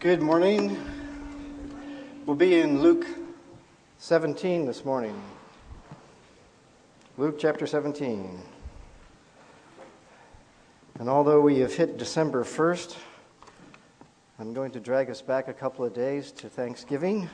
Good 0.00 0.22
morning. 0.22 0.78
We'll 2.24 2.34
be 2.34 2.58
in 2.58 2.80
Luke 2.80 3.06
17 3.98 4.64
this 4.64 4.82
morning. 4.82 5.14
Luke 7.18 7.36
chapter 7.38 7.66
17. 7.66 8.40
And 10.98 11.08
although 11.10 11.42
we 11.42 11.58
have 11.58 11.74
hit 11.74 11.98
December 11.98 12.44
1st, 12.44 12.96
I'm 14.38 14.54
going 14.54 14.70
to 14.70 14.80
drag 14.80 15.10
us 15.10 15.20
back 15.20 15.48
a 15.48 15.52
couple 15.52 15.84
of 15.84 15.92
days 15.92 16.32
to 16.32 16.48
Thanksgiving 16.48 17.28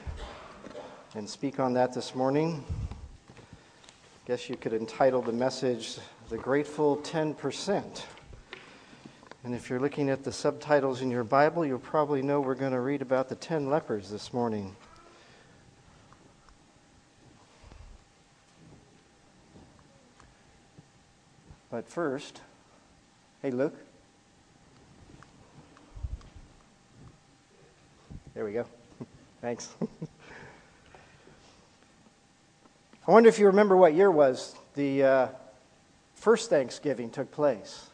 and 1.14 1.30
speak 1.30 1.60
on 1.60 1.72
that 1.74 1.94
this 1.94 2.16
morning. 2.16 2.64
I 3.38 3.42
Guess 4.26 4.50
you 4.50 4.56
could 4.56 4.72
entitle 4.72 5.22
the 5.22 5.30
message 5.30 5.98
The 6.30 6.36
Grateful 6.36 6.96
10%. 6.96 8.02
And 9.46 9.54
if 9.54 9.70
you're 9.70 9.78
looking 9.78 10.10
at 10.10 10.24
the 10.24 10.32
subtitles 10.32 11.02
in 11.02 11.10
your 11.12 11.22
Bible, 11.22 11.64
you'll 11.64 11.78
probably 11.78 12.20
know 12.20 12.40
we're 12.40 12.56
going 12.56 12.72
to 12.72 12.80
read 12.80 13.00
about 13.00 13.28
the 13.28 13.36
10 13.36 13.70
lepers 13.70 14.10
this 14.10 14.32
morning. 14.32 14.74
But 21.70 21.88
first, 21.88 22.40
hey, 23.40 23.52
Luke. 23.52 23.76
There 28.34 28.44
we 28.44 28.52
go. 28.52 28.66
Thanks. 29.40 29.76
I 33.06 33.12
wonder 33.12 33.28
if 33.28 33.38
you 33.38 33.46
remember 33.46 33.76
what 33.76 33.94
year 33.94 34.10
was 34.10 34.56
the 34.74 35.04
uh, 35.04 35.28
first 36.16 36.50
Thanksgiving 36.50 37.10
took 37.10 37.30
place. 37.30 37.90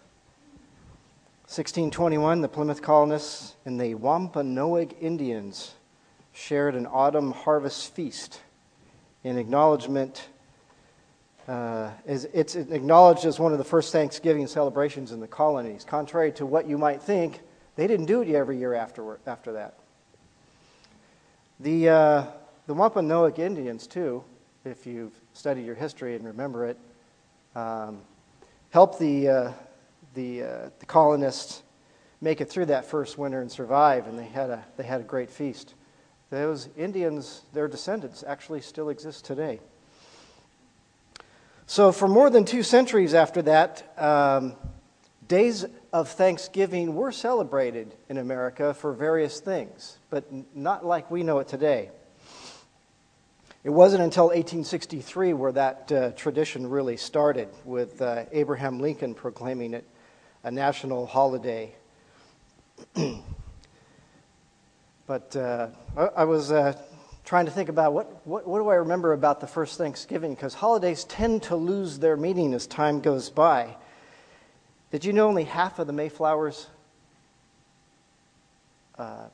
1621, 1.53 2.41
the 2.41 2.49
Plymouth 2.49 2.81
colonists 2.81 3.57
and 3.67 3.79
the 3.79 3.95
Wampanoag 3.95 4.97
Indians 5.03 5.75
shared 6.33 6.75
an 6.75 6.87
autumn 6.87 7.33
harvest 7.33 7.93
feast 7.93 8.41
in 9.23 9.37
acknowledgement. 9.37 10.31
Uh, 11.47 11.91
it's 12.07 12.55
acknowledged 12.55 13.27
as 13.27 13.39
one 13.39 13.53
of 13.53 13.59
the 13.59 13.65
first 13.65 13.93
Thanksgiving 13.93 14.47
celebrations 14.47 15.13
in 15.13 15.21
the 15.21 15.27
colonies. 15.27 15.85
Contrary 15.85 16.33
to 16.33 16.47
what 16.47 16.67
you 16.67 16.79
might 16.79 17.03
think, 17.03 17.43
they 17.77 17.87
didn't 17.87 18.07
do 18.07 18.23
it 18.23 18.31
every 18.31 18.57
year 18.57 18.73
after, 18.73 19.21
after 19.27 19.53
that. 19.53 19.75
The, 21.61 21.89
uh, 21.91 22.27
the 22.67 22.73
Wampanoag 22.73 23.39
Indians, 23.39 23.87
too, 23.87 24.25
if 24.65 24.87
you've 24.87 25.13
studied 25.35 25.67
your 25.67 25.75
history 25.75 26.17
and 26.17 26.25
remember 26.25 26.65
it, 26.65 26.79
um, 27.55 28.01
helped 28.71 28.99
the, 28.99 29.29
uh, 29.29 29.53
the, 30.15 30.43
uh, 30.43 30.71
the 30.79 30.87
colonists 30.87 31.63
make 32.21 32.41
it 32.41 32.49
through 32.49 32.67
that 32.67 32.87
first 32.87 33.19
winter 33.19 33.41
and 33.41 33.51
survive, 33.51 34.07
and 34.07 34.19
they 34.19 34.27
had 34.27 34.51
a, 34.51 34.65
they 34.77 34.85
had 34.85 35.01
a 35.01 35.05
great 35.05 35.31
feast. 35.31 35.75
Those 36.31 36.69
Indians, 36.77 37.43
their 37.53 37.69
descendants, 37.69 38.25
actually 38.27 38.63
still 38.63 38.89
exist 38.89 39.25
today. 39.25 39.61
So, 41.67 41.93
for 41.93 42.09
more 42.09 42.31
than 42.31 42.45
two 42.45 42.63
centuries 42.63 43.15
after 43.15 43.43
that, 43.43 43.93
um, 43.99 44.55
days 45.29 45.65
of 45.93 46.09
Thanksgiving 46.09 46.95
were 46.95 47.13
celebrated 47.13 47.95
in 48.09 48.19
America 48.19 48.75
for 48.75 48.93
various 48.93 49.41
things, 49.41 49.99
but 50.11 50.25
not 50.55 50.85
like 50.87 51.11
we 51.11 51.23
know 51.23 51.39
it 51.39 51.49
today. 51.49 51.91
It 53.65 53.71
wasn't 53.71 54.03
until 54.03 54.27
1863 54.27 55.35
where 55.35 55.53
that 55.53 55.93
uh, 55.93 56.11
tradition 56.13 56.69
really 56.69 56.97
started, 56.97 57.49
with 57.65 58.03
uh, 58.03 58.25
Abraham 58.33 58.81
Lincoln 58.81 59.15
proclaiming 59.15 59.75
it 59.75 59.85
a 60.45 60.51
national 60.51 61.07
holiday. 61.07 61.73
but 65.07 65.37
uh, 65.37 65.69
I, 65.97 66.03
I, 66.03 66.25
was 66.25 66.51
uh, 66.51 66.77
trying 67.25 67.47
to 67.47 67.53
think 67.53 67.69
about 67.69 67.93
what, 67.93 68.27
what, 68.27 68.47
what 68.47 68.59
do 68.59 68.69
I 68.69 68.75
remember 68.77 69.13
about 69.13 69.41
the 69.41 69.47
first 69.47 69.79
Thanksgiving, 69.79 70.35
because 70.35 70.55
holidays 70.55 71.05
tend 71.05 71.45
to 71.45 71.57
lose 71.57 71.99
their 71.99 72.17
meaning 72.17 72.55
as 72.55 72.67
time 72.67 73.01
goes 73.01 73.31
by. 73.31 73.77
Did 74.91 75.05
you 75.05 75.13
know 75.13 75.29
only 75.29 75.45
half 75.45 75.79
of 75.79 75.87
the 75.87 75.93
Mayflower's 75.93 76.67
uh, 78.99 79.29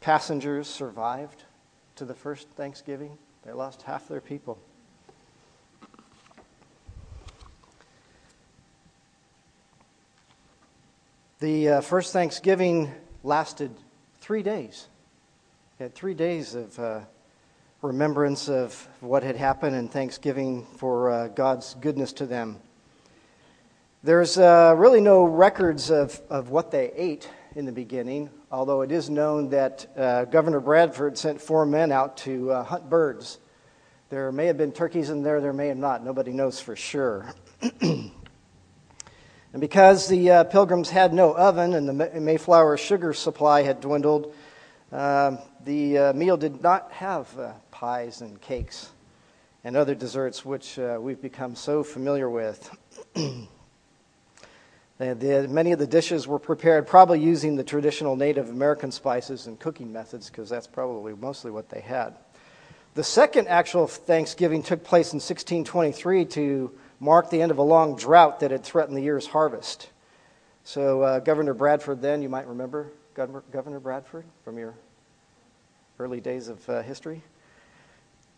passengers 0.00 0.68
survived 0.68 1.44
to 1.96 2.04
the 2.04 2.14
first 2.14 2.48
Thanksgiving? 2.50 3.16
They 3.44 3.52
lost 3.52 3.82
half 3.82 4.06
their 4.06 4.20
people. 4.20 4.58
The 11.42 11.68
uh, 11.68 11.80
first 11.80 12.12
Thanksgiving 12.12 12.88
lasted 13.24 13.72
three 14.20 14.44
days. 14.44 14.86
We 15.76 15.82
had 15.82 15.92
three 15.92 16.14
days 16.14 16.54
of 16.54 16.78
uh, 16.78 17.00
remembrance 17.82 18.48
of 18.48 18.88
what 19.00 19.24
had 19.24 19.34
happened 19.34 19.74
and 19.74 19.90
thanksgiving 19.90 20.64
for 20.76 21.10
uh, 21.10 21.26
God's 21.26 21.74
goodness 21.74 22.12
to 22.12 22.26
them. 22.26 22.58
There's 24.04 24.38
uh, 24.38 24.74
really 24.76 25.00
no 25.00 25.24
records 25.24 25.90
of, 25.90 26.20
of 26.30 26.50
what 26.50 26.70
they 26.70 26.92
ate 26.94 27.28
in 27.56 27.64
the 27.66 27.72
beginning, 27.72 28.30
although 28.52 28.82
it 28.82 28.92
is 28.92 29.10
known 29.10 29.48
that 29.48 29.84
uh, 29.96 30.26
Governor 30.26 30.60
Bradford 30.60 31.18
sent 31.18 31.40
four 31.40 31.66
men 31.66 31.90
out 31.90 32.16
to 32.18 32.52
uh, 32.52 32.62
hunt 32.62 32.88
birds. 32.88 33.40
There 34.10 34.30
may 34.30 34.46
have 34.46 34.58
been 34.58 34.70
turkeys 34.70 35.10
in 35.10 35.24
there, 35.24 35.40
there 35.40 35.52
may 35.52 35.66
have 35.66 35.76
not. 35.76 36.04
Nobody 36.04 36.30
knows 36.30 36.60
for 36.60 36.76
sure. 36.76 37.34
And 39.52 39.60
because 39.60 40.08
the 40.08 40.30
uh, 40.30 40.44
pilgrims 40.44 40.88
had 40.88 41.12
no 41.12 41.36
oven 41.36 41.74
and 41.74 41.86
the 41.86 42.20
Mayflower 42.20 42.78
sugar 42.78 43.12
supply 43.12 43.62
had 43.62 43.82
dwindled, 43.82 44.34
uh, 44.90 45.36
the 45.64 45.98
uh, 45.98 46.12
meal 46.14 46.38
did 46.38 46.62
not 46.62 46.90
have 46.92 47.38
uh, 47.38 47.52
pies 47.70 48.22
and 48.22 48.40
cakes 48.40 48.90
and 49.62 49.76
other 49.76 49.94
desserts, 49.94 50.42
which 50.42 50.78
uh, 50.78 50.96
we've 50.98 51.20
become 51.20 51.54
so 51.54 51.84
familiar 51.84 52.30
with. 52.30 52.70
the, 54.98 55.46
many 55.50 55.72
of 55.72 55.78
the 55.78 55.86
dishes 55.86 56.26
were 56.26 56.38
prepared 56.38 56.86
probably 56.86 57.20
using 57.20 57.54
the 57.54 57.64
traditional 57.64 58.16
Native 58.16 58.48
American 58.48 58.90
spices 58.90 59.46
and 59.46 59.60
cooking 59.60 59.92
methods, 59.92 60.30
because 60.30 60.48
that's 60.48 60.66
probably 60.66 61.12
mostly 61.14 61.50
what 61.50 61.68
they 61.68 61.80
had. 61.80 62.14
The 62.94 63.04
second 63.04 63.48
actual 63.48 63.86
Thanksgiving 63.86 64.62
took 64.62 64.82
place 64.82 65.12
in 65.12 65.16
1623 65.16 66.24
to 66.24 66.72
marked 67.02 67.32
the 67.32 67.42
end 67.42 67.50
of 67.50 67.58
a 67.58 67.62
long 67.62 67.96
drought 67.96 68.38
that 68.40 68.52
had 68.52 68.62
threatened 68.62 68.96
the 68.96 69.02
year's 69.02 69.26
harvest. 69.26 69.90
So, 70.62 71.02
uh, 71.02 71.18
Governor 71.18 71.52
Bradford, 71.52 72.00
then, 72.00 72.22
you 72.22 72.28
might 72.28 72.46
remember 72.46 72.92
Governor, 73.14 73.42
Governor 73.50 73.80
Bradford 73.80 74.24
from 74.44 74.56
your 74.56 74.72
early 75.98 76.20
days 76.20 76.46
of 76.46 76.66
uh, 76.68 76.80
history. 76.82 77.20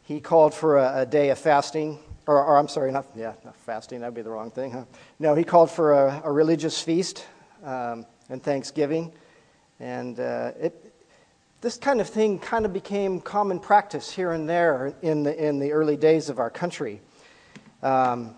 He 0.05 0.19
called 0.19 0.55
for 0.55 0.79
a, 0.79 1.03
a 1.03 1.07
day 1.07 1.29
of 1.29 1.39
fasting, 1.39 1.99
or, 2.27 2.43
or, 2.43 2.57
I'm 2.57 2.69
sorry, 2.69 2.91
not, 2.91 3.05
yeah, 3.15 3.35
not 3.45 3.55
fasting, 3.55 4.01
that'd 4.01 4.15
be 4.15 4.23
the 4.23 4.31
wrong 4.31 4.51
thing, 4.51 4.71
huh? 4.71 4.85
No, 5.19 5.35
he 5.35 5.45
called 5.45 5.71
for 5.71 5.93
a, 5.93 6.23
a 6.25 6.33
religious 6.33 6.81
feast 6.81 7.27
um, 7.65 8.07
and 8.31 8.43
Thanksgiving. 8.43 9.13
And 9.79 10.19
uh, 10.19 10.53
it, 10.59 10.95
this 11.61 11.77
kind 11.77 12.01
of 12.01 12.09
thing 12.09 12.39
kind 12.39 12.65
of 12.65 12.73
became 12.73 13.21
common 13.21 13.61
practice 13.61 14.11
here 14.11 14.33
and 14.33 14.49
there 14.49 14.95
in 15.03 15.23
the, 15.23 15.49
in 15.49 15.59
the 15.59 15.73
early 15.73 15.99
days 15.99 16.31
of 16.31 16.39
our 16.39 16.49
country. 16.49 17.03
Um, 17.83 18.35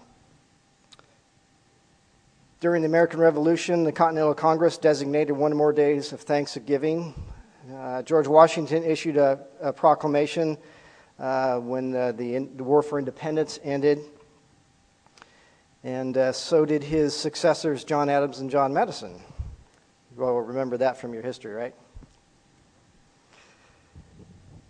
during 2.58 2.80
the 2.80 2.86
American 2.86 3.20
Revolution, 3.20 3.84
the 3.84 3.92
Continental 3.92 4.32
Congress 4.32 4.78
designated 4.78 5.36
one 5.36 5.52
or 5.52 5.56
more 5.56 5.72
days 5.74 6.12
of 6.12 6.22
Thanksgiving. 6.22 7.14
Uh, 7.70 8.00
George 8.02 8.26
Washington 8.26 8.82
issued 8.82 9.18
a, 9.18 9.40
a 9.60 9.72
proclamation 9.72 10.56
uh, 11.18 11.58
when 11.58 11.94
uh, 11.94 12.12
the, 12.12 12.38
the, 12.56 12.64
War 12.64 12.82
for 12.82 12.98
Independence 12.98 13.58
ended. 13.62 14.00
And 15.84 16.16
uh, 16.16 16.32
so 16.32 16.64
did 16.64 16.82
his 16.82 17.14
successors, 17.14 17.84
John 17.84 18.08
Adams 18.08 18.38
and 18.38 18.50
John 18.50 18.72
Madison. 18.72 19.20
You 20.16 20.24
all 20.24 20.40
remember 20.40 20.78
that 20.78 20.98
from 20.98 21.12
your 21.12 21.22
history, 21.22 21.52
right? 21.52 21.74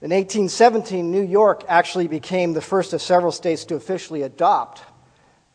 In 0.03 0.11
1817, 0.11 1.09
New 1.09 1.23
York 1.23 1.63
actually 1.69 2.09
became 2.09 2.53
the 2.53 2.61
first 2.61 2.93
of 2.93 3.01
several 3.01 3.31
states 3.31 3.65
to 3.67 3.77
officially 3.77 4.23
adopt 4.23 4.83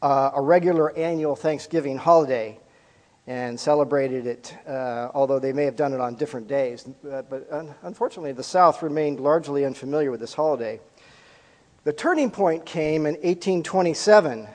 uh, 0.01 0.31
a 0.35 0.41
regular 0.41 0.95
annual 0.97 1.35
Thanksgiving 1.35 1.97
holiday 1.97 2.59
and 3.27 3.59
celebrated 3.59 4.25
it, 4.25 4.55
uh, 4.67 5.09
although 5.13 5.39
they 5.39 5.53
may 5.53 5.63
have 5.65 5.75
done 5.75 5.93
it 5.93 6.01
on 6.01 6.15
different 6.15 6.47
days. 6.47 6.87
Uh, 7.09 7.21
but 7.21 7.47
un- 7.51 7.73
unfortunately, 7.83 8.31
the 8.31 8.43
South 8.43 8.81
remained 8.81 9.19
largely 9.19 9.63
unfamiliar 9.63 10.11
with 10.11 10.19
this 10.19 10.33
holiday. 10.33 10.79
The 11.83 11.93
turning 11.93 12.31
point 12.31 12.65
came 12.65 13.05
in 13.05 13.13
1827 13.15 14.47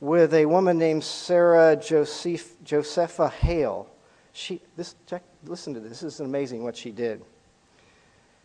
with 0.00 0.32
a 0.34 0.46
woman 0.46 0.78
named 0.78 1.04
Sarah 1.04 1.76
Joseph, 1.76 2.54
Josepha 2.64 3.28
Hale. 3.28 3.88
She, 4.32 4.60
this, 4.76 4.94
check, 5.06 5.22
listen 5.44 5.74
to 5.74 5.80
this. 5.80 6.00
This 6.00 6.14
is 6.14 6.20
amazing 6.20 6.62
what 6.62 6.76
she 6.76 6.90
did. 6.90 7.22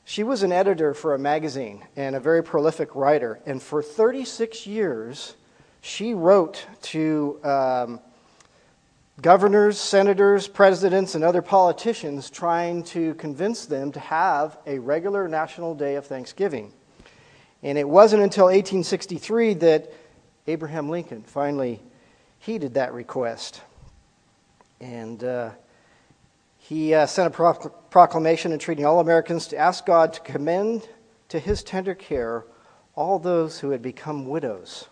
She 0.04 0.24
was 0.24 0.44
an 0.44 0.51
editor 0.51 0.94
for 0.94 1.16
a 1.16 1.19
magazine 1.19 1.83
and 1.95 2.16
a 2.16 2.19
very 2.19 2.44
prolific 2.44 2.95
writer, 2.95 3.39
and 3.45 3.62
for 3.62 3.81
36 3.81 4.68
years, 4.68 5.36
she 5.85 6.15
wrote 6.15 6.65
to 6.81 7.39
um, 7.43 7.99
governors, 9.21 9.79
senators, 9.79 10.47
presidents, 10.47 11.13
and 11.13 11.23
other 11.23 11.43
politicians 11.43 12.31
trying 12.31 12.81
to 12.81 13.13
convince 13.13 13.67
them 13.67 13.91
to 13.91 13.99
have 13.99 14.57
a 14.65 14.79
regular 14.79 15.27
national 15.27 15.75
day 15.75 15.93
of 15.93 16.07
Thanksgiving. 16.07 16.73
And 17.61 17.77
it 17.77 17.87
wasn't 17.87 18.23
until 18.23 18.45
1863 18.45 19.53
that 19.53 19.93
Abraham 20.47 20.89
Lincoln 20.89 21.21
finally 21.21 21.79
heeded 22.39 22.73
that 22.73 22.91
request. 22.91 23.61
And 24.81 25.23
uh, 25.23 25.51
he 26.57 26.95
uh, 26.95 27.05
sent 27.05 27.31
a 27.31 27.69
proclamation 27.91 28.51
entreating 28.51 28.87
all 28.87 29.01
Americans 29.01 29.45
to 29.47 29.57
ask 29.57 29.85
God 29.85 30.13
to 30.13 30.19
commend 30.21 30.89
to 31.29 31.37
his 31.37 31.61
tender 31.61 31.93
care 31.93 32.43
all 32.95 33.19
those 33.19 33.59
who 33.59 33.69
had 33.69 33.83
become 33.83 34.27
widows 34.27 34.87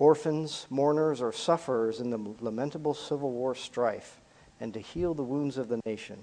orphans, 0.00 0.66
mourners, 0.70 1.20
or 1.20 1.30
sufferers 1.30 2.00
in 2.00 2.10
the 2.10 2.18
lamentable 2.40 2.94
Civil 2.94 3.30
War 3.30 3.54
strife, 3.54 4.20
and 4.58 4.74
to 4.74 4.80
heal 4.80 5.14
the 5.14 5.22
wounds 5.22 5.56
of 5.56 5.68
the 5.68 5.78
nation. 5.86 6.18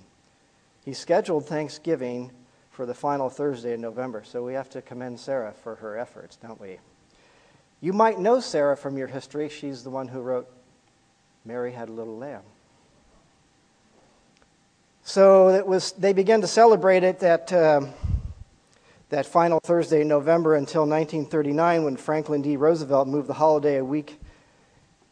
He 0.84 0.94
scheduled 0.94 1.46
Thanksgiving 1.46 2.32
for 2.72 2.86
the 2.86 2.94
final 2.94 3.30
Thursday 3.30 3.74
in 3.74 3.82
November, 3.82 4.24
so 4.26 4.44
we 4.44 4.54
have 4.56 4.70
to 4.72 4.82
commend 4.82 5.20
Sarah 5.20 5.54
for 5.64 5.76
her 5.76 5.98
efforts, 5.98 6.36
don't 6.36 6.60
we? 6.60 6.80
You 7.80 7.94
might 7.94 8.20
know 8.20 8.40
Sarah 8.40 8.76
from 8.76 8.98
your 8.98 9.08
history. 9.08 9.48
She's 9.48 9.84
the 9.84 9.92
one 9.92 10.08
who 10.08 10.22
wrote 10.22 10.50
Mary 11.46 11.72
Had 11.72 11.90
a 11.90 11.94
Little 11.94 12.18
Lamb. 12.18 12.42
So 15.04 15.50
it 15.50 15.66
was, 15.66 15.92
they 15.94 16.14
began 16.14 16.42
to 16.42 16.48
celebrate 16.48 17.04
it 17.04 17.20
that. 17.20 17.54
Um, 17.54 17.94
that 19.09 19.25
final 19.25 19.59
Thursday 19.63 20.01
in 20.01 20.07
November 20.09 20.56
until 20.56 20.81
1939 20.81 21.83
when 21.86 21.95
Franklin 21.95 22.42
D. 22.42 22.57
Roosevelt 22.57 23.07
moved 23.07 23.27
the 23.27 23.33
holiday 23.33 23.77
a 23.77 23.86
week, 23.86 24.19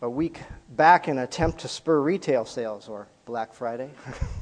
a 0.01 0.09
week 0.09 0.42
back 0.69 1.07
in 1.07 1.18
an 1.18 1.24
attempt 1.24 1.59
to 1.59 1.69
spur 1.69 2.01
retail 2.01 2.44
sales, 2.44 2.89
or 2.89 3.07
Black 3.24 3.53
Friday. 3.53 3.89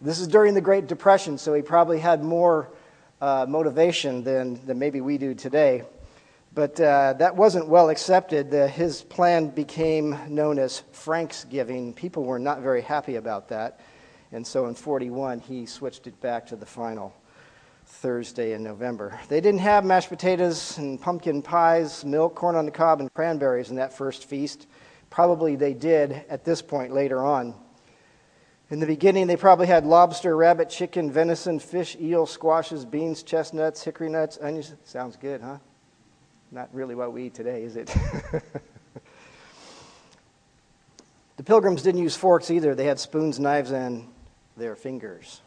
this 0.00 0.20
is 0.20 0.28
during 0.28 0.52
the 0.52 0.60
Great 0.60 0.86
Depression, 0.86 1.38
so 1.38 1.54
he 1.54 1.62
probably 1.62 1.98
had 1.98 2.22
more 2.22 2.68
uh, 3.22 3.46
motivation 3.48 4.22
than, 4.22 4.64
than 4.66 4.78
maybe 4.78 5.00
we 5.00 5.16
do 5.16 5.34
today. 5.34 5.84
But 6.54 6.78
uh, 6.78 7.14
that 7.14 7.34
wasn't 7.34 7.66
well 7.66 7.88
accepted. 7.88 8.50
The, 8.50 8.68
his 8.68 9.00
plan 9.00 9.48
became 9.48 10.18
known 10.28 10.58
as 10.58 10.82
Franksgiving. 10.92 11.94
People 11.94 12.24
were 12.24 12.38
not 12.38 12.60
very 12.60 12.82
happy 12.82 13.16
about 13.16 13.48
that. 13.48 13.80
And 14.32 14.46
so 14.46 14.66
in 14.66 14.74
41, 14.74 15.40
he 15.40 15.64
switched 15.64 16.06
it 16.06 16.20
back 16.20 16.46
to 16.48 16.56
the 16.56 16.66
final 16.66 17.14
Thursday 17.92 18.52
in 18.52 18.62
November. 18.62 19.20
They 19.28 19.40
didn't 19.40 19.60
have 19.60 19.84
mashed 19.84 20.08
potatoes 20.08 20.78
and 20.78 21.00
pumpkin 21.00 21.42
pies, 21.42 22.04
milk, 22.04 22.34
corn 22.34 22.56
on 22.56 22.64
the 22.64 22.70
cob, 22.70 23.00
and 23.00 23.12
cranberries 23.12 23.70
in 23.70 23.76
that 23.76 23.92
first 23.92 24.24
feast. 24.24 24.66
Probably 25.10 25.56
they 25.56 25.74
did 25.74 26.24
at 26.28 26.44
this 26.44 26.62
point 26.62 26.92
later 26.92 27.22
on. 27.22 27.54
In 28.70 28.80
the 28.80 28.86
beginning, 28.86 29.26
they 29.26 29.36
probably 29.36 29.66
had 29.66 29.84
lobster, 29.84 30.34
rabbit, 30.34 30.70
chicken, 30.70 31.12
venison, 31.12 31.58
fish, 31.58 31.94
eel, 32.00 32.24
squashes, 32.24 32.86
beans, 32.86 33.22
chestnuts, 33.22 33.84
hickory 33.84 34.08
nuts, 34.08 34.38
onions. 34.40 34.74
Sounds 34.84 35.16
good, 35.16 35.42
huh? 35.42 35.58
Not 36.50 36.70
really 36.72 36.94
what 36.94 37.12
we 37.12 37.24
eat 37.24 37.34
today, 37.34 37.62
is 37.62 37.76
it? 37.76 37.86
the 41.36 41.42
pilgrims 41.44 41.82
didn't 41.82 42.00
use 42.00 42.16
forks 42.16 42.50
either. 42.50 42.74
They 42.74 42.86
had 42.86 42.98
spoons, 42.98 43.38
knives, 43.38 43.70
and 43.70 44.08
their 44.56 44.74
fingers. 44.74 45.42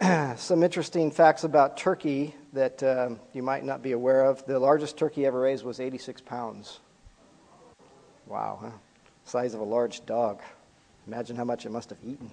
some 0.36 0.62
interesting 0.62 1.10
facts 1.10 1.42
about 1.42 1.76
turkey 1.76 2.32
that 2.52 2.82
um, 2.84 3.18
you 3.32 3.42
might 3.42 3.64
not 3.64 3.82
be 3.82 3.92
aware 3.92 4.24
of. 4.24 4.44
The 4.46 4.58
largest 4.58 4.96
turkey 4.96 5.26
ever 5.26 5.40
raised 5.40 5.64
was 5.64 5.80
86 5.80 6.20
pounds. 6.20 6.78
Wow, 8.26 8.58
huh? 8.62 8.70
size 9.24 9.54
of 9.54 9.60
a 9.60 9.64
large 9.64 10.06
dog. 10.06 10.40
Imagine 11.08 11.36
how 11.36 11.44
much 11.44 11.66
it 11.66 11.72
must 11.72 11.90
have 11.90 11.98
eaten. 12.04 12.30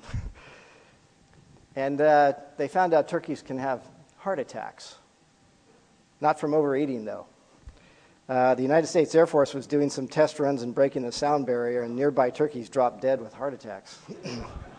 and 1.76 2.00
uh, 2.00 2.34
they 2.58 2.68
found 2.68 2.94
out 2.94 3.08
turkeys 3.08 3.42
can 3.42 3.58
have 3.58 3.82
heart 4.18 4.38
attacks. 4.38 4.96
Not 6.22 6.40
from 6.40 6.54
overeating, 6.54 7.04
though. 7.04 7.26
Uh, 8.30 8.54
the 8.56 8.62
United 8.62 8.88
States 8.88 9.14
Air 9.16 9.26
Force 9.26 9.54
was 9.54 9.66
doing 9.66 9.90
some 9.90 10.08
test 10.08 10.40
runs 10.40 10.62
and 10.62 10.74
breaking 10.76 11.02
the 11.02 11.12
sound 11.12 11.48
barrier, 11.48 11.82
and 11.82 11.96
nearby 11.96 12.30
turkeys 12.30 12.70
dropped 12.70 13.02
dead 13.02 13.20
with 13.22 13.34
heart 13.34 13.54
attacks. 13.54 13.98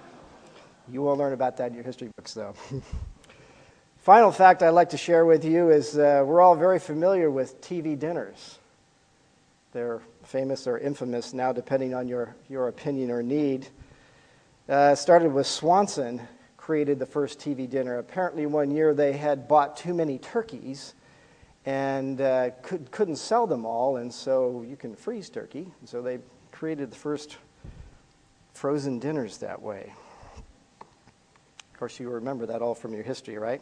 You 0.88 1.02
will 1.02 1.16
learn 1.16 1.32
about 1.32 1.56
that 1.56 1.68
in 1.68 1.74
your 1.74 1.82
history 1.82 2.10
books, 2.16 2.32
though. 2.34 2.54
Final 3.98 4.30
fact 4.30 4.62
I'd 4.62 4.70
like 4.70 4.90
to 4.90 4.96
share 4.96 5.26
with 5.26 5.44
you 5.44 5.70
is 5.70 5.98
uh, 5.98 6.22
we're 6.24 6.40
all 6.40 6.54
very 6.54 6.78
familiar 6.78 7.28
with 7.28 7.60
TV 7.60 7.98
dinners. 7.98 8.60
They're 9.72 10.00
famous 10.22 10.68
or 10.68 10.78
infamous 10.78 11.34
now, 11.34 11.52
depending 11.52 11.92
on 11.92 12.06
your, 12.06 12.36
your 12.48 12.68
opinion 12.68 13.10
or 13.10 13.20
need. 13.20 13.66
Uh, 14.68 14.94
started 14.94 15.32
with 15.32 15.48
Swanson, 15.48 16.22
created 16.56 17.00
the 17.00 17.06
first 17.06 17.40
TV 17.40 17.68
dinner. 17.68 17.98
Apparently, 17.98 18.46
one 18.46 18.70
year 18.70 18.94
they 18.94 19.12
had 19.12 19.48
bought 19.48 19.76
too 19.76 19.92
many 19.92 20.18
turkeys 20.18 20.94
and 21.64 22.20
uh, 22.20 22.50
could, 22.62 22.92
couldn't 22.92 23.16
sell 23.16 23.48
them 23.48 23.66
all, 23.66 23.96
and 23.96 24.14
so 24.14 24.64
you 24.68 24.76
can 24.76 24.94
freeze 24.94 25.28
turkey. 25.28 25.66
And 25.80 25.88
so 25.88 26.00
they 26.00 26.20
created 26.52 26.92
the 26.92 26.96
first 26.96 27.38
frozen 28.54 29.00
dinners 29.00 29.38
that 29.38 29.60
way. 29.60 29.92
Of 31.76 31.80
course, 31.80 32.00
you 32.00 32.08
remember 32.08 32.46
that 32.46 32.62
all 32.62 32.74
from 32.74 32.94
your 32.94 33.02
history, 33.02 33.36
right? 33.36 33.60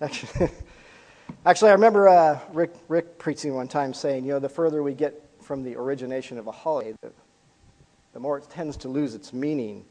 Actually, 0.00 0.48
actually 1.44 1.70
I 1.70 1.72
remember 1.72 2.08
uh, 2.08 2.38
Rick, 2.52 2.72
Rick 2.86 3.18
preaching 3.18 3.52
one 3.52 3.66
time 3.66 3.92
saying, 3.92 4.24
you 4.24 4.30
know, 4.34 4.38
the 4.38 4.48
further 4.48 4.80
we 4.80 4.94
get 4.94 5.20
from 5.42 5.64
the 5.64 5.74
origination 5.74 6.38
of 6.38 6.46
a 6.46 6.52
holiday, 6.52 6.94
the, 7.02 7.10
the 8.12 8.20
more 8.20 8.38
it 8.38 8.48
tends 8.48 8.76
to 8.76 8.88
lose 8.88 9.16
its 9.16 9.32
meaning. 9.32 9.84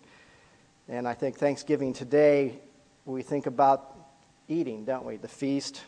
And 0.87 1.05
I 1.05 1.13
think 1.13 1.35
Thanksgiving 1.35 1.91
today, 1.91 2.57
we 3.03 3.21
think 3.21 3.47
about 3.47 3.97
eating, 4.47 4.85
don't 4.85 5.03
we? 5.03 5.17
The 5.17 5.27
feast, 5.27 5.83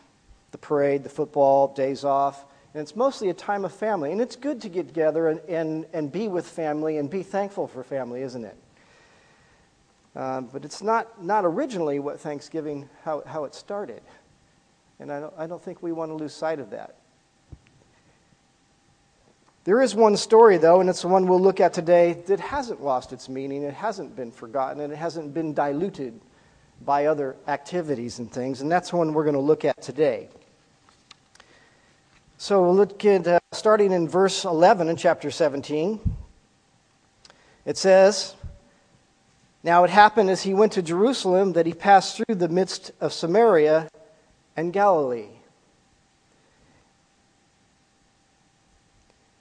the 0.52 0.58
parade, 0.58 1.06
the 1.06 1.10
football, 1.10 1.74
days 1.74 2.04
off. 2.04 2.44
And 2.74 2.82
it's 2.82 2.98
mostly 2.98 3.30
a 3.30 3.34
time 3.34 3.64
of 3.64 3.72
family. 3.72 4.12
And 4.12 4.20
it's 4.20 4.36
good 4.36 4.60
to 4.64 4.68
get 4.68 4.90
together 4.90 5.30
and, 5.30 5.40
and, 5.48 5.86
and 5.94 6.12
be 6.12 6.28
with 6.28 6.46
family 6.46 6.98
and 6.98 7.10
be 7.10 7.24
thankful 7.24 7.70
for 7.70 7.86
family, 7.86 8.22
isn't 8.22 8.44
it? 8.44 8.58
Um, 10.16 10.50
but 10.52 10.66
it's 10.66 10.82
not, 10.82 11.24
not 11.24 11.46
originally 11.46 12.00
what 12.00 12.20
Thanksgiving, 12.20 12.90
how, 13.04 13.24
how 13.26 13.44
it 13.46 13.54
started. 13.54 14.02
And 15.00 15.12
I 15.12 15.20
don't, 15.20 15.34
I 15.38 15.48
don't 15.48 15.62
think 15.62 15.82
we 15.82 15.92
want 15.92 16.10
to 16.10 16.16
lose 16.16 16.34
sight 16.34 16.60
of 16.60 16.72
that. 16.72 16.96
There 19.66 19.82
is 19.82 19.94
one 19.94 20.18
story, 20.18 20.58
though, 20.58 20.80
and 20.80 20.90
it's 20.90 21.04
the 21.04 21.10
one 21.10 21.28
we'll 21.28 21.40
look 21.40 21.60
at 21.60 21.74
today, 21.74 22.14
that 22.28 22.40
hasn't 22.40 22.82
lost 22.82 23.14
its 23.14 23.30
meaning, 23.30 23.64
it 23.64 23.74
hasn't 23.74 24.16
been 24.16 24.32
forgotten, 24.32 24.82
and 24.82 24.92
it 24.92 24.96
hasn't 24.96 25.34
been 25.34 25.54
diluted 25.54 26.20
by 26.86 27.06
other 27.06 27.36
activities 27.48 28.20
and 28.20 28.32
things, 28.32 28.62
and 28.62 28.72
that's 28.72 28.92
the 28.92 28.98
one 28.98 29.14
we're 29.14 29.26
going 29.26 29.36
to 29.36 29.42
look 29.42 29.66
at 29.66 29.82
today. 29.82 30.30
So 32.38 32.64
we'll 32.64 32.76
look 32.76 33.04
at 33.04 33.28
uh, 33.28 33.40
starting 33.52 33.92
in 33.92 34.08
verse 34.08 34.46
11 34.46 34.88
in 34.88 34.96
chapter 34.96 35.30
17. 35.30 36.00
It 37.66 37.78
says, 37.78 38.36
now 39.64 39.84
it 39.84 39.90
happened 39.90 40.30
as 40.30 40.44
he 40.44 40.54
went 40.54 40.74
to 40.74 40.82
Jerusalem 40.82 41.54
that 41.54 41.66
he 41.66 41.74
passed 41.74 42.18
through 42.18 42.36
the 42.36 42.50
midst 42.50 42.92
of 43.02 43.14
Samaria 43.14 43.90
and 44.56 44.72
Galilee. 44.72 45.30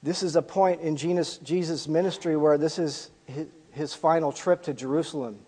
This 0.03 0.23
is 0.23 0.37
a 0.37 0.43
point 0.43 0.81
in 0.81 0.97
Jesus' 0.97 1.89
ministry 1.89 2.37
where 2.37 2.57
this 2.57 2.79
is 2.79 3.11
his 3.73 3.95
final 3.95 4.33
trip 4.33 4.63
to 4.65 4.75
Jerusalem. 4.75 5.39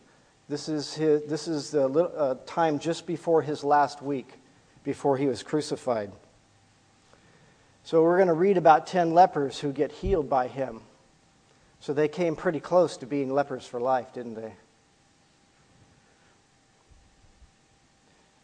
This 0.48 0.68
is, 0.68 0.94
his, 0.94 1.22
this 1.26 1.46
is 1.46 1.70
the 1.70 1.86
uh, 1.88 2.34
time 2.46 2.80
just 2.80 3.06
before 3.06 3.42
his 3.42 3.62
last 3.62 4.02
week, 4.02 4.28
before 4.82 5.16
he 5.16 5.26
was 5.26 5.44
crucified. 5.44 6.10
So 7.84 8.02
we're 8.02 8.16
going 8.16 8.28
to 8.28 8.34
read 8.34 8.56
about 8.56 8.86
10 8.86 9.14
lepers 9.14 9.60
who 9.60 9.72
get 9.72 9.92
healed 9.92 10.28
by 10.28 10.48
him. 10.48 10.80
So 11.80 11.94
they 11.94 12.08
came 12.08 12.36
pretty 12.36 12.60
close 12.60 12.98
to 12.98 13.06
being 13.06 13.32
lepers 13.32 13.66
for 13.66 13.80
life, 13.80 14.12
didn't 14.12 14.34
they? 14.34 14.52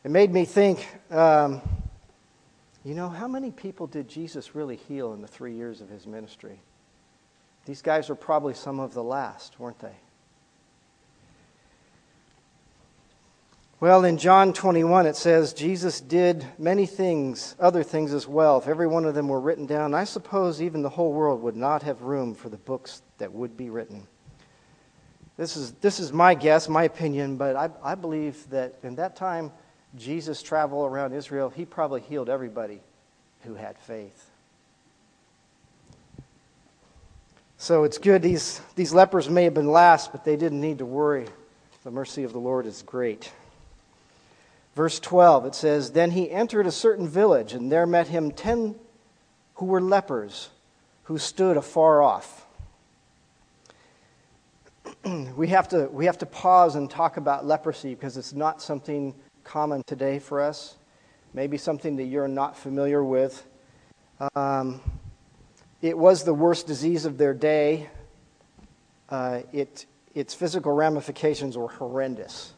It 0.04 0.10
made 0.10 0.32
me 0.32 0.44
think, 0.44 0.86
um, 1.10 1.60
you 2.84 2.94
know, 2.94 3.08
how 3.08 3.28
many 3.28 3.50
people 3.50 3.86
did 3.86 4.08
Jesus 4.08 4.54
really 4.54 4.76
heal 4.76 5.12
in 5.12 5.20
the 5.20 5.28
three 5.28 5.54
years 5.54 5.80
of 5.80 5.88
his 5.88 6.06
ministry? 6.06 6.60
These 7.66 7.82
guys 7.82 8.08
were 8.08 8.14
probably 8.14 8.54
some 8.54 8.78
of 8.78 8.94
the 8.94 9.02
last, 9.02 9.58
weren't 9.58 9.80
they? 9.80 9.96
Well, 13.78 14.06
in 14.06 14.16
John 14.16 14.54
21, 14.54 15.04
it 15.04 15.16
says 15.16 15.52
Jesus 15.52 16.00
did 16.00 16.46
many 16.58 16.86
things, 16.86 17.54
other 17.60 17.82
things 17.82 18.14
as 18.14 18.26
well. 18.26 18.56
If 18.56 18.68
every 18.68 18.86
one 18.86 19.04
of 19.04 19.14
them 19.14 19.28
were 19.28 19.38
written 19.38 19.66
down, 19.66 19.92
I 19.92 20.04
suppose 20.04 20.62
even 20.62 20.80
the 20.80 20.88
whole 20.88 21.12
world 21.12 21.42
would 21.42 21.56
not 21.56 21.82
have 21.82 22.00
room 22.00 22.34
for 22.34 22.48
the 22.48 22.56
books 22.56 23.02
that 23.18 23.30
would 23.30 23.54
be 23.54 23.68
written. 23.68 24.06
This 25.36 25.58
is, 25.58 25.72
this 25.82 26.00
is 26.00 26.10
my 26.10 26.32
guess, 26.32 26.70
my 26.70 26.84
opinion, 26.84 27.36
but 27.36 27.54
I, 27.54 27.68
I 27.82 27.94
believe 27.96 28.48
that 28.48 28.76
in 28.82 28.96
that 28.96 29.14
time, 29.14 29.52
Jesus 29.94 30.42
traveled 30.42 30.90
around 30.90 31.12
Israel, 31.12 31.50
he 31.50 31.66
probably 31.66 32.00
healed 32.00 32.30
everybody 32.30 32.80
who 33.42 33.56
had 33.56 33.76
faith. 33.76 34.30
So 37.58 37.84
it's 37.84 37.98
good. 37.98 38.22
These, 38.22 38.62
these 38.74 38.94
lepers 38.94 39.28
may 39.28 39.44
have 39.44 39.54
been 39.54 39.70
last, 39.70 40.12
but 40.12 40.24
they 40.24 40.36
didn't 40.36 40.62
need 40.62 40.78
to 40.78 40.86
worry. 40.86 41.26
The 41.84 41.90
mercy 41.90 42.24
of 42.24 42.32
the 42.32 42.40
Lord 42.40 42.64
is 42.64 42.80
great. 42.80 43.30
Verse 44.76 45.00
12, 45.00 45.46
it 45.46 45.54
says, 45.54 45.92
Then 45.92 46.10
he 46.10 46.30
entered 46.30 46.66
a 46.66 46.70
certain 46.70 47.08
village, 47.08 47.54
and 47.54 47.72
there 47.72 47.86
met 47.86 48.08
him 48.08 48.30
ten 48.30 48.74
who 49.54 49.64
were 49.64 49.80
lepers, 49.80 50.50
who 51.04 51.16
stood 51.16 51.56
afar 51.56 52.02
off. 52.02 52.46
we, 55.34 55.48
have 55.48 55.66
to, 55.68 55.86
we 55.86 56.04
have 56.04 56.18
to 56.18 56.26
pause 56.26 56.76
and 56.76 56.90
talk 56.90 57.16
about 57.16 57.46
leprosy 57.46 57.94
because 57.94 58.18
it's 58.18 58.34
not 58.34 58.60
something 58.60 59.14
common 59.44 59.82
today 59.86 60.18
for 60.18 60.42
us, 60.42 60.76
maybe 61.32 61.56
something 61.56 61.96
that 61.96 62.04
you're 62.04 62.28
not 62.28 62.54
familiar 62.54 63.02
with. 63.02 63.46
Um, 64.34 64.82
it 65.80 65.96
was 65.96 66.22
the 66.22 66.34
worst 66.34 66.66
disease 66.66 67.06
of 67.06 67.16
their 67.16 67.32
day. 67.32 67.88
Uh, 69.08 69.40
it, 69.54 69.86
its 70.14 70.34
physical 70.34 70.72
ramifications 70.72 71.56
were 71.56 71.68
horrendous. 71.68 72.52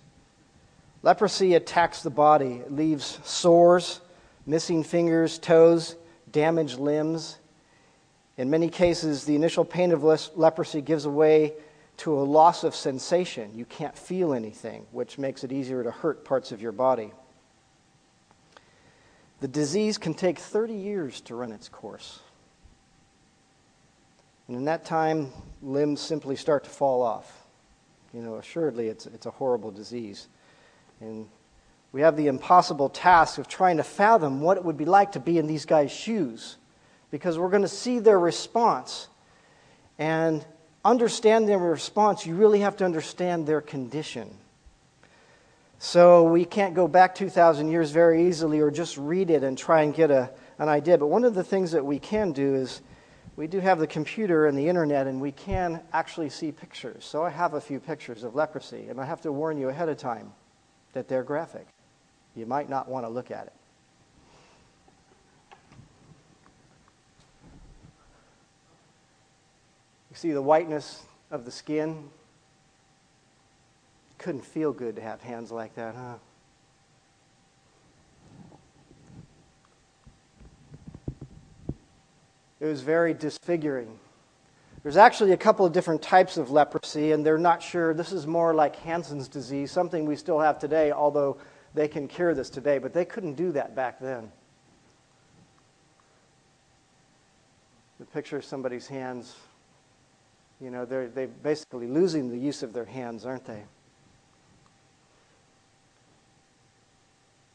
Leprosy 1.03 1.55
attacks 1.55 2.03
the 2.03 2.11
body, 2.11 2.57
it 2.57 2.73
leaves 2.73 3.21
sores, 3.25 4.01
missing 4.47 4.83
fingers, 4.83 5.39
toes, 5.39 5.97
damaged 6.33 6.79
limbs. 6.79 7.39
In 8.37 8.51
many 8.51 8.69
cases, 8.69 9.25
the 9.25 9.37
initial 9.37 9.65
pain 9.65 9.93
of 9.93 10.03
leprosy 10.37 10.81
gives 10.81 11.07
way 11.07 11.55
to 11.99 12.15
a 12.15 12.23
loss 12.23 12.65
of 12.65 12.75
sensation. 12.75 13.51
You 13.55 13.65
can't 13.65 13.97
feel 13.97 14.33
anything, 14.33 14.87
which 14.93 15.19
makes 15.19 15.45
it 15.45 15.53
easier 15.53 15.83
to 15.83 15.91
hurt 15.91 16.25
parts 16.25 16.53
of 16.53 16.63
your 16.63 16.73
body. 16.73 17.13
The 19.41 19.49
disease 19.49 19.99
can 19.99 20.15
take 20.15 20.39
30 20.39 20.75
years 20.75 21.21
to 21.23 21.35
run 21.35 21.53
its 21.53 21.69
course. 21.69 22.21
And 24.47 24.57
in 24.57 24.65
that 24.65 24.85
time, 24.85 25.31
limbs 25.63 26.01
simply 26.01 26.37
start 26.37 26.65
to 26.65 26.71
fall 26.71 27.03
off. 27.03 27.47
You 28.15 28.23
know, 28.23 28.37
assuredly, 28.37 28.89
it's, 28.89 29.07
it's 29.07 29.27
a 29.27 29.31
horrible 29.31 29.71
disease. 29.71 30.29
And 31.01 31.29
we 31.93 32.03
have 32.03 32.17
the 32.17 32.27
impossible 32.27 32.89
task 32.89 33.39
of 33.39 33.49
trying 33.49 33.79
to 33.79 33.85
fathom 33.85 34.41
what 34.41 34.57
it 34.57 34.65
would 34.65 34.77
be 34.77 34.85
like 34.85 35.13
to 35.13 35.21
be 35.21 35.39
in 35.39 35.47
these 35.47 35.65
guys' 35.65 35.91
shoes 35.91 36.57
because 37.11 37.39
we're 37.39 37.49
going 37.49 37.63
to 37.63 37.69
see 37.69 37.99
their 37.99 38.19
response. 38.19 39.09
And 39.99 40.45
understand 40.85 41.49
their 41.49 41.59
response, 41.59 42.27
you 42.27 42.35
really 42.35 42.61
have 42.61 42.77
to 42.79 42.85
understand 42.85 43.47
their 43.47 43.61
condition. 43.61 44.37
So 45.79 46.25
we 46.25 46.45
can't 46.45 46.75
go 46.75 46.89
back 46.89 47.15
2,000 47.15 47.69
years 47.69 47.91
very 47.91 48.27
easily 48.27 48.61
or 48.61 48.71
just 48.71 48.99
read 48.99 49.31
it 49.31 49.43
and 49.43 49.57
try 49.57 49.83
and 49.83 49.95
get 49.95 50.11
a, 50.11 50.31
an 50.59 50.69
idea. 50.69 50.99
But 50.99 51.07
one 51.07 51.25
of 51.25 51.35
the 51.35 51.45
things 51.45 51.71
that 51.73 51.85
we 51.85 51.99
can 51.99 52.33
do 52.33 52.55
is 52.55 52.83
we 53.37 53.47
do 53.47 53.61
have 53.61 53.79
the 53.79 53.87
computer 53.87 54.47
and 54.47 54.59
the 54.59 54.69
internet, 54.69 55.07
and 55.07 55.21
we 55.21 55.31
can 55.31 55.81
actually 55.93 56.31
see 56.31 56.51
pictures. 56.51 57.05
So 57.05 57.23
I 57.23 57.31
have 57.31 57.55
a 57.55 57.61
few 57.61 57.79
pictures 57.79 58.25
of 58.25 58.35
leprosy, 58.35 58.89
and 58.89 59.01
I 59.01 59.05
have 59.05 59.21
to 59.21 59.31
warn 59.31 59.57
you 59.57 59.69
ahead 59.69 59.89
of 59.89 59.97
time 59.97 60.33
that 60.99 61.07
they're 61.07 61.23
graphic. 61.23 61.69
You 62.35 62.45
might 62.45 62.69
not 62.69 62.89
want 62.89 63.07
to 63.07 63.09
look 63.09 63.31
at 63.31 63.47
it. 63.47 63.53
You 70.11 70.17
see 70.17 70.33
the 70.33 70.43
whiteness 70.43 71.05
of 71.31 71.45
the 71.45 71.53
skin? 71.53 72.11
Couldn't 74.19 74.45
feel 74.45 74.73
good 74.73 74.97
to 74.97 75.03
have 75.03 75.23
hands 75.23 75.53
like 75.53 75.77
that, 75.77 75.95
huh? 75.95 76.15
It 82.59 82.67
was 82.67 82.81
very 82.81 83.15
disfiguring. 83.15 84.01
There's 84.89 84.97
actually 84.97 85.33
a 85.33 85.37
couple 85.37 85.67
of 85.67 85.75
different 85.75 86.01
types 86.01 86.39
of 86.39 86.51
leprosy, 86.51 87.13
and 87.13 87.27
they're 87.27 87.37
not 87.37 87.63
sure. 87.63 87.93
This 87.93 88.11
is 88.11 88.27
more 88.27 88.55
like 88.55 88.75
Hansen's 88.77 89.29
disease, 89.29 89.71
something 89.71 90.07
we 90.07 90.17
still 90.17 90.41
have 90.41 90.59
today, 90.59 90.93
although 90.93 91.37
they 91.75 91.89
can 91.89 92.09
cure 92.09 92.33
this 92.33 92.49
today, 92.49 92.79
but 92.79 92.95
they 92.95 93.05
couldn't 93.05 93.35
do 93.35 93.53
that 93.53 93.77
back 93.77 94.01
then. 94.01 94.33
The 97.99 98.07
picture 98.07 98.39
of 98.39 98.47
somebody's 98.47 98.87
hands, 98.87 99.37
you 100.59 100.71
know, 100.71 100.87
they're, 100.87 101.09
they're 101.09 101.27
basically 101.27 101.87
losing 101.87 102.31
the 102.31 102.39
use 102.39 102.63
of 102.63 102.73
their 102.73 102.87
hands, 102.87 103.27
aren't 103.27 103.45
they? 103.45 103.65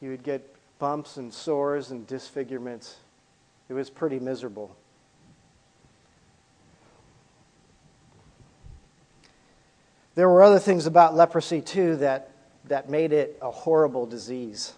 You 0.01 0.11
would 0.11 0.21
get 0.21 0.47
bumps 0.77 1.17
and 1.17 1.33
sores 1.33 1.89
and 1.89 2.05
disfigurements. 2.05 2.97
It 3.69 3.73
was 3.73 3.89
pretty 3.89 4.19
miserable. 4.19 4.75
There 10.15 10.29
were 10.29 10.43
other 10.43 10.59
things 10.59 10.85
about 10.85 11.15
leprosy, 11.15 11.61
too, 11.61 11.97
that, 11.97 12.29
that 12.65 12.89
made 12.89 13.13
it 13.13 13.37
a 13.41 13.49
horrible 13.49 14.05
disease. 14.05 14.73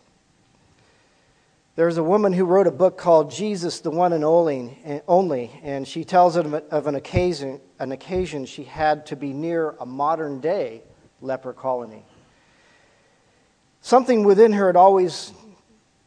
There's 1.76 1.98
a 1.98 2.04
woman 2.04 2.32
who 2.32 2.46
wrote 2.46 2.68
a 2.68 2.72
book 2.72 2.98
called 2.98 3.32
Jesus, 3.32 3.82
the 3.82 3.92
One 3.92 4.14
and 4.14 4.24
Only, 4.24 5.60
and 5.62 5.86
she 5.86 6.06
tells 6.06 6.38
of 6.38 6.88
an 6.88 6.96
occasion, 6.96 7.60
an 7.80 7.92
occasion 7.92 8.46
she 8.46 8.64
had 8.64 9.06
to 9.08 9.18
be 9.18 9.34
near 9.34 9.76
a 9.82 9.86
modern 9.86 10.40
day 10.40 10.84
leper 11.20 11.52
colony. 11.52 12.06
Something 13.82 14.24
within 14.24 14.54
her 14.54 14.68
had 14.68 14.78
always, 14.78 15.34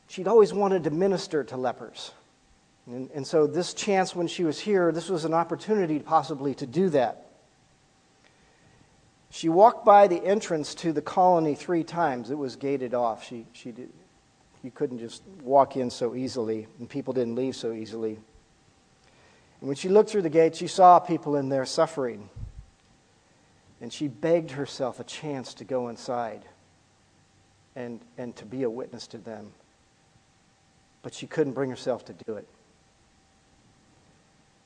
she'd 0.09 0.27
always 0.27 0.55
wanted 0.55 0.85
to 0.85 0.91
minister 0.91 1.45
to 1.45 1.59
lepers. 1.59 2.13
And, 2.87 3.11
and 3.15 3.27
so, 3.27 3.47
this 3.47 3.75
chance 3.75 4.17
when 4.17 4.27
she 4.27 4.45
was 4.45 4.59
here, 4.59 4.91
this 4.91 5.11
was 5.11 5.27
an 5.27 5.35
opportunity 5.35 5.99
possibly 5.99 6.55
to 6.55 6.67
do 6.67 6.89
that. 6.91 7.28
She 9.31 9.49
walked 9.49 9.85
by 9.85 10.07
the 10.07 10.25
entrance 10.25 10.75
to 10.77 10.93
the 10.93 11.03
colony 11.03 11.55
three 11.55 11.85
times. 11.85 12.31
It 12.31 12.39
was 12.39 12.57
gated 12.57 12.95
off. 12.95 13.25
She, 13.25 13.47
she 13.53 13.73
did, 13.73 13.91
you 14.63 14.71
couldn't 14.71 14.99
just 14.99 15.23
walk 15.43 15.77
in 15.77 15.91
so 15.91 16.15
easily, 16.15 16.67
and 16.79 16.89
people 16.89 17.13
didn't 17.13 17.35
leave 17.35 17.55
so 17.55 17.73
easily. 17.73 18.19
And 19.61 19.69
when 19.69 19.77
she 19.77 19.89
looked 19.89 20.11
through 20.11 20.23
the 20.23 20.31
gate, 20.31 20.57
she 20.57 20.67
saw 20.67 20.99
people 20.99 21.37
in 21.37 21.49
there 21.49 21.65
suffering. 21.67 22.31
And 23.81 23.93
she 23.93 24.09
begged 24.09 24.53
herself 24.53 24.99
a 24.99 25.05
chance 25.05 25.55
to 25.55 25.65
go 25.65 25.89
inside 25.89 26.45
and, 27.77 28.01
and 28.17 28.35
to 28.37 28.45
be 28.45 28.63
a 28.65 28.71
witness 28.71 29.07
to 29.09 29.19
them. 29.19 29.53
But 31.03 31.15
she 31.15 31.27
couldn't 31.27 31.53
bring 31.53 31.71
herself 31.71 32.05
to 32.07 32.13
do 32.13 32.35
it. 32.35 32.49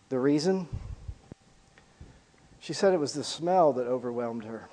The 0.09 0.19
reason? 0.19 0.69
She 2.63 2.75
said 2.75 2.95
it 2.95 3.01
was 3.01 3.13
the 3.13 3.25
smell 3.25 3.73
that 3.73 3.89
overwhelmed 3.89 4.45
her. 4.45 4.69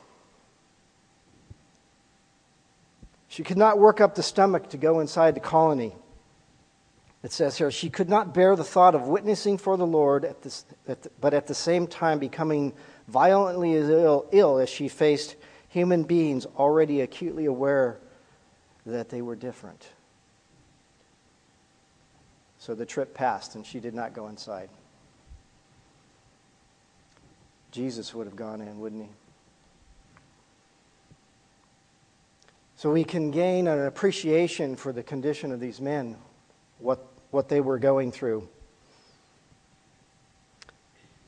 She 3.28 3.42
could 3.42 3.58
not 3.58 3.80
work 3.80 4.00
up 4.00 4.14
the 4.14 4.22
stomach 4.22 4.70
to 4.70 4.78
go 4.78 5.00
inside 5.00 5.34
the 5.34 5.40
colony. 5.40 5.96
It 7.24 7.32
says 7.32 7.58
here, 7.58 7.72
she 7.72 7.90
could 7.90 8.08
not 8.08 8.32
bear 8.32 8.56
the 8.56 8.64
thought 8.64 8.94
of 8.94 9.08
witnessing 9.08 9.58
for 9.58 9.76
the 9.76 9.88
Lord, 9.88 10.24
at 10.24 10.44
this, 10.44 10.66
at 10.88 11.02
the, 11.02 11.10
but 11.20 11.34
at 11.34 11.48
the 11.48 11.56
same 11.56 11.88
time 11.88 12.20
becoming 12.20 12.74
violently 13.08 13.74
Ill, 13.74 14.28
ill 14.32 14.60
as 14.60 14.70
she 14.70 14.88
faced 14.88 15.36
human 15.68 16.04
beings 16.04 16.46
already 16.58 17.02
acutely 17.02 17.46
aware 17.46 17.98
that 18.86 19.10
they 19.10 19.24
were 19.24 19.36
different. 19.36 19.88
So 22.60 22.76
the 22.76 22.86
trip 22.86 23.16
passed, 23.16 23.56
and 23.56 23.66
she 23.66 23.80
did 23.80 23.96
not 23.96 24.14
go 24.14 24.28
inside. 24.28 24.70
Jesus 27.72 28.14
would 28.14 28.26
have 28.26 28.36
gone 28.36 28.62
in, 28.62 28.80
wouldn't 28.80 29.04
he? 29.04 29.10
So 32.76 32.92
we 32.92 33.04
can 33.04 33.30
gain 33.30 33.68
an 33.68 33.86
appreciation 33.86 34.76
for 34.76 34.94
the 34.94 35.04
condition 35.04 35.52
of 35.52 35.60
these 35.60 35.82
men, 35.82 36.16
what, 36.78 37.06
what 37.30 37.50
they 37.50 37.60
were 37.60 37.78
going 37.78 38.12
through. 38.12 38.48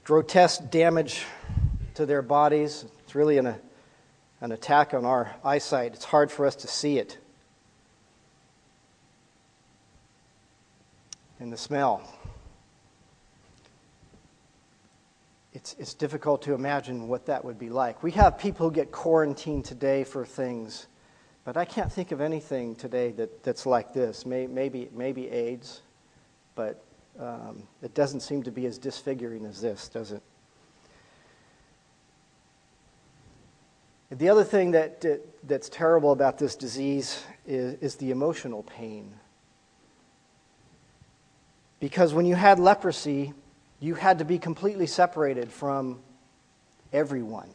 Grotesque 0.05 0.69
damage 0.71 1.25
to 1.95 2.05
their 2.05 2.21
bodies. 2.21 2.86
It's 3.03 3.15
really 3.15 3.38
an, 3.38 3.53
an 4.39 4.51
attack 4.51 4.93
on 4.93 5.03
our 5.03 5.36
eyesight. 5.43 5.93
It's 5.93 6.05
hard 6.05 6.31
for 6.31 6.45
us 6.45 6.55
to 6.55 6.67
see 6.67 6.98
it. 6.98 7.17
And 11.39 11.51
the 11.51 11.57
smell. 11.57 12.01
It's, 15.53 15.75
it's 15.77 15.93
difficult 15.93 16.41
to 16.43 16.53
imagine 16.53 17.08
what 17.08 17.25
that 17.25 17.43
would 17.43 17.60
be 17.60 17.70
like. 17.70 18.03
We 18.03 18.12
have 18.12 18.38
people 18.38 18.70
who 18.70 18.74
get 18.74 18.91
quarantined 18.91 19.65
today 19.65 20.03
for 20.03 20.25
things, 20.25 20.88
but 21.43 21.58
I 21.58 21.65
can't 21.65 21.91
think 21.91 22.12
of 22.12 22.22
anything 22.22 22.75
today 22.75 23.12
that, 23.12 23.43
that's 23.43 23.65
like 23.65 23.93
this. 23.93 24.25
May, 24.25 24.48
maybe, 24.48 24.89
maybe 24.93 25.29
AIDS, 25.29 25.81
but 26.55 26.84
um, 27.20 27.67
it 27.81 27.93
doesn't 27.93 28.22
seem 28.22 28.43
to 28.43 28.51
be 28.51 28.65
as 28.65 28.77
disfiguring 28.77 29.46
as 29.46 29.60
this, 29.60 29.89
does 29.89 30.13
it? 30.13 30.22
The 34.12 34.29
other 34.29 34.43
thing 34.43 34.72
that, 34.72 35.01
that, 35.01 35.48
that's 35.48 35.70
terrible 35.70 36.12
about 36.12 36.38
this 36.38 36.55
disease 36.55 37.24
is, 37.46 37.75
is 37.75 37.96
the 37.96 38.12
emotional 38.12 38.63
pain. 38.63 39.13
Because 41.79 42.13
when 42.13 42.25
you 42.25 42.36
had 42.36 42.60
leprosy, 42.60 43.34
You 43.81 43.95
had 43.95 44.19
to 44.19 44.25
be 44.25 44.38
completely 44.38 44.85
separated 44.85 45.51
from 45.51 46.00
everyone, 46.93 47.50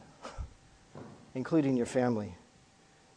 including 1.37 1.77
your 1.77 1.87
family. 1.87 2.35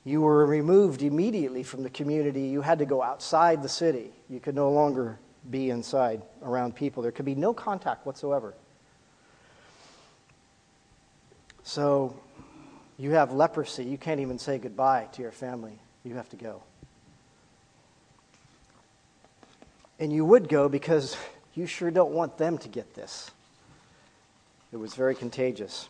You 0.05 0.21
were 0.21 0.45
removed 0.45 1.01
immediately 1.01 1.63
from 1.63 1.81
the 1.81 1.89
community. 1.89 2.43
You 2.43 2.61
had 2.61 2.79
to 2.79 2.85
go 2.85 3.01
outside 3.01 3.63
the 3.63 3.69
city. 3.69 4.11
You 4.29 4.39
could 4.39 4.53
no 4.53 4.69
longer 4.69 5.17
be 5.49 5.71
inside 5.71 6.21
around 6.43 6.75
people. 6.75 7.01
There 7.01 7.11
could 7.11 7.25
be 7.25 7.33
no 7.33 7.51
contact 7.51 8.05
whatsoever. 8.05 8.53
So 11.63 12.15
you 12.99 13.11
have 13.11 13.31
leprosy. 13.31 13.85
You 13.85 13.97
can't 13.97 14.19
even 14.19 14.37
say 14.37 14.59
goodbye 14.59 15.07
to 15.13 15.21
your 15.23 15.31
family. 15.31 15.79
You 16.03 16.13
have 16.15 16.29
to 16.29 16.35
go. 16.35 16.61
And 19.99 20.13
you 20.13 20.23
would 20.25 20.47
go 20.47 20.69
because 20.69 21.17
you 21.59 21.65
sure 21.65 21.91
don't 21.91 22.11
want 22.11 22.37
them 22.37 22.57
to 22.57 22.69
get 22.69 22.93
this. 22.93 23.31
It 24.71 24.77
was 24.77 24.95
very 24.95 25.13
contagious. 25.13 25.89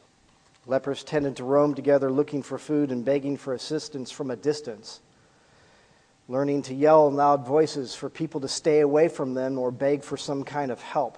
Lepers 0.65 1.03
tended 1.03 1.35
to 1.37 1.43
roam 1.43 1.75
together 1.75 2.11
looking 2.11 2.41
for 2.41 2.57
food 2.57 2.91
and 2.91 3.05
begging 3.05 3.37
for 3.37 3.53
assistance 3.53 4.09
from 4.09 4.31
a 4.31 4.35
distance, 4.35 4.99
learning 6.27 6.63
to 6.63 6.73
yell 6.73 7.07
in 7.07 7.15
loud 7.15 7.45
voices 7.45 7.93
for 7.93 8.09
people 8.09 8.41
to 8.41 8.47
stay 8.47 8.79
away 8.79 9.07
from 9.09 9.35
them 9.35 9.59
or 9.59 9.69
beg 9.69 10.03
for 10.03 10.17
some 10.17 10.43
kind 10.43 10.71
of 10.71 10.81
help. 10.81 11.17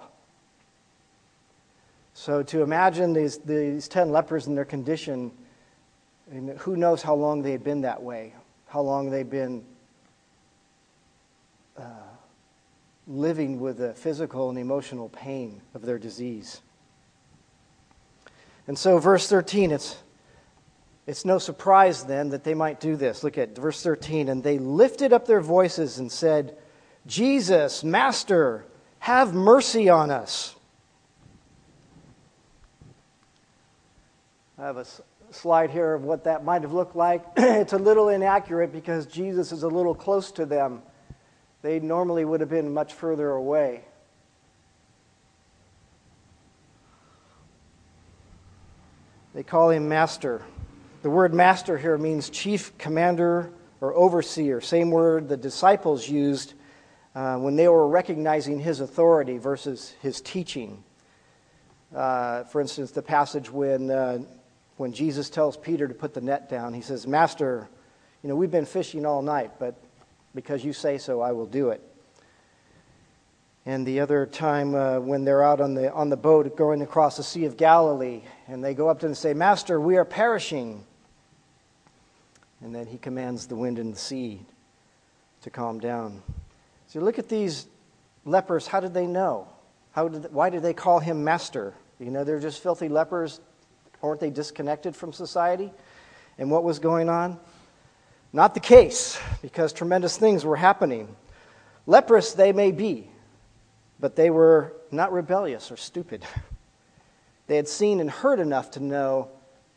So, 2.14 2.42
to 2.42 2.60
imagine 2.60 3.14
these, 3.14 3.38
these 3.38 3.88
10 3.88 4.12
lepers 4.12 4.46
in 4.46 4.54
their 4.54 4.66
condition, 4.66 5.30
who 6.58 6.76
knows 6.76 7.00
how 7.00 7.14
long 7.14 7.40
they 7.40 7.52
had 7.52 7.64
been 7.64 7.80
that 7.82 8.02
way, 8.02 8.34
how 8.66 8.82
long 8.82 9.10
they'd 9.10 9.30
been 9.30 9.64
uh, 11.78 11.84
living 13.06 13.60
with 13.60 13.78
the 13.78 13.94
physical 13.94 14.48
and 14.50 14.58
emotional 14.58 15.08
pain 15.08 15.60
of 15.74 15.82
their 15.82 15.98
disease. 15.98 16.60
And 18.66 18.78
so, 18.78 18.98
verse 18.98 19.28
13, 19.28 19.72
it's, 19.72 19.96
it's 21.06 21.24
no 21.24 21.38
surprise 21.38 22.04
then 22.04 22.30
that 22.30 22.44
they 22.44 22.54
might 22.54 22.78
do 22.78 22.96
this. 22.96 23.24
Look 23.24 23.38
at 23.38 23.56
verse 23.56 23.82
13. 23.82 24.28
And 24.28 24.42
they 24.42 24.58
lifted 24.58 25.12
up 25.12 25.26
their 25.26 25.40
voices 25.40 25.98
and 25.98 26.10
said, 26.10 26.56
Jesus, 27.06 27.82
Master, 27.82 28.64
have 29.00 29.34
mercy 29.34 29.88
on 29.88 30.10
us. 30.10 30.54
I 34.56 34.66
have 34.66 34.76
a 34.76 34.86
slide 35.32 35.70
here 35.70 35.94
of 35.94 36.04
what 36.04 36.24
that 36.24 36.44
might 36.44 36.62
have 36.62 36.72
looked 36.72 36.94
like. 36.94 37.24
it's 37.36 37.72
a 37.72 37.78
little 37.78 38.10
inaccurate 38.10 38.72
because 38.72 39.06
Jesus 39.06 39.50
is 39.50 39.64
a 39.64 39.68
little 39.68 39.94
close 39.94 40.30
to 40.32 40.46
them. 40.46 40.82
They 41.62 41.78
normally 41.78 42.24
would 42.24 42.40
have 42.40 42.50
been 42.50 42.74
much 42.74 42.92
further 42.92 43.30
away. 43.30 43.84
They 49.34 49.42
call 49.42 49.70
him 49.70 49.88
master. 49.88 50.42
The 51.02 51.10
word 51.10 51.32
master 51.32 51.78
here 51.78 51.96
means 51.96 52.28
chief 52.28 52.76
commander 52.78 53.50
or 53.80 53.94
overseer, 53.94 54.60
same 54.60 54.90
word 54.90 55.28
the 55.28 55.36
disciples 55.36 56.08
used 56.08 56.54
uh, 57.14 57.36
when 57.38 57.56
they 57.56 57.66
were 57.66 57.88
recognizing 57.88 58.60
his 58.60 58.80
authority 58.80 59.38
versus 59.38 59.94
his 60.02 60.20
teaching. 60.20 60.84
Uh, 61.94 62.44
for 62.44 62.60
instance, 62.60 62.92
the 62.92 63.02
passage 63.02 63.50
when, 63.50 63.90
uh, 63.90 64.18
when 64.76 64.92
Jesus 64.92 65.28
tells 65.28 65.56
Peter 65.56 65.88
to 65.88 65.94
put 65.94 66.14
the 66.14 66.20
net 66.20 66.48
down, 66.48 66.74
he 66.74 66.80
says, 66.80 67.06
Master, 67.06 67.68
you 68.22 68.28
know, 68.28 68.36
we've 68.36 68.50
been 68.50 68.66
fishing 68.66 69.04
all 69.04 69.20
night, 69.20 69.52
but 69.58 69.74
because 70.34 70.64
you 70.64 70.72
say 70.72 70.98
so, 70.98 71.20
I 71.20 71.32
will 71.32 71.46
do 71.46 71.70
it. 71.70 71.82
And 73.64 73.86
the 73.86 74.00
other 74.00 74.26
time 74.26 74.74
uh, 74.74 74.98
when 74.98 75.24
they're 75.24 75.44
out 75.44 75.60
on 75.60 75.74
the, 75.74 75.92
on 75.92 76.08
the 76.08 76.16
boat 76.16 76.56
going 76.56 76.82
across 76.82 77.16
the 77.16 77.22
Sea 77.22 77.44
of 77.44 77.56
Galilee, 77.56 78.22
and 78.48 78.62
they 78.62 78.74
go 78.74 78.88
up 78.88 78.98
to 79.00 79.06
him 79.06 79.10
and 79.10 79.16
say, 79.16 79.34
Master, 79.34 79.80
we 79.80 79.96
are 79.96 80.04
perishing. 80.04 80.84
And 82.60 82.74
then 82.74 82.86
he 82.86 82.98
commands 82.98 83.46
the 83.46 83.54
wind 83.54 83.78
and 83.78 83.94
the 83.94 83.98
sea 83.98 84.40
to 85.42 85.50
calm 85.50 85.78
down. 85.78 86.22
So 86.88 87.00
look 87.00 87.18
at 87.18 87.28
these 87.28 87.66
lepers. 88.24 88.66
How 88.66 88.80
did 88.80 88.94
they 88.94 89.06
know? 89.06 89.48
How 89.92 90.08
did, 90.08 90.32
why 90.32 90.50
did 90.50 90.62
they 90.62 90.74
call 90.74 90.98
him 90.98 91.22
master? 91.22 91.74
You 92.00 92.10
know, 92.10 92.24
they're 92.24 92.40
just 92.40 92.62
filthy 92.62 92.88
lepers. 92.88 93.40
Aren't 94.02 94.20
they 94.20 94.30
disconnected 94.30 94.96
from 94.96 95.12
society? 95.12 95.72
And 96.38 96.50
what 96.50 96.64
was 96.64 96.78
going 96.78 97.08
on? 97.08 97.38
Not 98.32 98.54
the 98.54 98.60
case, 98.60 99.18
because 99.42 99.72
tremendous 99.72 100.16
things 100.16 100.44
were 100.44 100.56
happening. 100.56 101.14
Leprous 101.86 102.32
they 102.32 102.52
may 102.52 102.72
be, 102.72 103.08
but 104.00 104.16
they 104.16 104.30
were 104.30 104.72
not 104.90 105.12
rebellious 105.12 105.70
or 105.70 105.76
stupid. 105.76 106.24
They 107.48 107.56
had 107.56 107.68
seen 107.68 108.00
and 108.00 108.10
heard 108.10 108.40
enough 108.40 108.70
to 108.70 108.80
know 108.80 109.28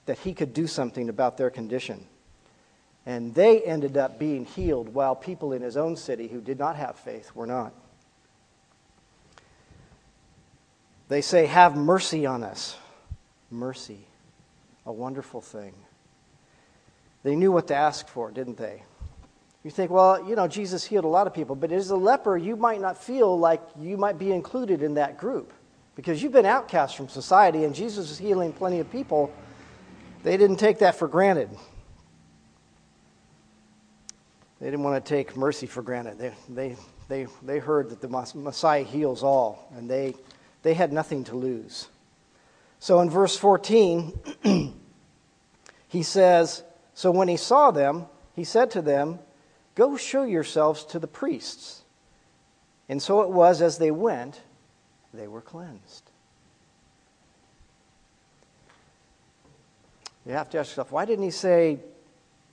that 0.06 0.20
he 0.20 0.34
could 0.34 0.54
do 0.54 0.68
something 0.68 1.10
about 1.10 1.36
their 1.36 1.50
condition. 1.50 2.06
And 3.06 3.34
they 3.34 3.62
ended 3.62 3.98
up 3.98 4.18
being 4.18 4.46
healed 4.46 4.94
while 4.94 5.16
people 5.16 5.52
in 5.52 5.62
his 5.62 5.76
own 5.76 5.96
city 5.96 6.28
who 6.28 6.42
did 6.42 6.58
not 6.58 6.76
have 6.76 6.96
faith 6.96 7.36
were 7.36 7.48
not. 7.48 7.74
They 11.08 11.22
say, 11.22 11.48
Have 11.48 11.76
mercy 11.76 12.26
on 12.26 12.44
us. 12.44 12.78
Mercy, 13.52 14.08
a 14.86 14.92
wonderful 14.94 15.42
thing. 15.42 15.74
They 17.26 17.36
knew 17.36 17.52
what 17.52 17.66
to 17.70 17.76
ask 17.76 18.08
for, 18.08 18.30
didn't 18.30 18.58
they? 18.58 18.84
You 19.64 19.72
think, 19.72 19.90
well, 19.90 20.24
you 20.30 20.36
know, 20.36 20.48
Jesus 20.48 20.84
healed 20.84 21.06
a 21.06 21.08
lot 21.08 21.26
of 21.26 21.34
people, 21.34 21.56
but 21.56 21.72
as 21.72 21.90
a 21.90 21.96
leper, 21.96 22.38
you 22.38 22.56
might 22.56 22.80
not 22.80 23.04
feel 23.04 23.36
like 23.40 23.64
you 23.80 23.98
might 23.98 24.20
be 24.20 24.32
included 24.32 24.84
in 24.84 24.94
that 24.94 25.18
group 25.18 25.52
because 25.96 26.22
you've 26.22 26.34
been 26.34 26.46
outcast 26.46 26.96
from 26.96 27.10
society 27.10 27.64
and 27.64 27.74
Jesus 27.74 28.12
is 28.12 28.20
healing 28.20 28.54
plenty 28.54 28.80
of 28.80 28.92
people. 28.92 29.34
They 30.22 30.38
didn't 30.38 30.58
take 30.58 30.78
that 30.80 31.00
for 31.00 31.08
granted. 31.08 31.50
They 34.62 34.68
didn't 34.68 34.84
want 34.84 35.04
to 35.04 35.10
take 35.10 35.36
mercy 35.36 35.66
for 35.66 35.82
granted. 35.82 36.20
They, 36.20 36.34
they, 36.48 36.76
they, 37.08 37.28
they 37.42 37.58
heard 37.58 37.90
that 37.90 38.02
the 38.02 38.36
Messiah 38.36 38.84
heals 38.84 39.24
all, 39.24 39.68
and 39.76 39.90
they, 39.90 40.14
they 40.62 40.76
had 40.76 40.94
nothing 40.94 41.24
to 41.24 41.36
lose. 41.36 41.88
So 42.78 43.00
in 43.00 43.10
verse 43.10 43.36
14, 43.36 44.14
he 45.88 46.04
says, 46.04 46.62
So 46.96 47.12
when 47.12 47.28
he 47.28 47.38
saw 47.38 47.72
them, 47.72 48.08
he 48.36 48.46
said 48.46 48.72
to 48.72 48.82
them, 48.82 49.20
Go 49.76 49.98
show 49.98 50.24
yourselves 50.24 50.86
to 50.86 51.00
the 51.00 51.08
priests. 51.08 51.84
And 52.88 53.02
so 53.02 53.22
it 53.22 53.30
was 53.30 53.62
as 53.62 53.78
they 53.78 53.92
went, 53.92 54.42
they 55.14 55.28
were 55.28 55.42
cleansed. 55.42 56.10
You 60.26 60.34
have 60.34 60.50
to 60.52 60.60
ask 60.60 60.72
yourself, 60.72 60.92
why 60.92 61.06
didn't 61.06 61.26
he 61.26 61.32
say, 61.32 61.80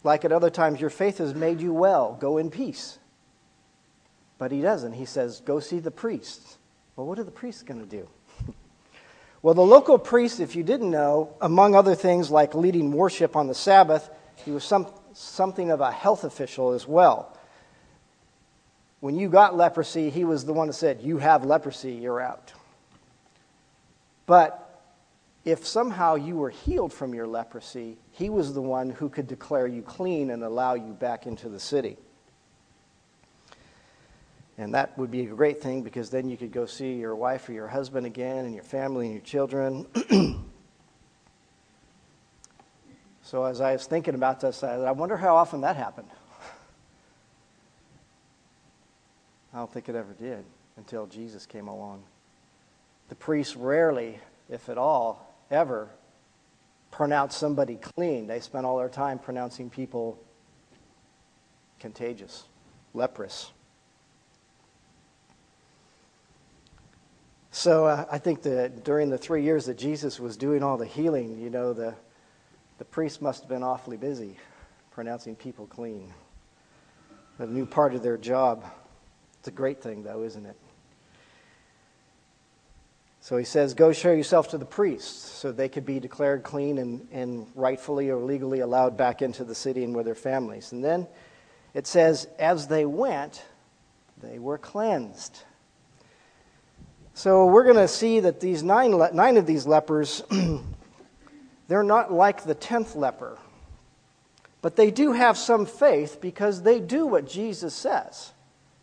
like 0.02 0.24
at 0.24 0.32
other 0.32 0.50
times, 0.50 0.80
your 0.80 0.90
faith 0.90 1.18
has 1.18 1.34
made 1.34 1.60
you 1.60 1.72
well, 1.72 2.16
go 2.20 2.38
in 2.38 2.50
peace? 2.50 2.98
But 4.38 4.50
he 4.50 4.60
doesn't. 4.60 4.92
He 4.94 5.04
says, 5.04 5.40
go 5.40 5.60
see 5.60 5.78
the 5.78 5.90
priests. 5.90 6.58
Well, 6.96 7.06
what 7.06 7.18
are 7.18 7.24
the 7.24 7.30
priests 7.30 7.62
going 7.62 7.80
to 7.80 7.86
do? 7.86 8.08
well, 9.42 9.54
the 9.54 9.62
local 9.62 9.98
priests, 9.98 10.40
if 10.40 10.56
you 10.56 10.64
didn't 10.64 10.90
know, 10.90 11.34
among 11.40 11.74
other 11.74 11.94
things 11.94 12.30
like 12.30 12.54
leading 12.54 12.92
worship 12.92 13.36
on 13.36 13.46
the 13.46 13.54
Sabbath, 13.54 14.10
he 14.44 14.50
was 14.50 14.64
some, 14.64 14.86
something 15.12 15.70
of 15.70 15.80
a 15.80 15.90
health 15.90 16.24
official 16.24 16.72
as 16.72 16.86
well. 16.86 17.36
When 19.00 19.16
you 19.16 19.28
got 19.28 19.56
leprosy, 19.56 20.10
he 20.10 20.24
was 20.24 20.44
the 20.44 20.52
one 20.52 20.68
that 20.68 20.74
said, 20.74 21.00
You 21.02 21.18
have 21.18 21.44
leprosy, 21.44 21.92
you're 21.92 22.20
out. 22.20 22.52
But 24.26 24.62
if 25.44 25.66
somehow 25.66 26.14
you 26.14 26.36
were 26.36 26.50
healed 26.50 26.92
from 26.92 27.14
your 27.14 27.26
leprosy, 27.26 27.98
he 28.12 28.30
was 28.30 28.54
the 28.54 28.62
one 28.62 28.90
who 28.90 29.08
could 29.08 29.26
declare 29.26 29.66
you 29.66 29.82
clean 29.82 30.30
and 30.30 30.44
allow 30.44 30.74
you 30.74 30.92
back 30.92 31.26
into 31.26 31.48
the 31.48 31.58
city. 31.58 31.96
And 34.56 34.74
that 34.74 34.96
would 34.96 35.10
be 35.10 35.22
a 35.22 35.26
great 35.26 35.60
thing 35.60 35.82
because 35.82 36.10
then 36.10 36.28
you 36.28 36.36
could 36.36 36.52
go 36.52 36.66
see 36.66 36.94
your 36.94 37.16
wife 37.16 37.48
or 37.48 37.52
your 37.52 37.66
husband 37.66 38.06
again 38.06 38.44
and 38.44 38.54
your 38.54 38.62
family 38.62 39.06
and 39.06 39.14
your 39.14 39.24
children. 39.24 39.86
So 43.32 43.44
as 43.44 43.62
I 43.62 43.72
was 43.72 43.86
thinking 43.86 44.14
about 44.14 44.42
this, 44.42 44.62
I, 44.62 44.74
I 44.74 44.90
wonder 44.90 45.16
how 45.16 45.36
often 45.36 45.62
that 45.62 45.74
happened. 45.74 46.08
I 49.54 49.56
don't 49.56 49.72
think 49.72 49.88
it 49.88 49.94
ever 49.94 50.12
did 50.12 50.44
until 50.76 51.06
Jesus 51.06 51.46
came 51.46 51.66
along. 51.66 52.02
The 53.08 53.14
priests 53.14 53.56
rarely, 53.56 54.18
if 54.50 54.68
at 54.68 54.76
all, 54.76 55.34
ever 55.50 55.88
pronounced 56.90 57.38
somebody 57.38 57.76
clean. 57.76 58.26
They 58.26 58.38
spent 58.38 58.66
all 58.66 58.76
their 58.76 58.90
time 58.90 59.18
pronouncing 59.18 59.70
people 59.70 60.18
contagious, 61.80 62.44
leprous. 62.92 63.50
So 67.50 67.86
uh, 67.86 68.04
I 68.12 68.18
think 68.18 68.42
that 68.42 68.84
during 68.84 69.08
the 69.08 69.16
three 69.16 69.42
years 69.42 69.64
that 69.64 69.78
Jesus 69.78 70.20
was 70.20 70.36
doing 70.36 70.62
all 70.62 70.76
the 70.76 70.84
healing, 70.84 71.40
you 71.40 71.48
know, 71.48 71.72
the 71.72 71.94
the 72.82 72.86
priests 72.86 73.20
must 73.20 73.42
have 73.42 73.48
been 73.48 73.62
awfully 73.62 73.96
busy 73.96 74.36
pronouncing 74.90 75.36
people 75.36 75.68
clean. 75.68 76.12
A 77.38 77.46
new 77.46 77.64
part 77.64 77.94
of 77.94 78.02
their 78.02 78.18
job. 78.18 78.64
It's 79.38 79.46
a 79.46 79.52
great 79.52 79.80
thing, 79.80 80.02
though, 80.02 80.24
isn't 80.24 80.44
it? 80.44 80.56
So 83.20 83.36
he 83.36 83.44
says, 83.44 83.74
Go 83.74 83.92
show 83.92 84.10
yourself 84.10 84.48
to 84.48 84.58
the 84.58 84.64
priests 84.64 85.14
so 85.30 85.52
they 85.52 85.68
could 85.68 85.86
be 85.86 86.00
declared 86.00 86.42
clean 86.42 86.78
and, 86.78 87.06
and 87.12 87.46
rightfully 87.54 88.10
or 88.10 88.16
legally 88.16 88.58
allowed 88.58 88.96
back 88.96 89.22
into 89.22 89.44
the 89.44 89.54
city 89.54 89.84
and 89.84 89.94
with 89.94 90.06
their 90.06 90.16
families. 90.16 90.72
And 90.72 90.82
then 90.82 91.06
it 91.74 91.86
says, 91.86 92.26
As 92.36 92.66
they 92.66 92.84
went, 92.84 93.44
they 94.20 94.40
were 94.40 94.58
cleansed. 94.58 95.38
So 97.14 97.46
we're 97.46 97.62
going 97.62 97.76
to 97.76 97.86
see 97.86 98.18
that 98.18 98.40
these 98.40 98.64
nine, 98.64 98.90
nine 99.14 99.36
of 99.36 99.46
these 99.46 99.68
lepers, 99.68 100.24
they're 101.72 101.82
not 101.82 102.12
like 102.12 102.44
the 102.44 102.54
tenth 102.54 102.94
leper. 102.94 103.38
But 104.60 104.76
they 104.76 104.90
do 104.90 105.12
have 105.12 105.38
some 105.38 105.64
faith 105.64 106.20
because 106.20 106.60
they 106.60 106.80
do 106.80 107.06
what 107.06 107.26
Jesus 107.26 107.72
says. 107.72 108.32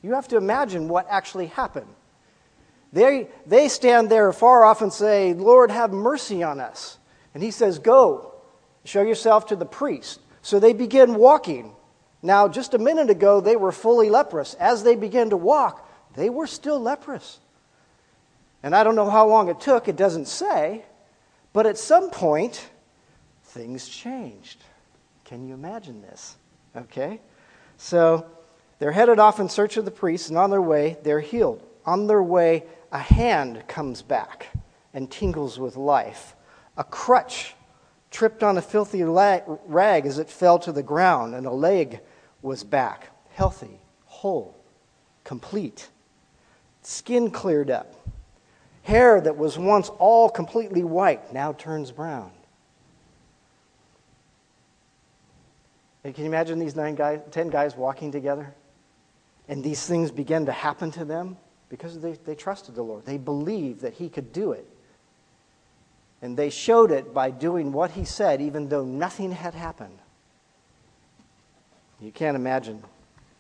You 0.02 0.15
have 0.15 0.28
to 0.30 0.38
imagine 0.38 0.88
what 0.88 1.06
actually 1.08 1.45
happened. 1.45 1.86
They, 2.91 3.28
they 3.45 3.67
stand 3.67 4.10
there 4.10 4.34
far 4.34 4.65
off 4.65 4.82
and 4.82 4.91
say, 4.91 5.36
Lord, 5.36 5.69
have 5.69 5.93
mercy 5.93 6.41
on 6.41 6.60
us. 6.60 6.97
And 7.36 7.43
he 7.43 7.52
says, 7.52 7.78
Go, 7.78 8.34
show 8.86 9.04
yourself 9.04 9.45
to 9.49 9.56
the 9.56 9.67
priest. 9.67 10.19
So 10.41 10.60
they 10.60 10.73
begin 10.73 11.13
walking. 11.13 11.73
Now, 12.23 12.47
just 12.47 12.73
a 12.73 12.80
minute 12.80 13.12
ago, 13.12 13.39
they 13.39 13.56
were 13.56 13.71
fully 13.71 14.10
leprous. 14.10 14.56
As 14.56 14.82
they 14.82 14.95
began 14.95 15.30
to 15.30 15.38
walk, 15.38 15.88
they 16.15 16.32
were 16.32 16.47
still 16.47 16.80
leprous. 16.80 17.39
And 18.63 18.75
I 18.75 18.84
don't 18.84 18.95
know 18.95 19.12
how 19.12 19.28
long 19.28 19.47
it 19.47 19.60
took, 19.60 19.88
it 19.88 19.95
doesn't 19.95 20.28
say. 20.28 20.86
But 21.54 21.67
at 21.67 21.78
some 21.78 22.10
point, 22.10 22.67
things 23.49 23.88
changed. 23.88 24.63
Can 25.25 25.47
you 25.47 25.53
imagine 25.53 26.01
this? 26.01 26.38
Okay? 26.75 27.19
So 27.77 28.25
they're 28.79 28.91
headed 28.91 29.19
off 29.19 29.39
in 29.39 29.49
search 29.49 29.77
of 29.77 29.85
the 29.85 29.91
priest, 29.91 30.29
and 30.29 30.38
on 30.38 30.49
their 30.49 30.62
way, 30.62 30.97
they're 31.03 31.19
healed. 31.19 31.63
On 31.85 32.07
their 32.07 32.23
way, 32.23 32.63
a 32.91 32.99
hand 32.99 33.63
comes 33.67 34.01
back 34.01 34.47
and 34.93 35.09
tingles 35.09 35.59
with 35.59 35.75
life. 35.75 36.35
A 36.77 36.83
crutch 36.83 37.55
tripped 38.12 38.43
on 38.43 38.57
a 38.57 38.62
filthy 38.62 39.03
rag 39.03 40.05
as 40.05 40.17
it 40.17 40.29
fell 40.29 40.59
to 40.59 40.71
the 40.71 40.83
ground, 40.83 41.35
and 41.35 41.45
a 41.45 41.51
leg 41.51 41.99
was 42.41 42.63
back, 42.63 43.09
healthy, 43.31 43.79
whole, 44.05 44.55
complete. 45.23 45.89
Skin 46.81 47.29
cleared 47.29 47.69
up. 47.69 47.95
Hair 48.83 49.21
that 49.21 49.38
was 49.38 49.57
once 49.57 49.89
all 49.99 50.29
completely 50.29 50.83
white 50.83 51.33
now 51.33 51.53
turns 51.53 51.91
brown. 51.91 52.31
And 56.03 56.15
can 56.15 56.23
you 56.23 56.29
imagine 56.29 56.59
these 56.59 56.75
nine 56.75 56.95
guys, 56.95 57.19
ten 57.31 57.49
guys 57.49 57.75
walking 57.75 58.12
together? 58.12 58.53
And 59.47 59.63
these 59.63 59.85
things 59.85 60.12
begin 60.12 60.45
to 60.45 60.51
happen 60.51 60.91
to 60.91 61.05
them? 61.05 61.38
because 61.69 61.99
they, 61.99 62.13
they 62.25 62.35
trusted 62.35 62.75
the 62.75 62.81
Lord. 62.81 63.05
They 63.05 63.17
believed 63.17 63.81
that 63.81 63.93
He 63.93 64.09
could 64.09 64.33
do 64.33 64.51
it. 64.51 64.67
And 66.21 66.35
they 66.35 66.49
showed 66.49 66.91
it 66.91 67.13
by 67.13 67.31
doing 67.31 67.71
what 67.71 67.91
He 67.91 68.03
said, 68.03 68.41
even 68.41 68.67
though 68.67 68.83
nothing 68.83 69.31
had 69.31 69.53
happened. 69.53 69.97
You 72.01 72.12
can't 72.12 72.35
imagine 72.35 72.83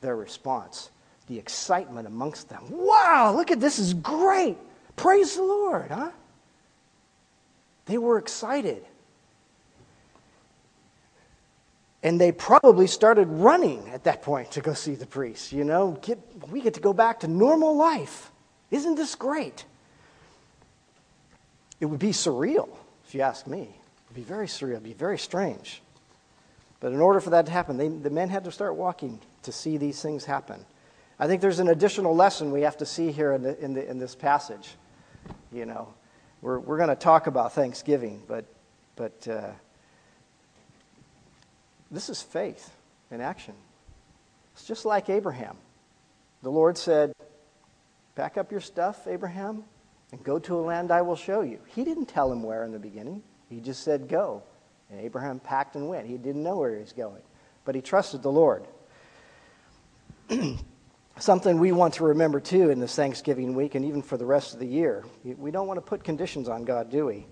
their 0.01 0.15
response, 0.15 0.91
the 1.27 1.37
excitement 1.37 2.07
amongst 2.07 2.49
them. 2.49 2.63
Wow, 2.69 3.33
look 3.35 3.51
at 3.51 3.59
this 3.59 3.79
is 3.79 3.93
great. 3.93 4.57
Praise 4.95 5.35
the 5.35 5.43
Lord, 5.43 5.91
huh? 5.91 6.11
They 7.85 7.97
were 7.97 8.17
excited. 8.17 8.85
And 12.01 12.19
they 12.19 12.31
probably 12.31 12.87
started 12.87 13.27
running 13.27 13.89
at 13.89 14.05
that 14.05 14.21
point 14.21 14.51
to 14.51 14.61
go 14.61 14.73
see 14.73 14.95
the 14.95 15.05
priest. 15.05 15.51
You 15.51 15.65
know, 15.65 15.97
get, 16.01 16.19
we 16.49 16.61
get 16.61 16.75
to 16.75 16.79
go 16.79 16.93
back 16.93 17.21
to 17.21 17.27
normal 17.27 17.75
life. 17.75 18.31
Isn't 18.71 18.95
this 18.95 19.15
great? 19.15 19.65
It 21.79 21.85
would 21.85 21.99
be 21.99 22.11
surreal, 22.11 22.69
if 23.05 23.15
you 23.15 23.21
ask 23.21 23.47
me. 23.47 23.61
It 23.61 23.69
would 24.09 24.15
be 24.15 24.21
very 24.23 24.47
surreal, 24.47 24.71
it 24.71 24.75
would 24.75 24.83
be 24.83 24.93
very 24.93 25.17
strange. 25.17 25.81
But 26.79 26.93
in 26.93 27.01
order 27.01 27.19
for 27.19 27.31
that 27.31 27.45
to 27.47 27.51
happen, 27.51 27.77
they, 27.77 27.89
the 27.89 28.09
men 28.09 28.29
had 28.29 28.45
to 28.45 28.51
start 28.51 28.75
walking 28.75 29.19
to 29.43 29.51
see 29.51 29.77
these 29.77 30.01
things 30.01 30.23
happen. 30.23 30.65
I 31.19 31.27
think 31.27 31.41
there's 31.41 31.59
an 31.59 31.67
additional 31.67 32.15
lesson 32.15 32.51
we 32.51 32.61
have 32.61 32.77
to 32.77 32.85
see 32.85 33.11
here 33.11 33.33
in, 33.33 33.43
the, 33.43 33.59
in, 33.59 33.73
the, 33.73 33.89
in 33.89 33.99
this 33.99 34.15
passage. 34.15 34.69
You 35.51 35.65
know, 35.65 35.93
we're, 36.41 36.59
we're 36.59 36.77
going 36.77 36.89
to 36.89 36.95
talk 36.95 37.27
about 37.27 37.51
Thanksgiving, 37.51 38.21
but, 38.27 38.45
but 38.95 39.27
uh, 39.27 39.49
this 41.91 42.09
is 42.09 42.21
faith 42.21 42.71
in 43.11 43.21
action. 43.21 43.55
It's 44.53 44.65
just 44.65 44.85
like 44.85 45.09
Abraham. 45.09 45.57
The 46.41 46.51
Lord 46.51 46.77
said, 46.77 47.13
Pack 48.15 48.37
up 48.37 48.51
your 48.51 48.61
stuff, 48.61 49.07
Abraham, 49.07 49.63
and 50.11 50.23
go 50.23 50.39
to 50.39 50.55
a 50.55 50.61
land 50.61 50.91
I 50.91 51.01
will 51.01 51.15
show 51.15 51.41
you. 51.41 51.59
He 51.67 51.83
didn't 51.83 52.07
tell 52.07 52.31
him 52.31 52.43
where 52.43 52.63
in 52.65 52.71
the 52.71 52.79
beginning, 52.79 53.23
he 53.49 53.59
just 53.59 53.83
said, 53.83 54.07
Go. 54.07 54.43
And 54.89 54.99
Abraham 54.99 55.39
packed 55.39 55.75
and 55.75 55.87
went. 55.87 56.07
He 56.07 56.17
didn't 56.17 56.43
know 56.43 56.57
where 56.57 56.73
he 56.73 56.81
was 56.81 56.93
going, 56.93 57.21
but 57.63 57.75
he 57.75 57.81
trusted 57.81 58.23
the 58.23 58.31
Lord. 58.31 58.65
Something 61.19 61.59
we 61.59 61.71
want 61.71 61.95
to 61.95 62.05
remember 62.05 62.39
too 62.39 62.69
in 62.69 62.79
this 62.79 62.95
Thanksgiving 62.95 63.53
week 63.53 63.75
and 63.75 63.85
even 63.85 64.01
for 64.01 64.17
the 64.17 64.25
rest 64.25 64.53
of 64.53 64.59
the 64.59 64.65
year. 64.65 65.03
We 65.23 65.51
don't 65.51 65.67
want 65.67 65.77
to 65.77 65.81
put 65.81 66.03
conditions 66.03 66.49
on 66.49 66.63
God, 66.63 66.89
do 66.89 67.05
we? 67.05 67.25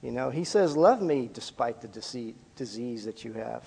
You 0.00 0.10
know, 0.10 0.30
He 0.30 0.44
says, 0.44 0.76
Love 0.76 1.02
me 1.02 1.28
despite 1.32 1.80
the 1.80 2.34
disease 2.56 3.04
that 3.04 3.24
you 3.24 3.32
have. 3.34 3.64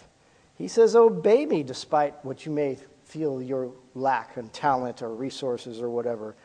He 0.58 0.68
says, 0.68 0.96
Obey 0.96 1.46
me 1.46 1.64
despite 1.64 2.24
what 2.24 2.46
you 2.46 2.52
may 2.52 2.78
feel 3.04 3.42
your 3.42 3.72
lack 3.94 4.38
in 4.38 4.50
talent 4.50 5.02
or 5.02 5.14
resources 5.14 5.82
or 5.82 5.90
whatever. 5.90 6.36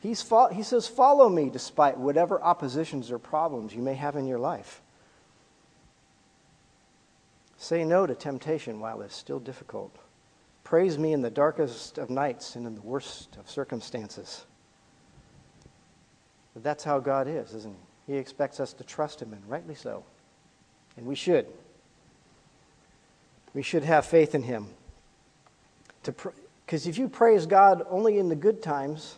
He's 0.00 0.20
fo- 0.20 0.48
he 0.48 0.62
says, 0.62 0.88
Follow 0.88 1.28
me 1.28 1.48
despite 1.48 1.96
whatever 1.96 2.42
oppositions 2.42 3.10
or 3.10 3.18
problems 3.18 3.74
you 3.74 3.82
may 3.82 3.94
have 3.94 4.16
in 4.16 4.26
your 4.26 4.38
life. 4.38 4.82
Say 7.56 7.84
no 7.84 8.06
to 8.06 8.14
temptation 8.14 8.80
while 8.80 9.02
it's 9.02 9.14
still 9.14 9.38
difficult. 9.38 9.96
Praise 10.64 10.98
me 10.98 11.12
in 11.12 11.22
the 11.22 11.30
darkest 11.30 11.98
of 11.98 12.10
nights 12.10 12.56
and 12.56 12.66
in 12.66 12.74
the 12.74 12.80
worst 12.80 13.36
of 13.36 13.48
circumstances. 13.48 14.44
But 16.54 16.64
that's 16.64 16.82
how 16.82 16.98
God 16.98 17.28
is, 17.28 17.54
isn't 17.54 17.76
he? 18.06 18.14
He 18.14 18.18
expects 18.18 18.58
us 18.58 18.72
to 18.74 18.84
trust 18.84 19.22
him, 19.22 19.32
and 19.32 19.48
rightly 19.48 19.76
so. 19.76 20.04
And 20.96 21.06
we 21.06 21.14
should. 21.14 21.46
We 23.54 23.62
should 23.62 23.84
have 23.84 24.06
faith 24.06 24.34
in 24.34 24.42
Him. 24.42 24.66
Because 26.02 26.86
if 26.86 26.98
you 26.98 27.08
praise 27.08 27.46
God 27.46 27.84
only 27.90 28.18
in 28.18 28.28
the 28.28 28.34
good 28.34 28.62
times, 28.62 29.16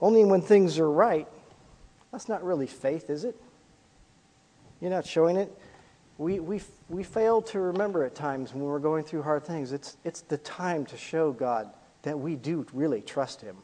only 0.00 0.24
when 0.24 0.40
things 0.40 0.78
are 0.78 0.90
right, 0.90 1.28
that's 2.10 2.28
not 2.28 2.44
really 2.44 2.66
faith, 2.66 3.08
is 3.08 3.24
it? 3.24 3.36
You're 4.80 4.90
not 4.90 5.06
showing 5.06 5.36
it. 5.36 5.56
We, 6.18 6.40
we, 6.40 6.60
we 6.88 7.04
fail 7.04 7.40
to 7.42 7.60
remember 7.60 8.04
at 8.04 8.14
times 8.14 8.52
when 8.52 8.64
we're 8.64 8.78
going 8.78 9.04
through 9.04 9.22
hard 9.22 9.44
things. 9.44 9.72
It's, 9.72 9.96
it's 10.04 10.22
the 10.22 10.38
time 10.38 10.84
to 10.86 10.96
show 10.96 11.32
God 11.32 11.70
that 12.02 12.18
we 12.18 12.36
do 12.36 12.66
really 12.72 13.00
trust 13.00 13.40
Him. 13.40 13.56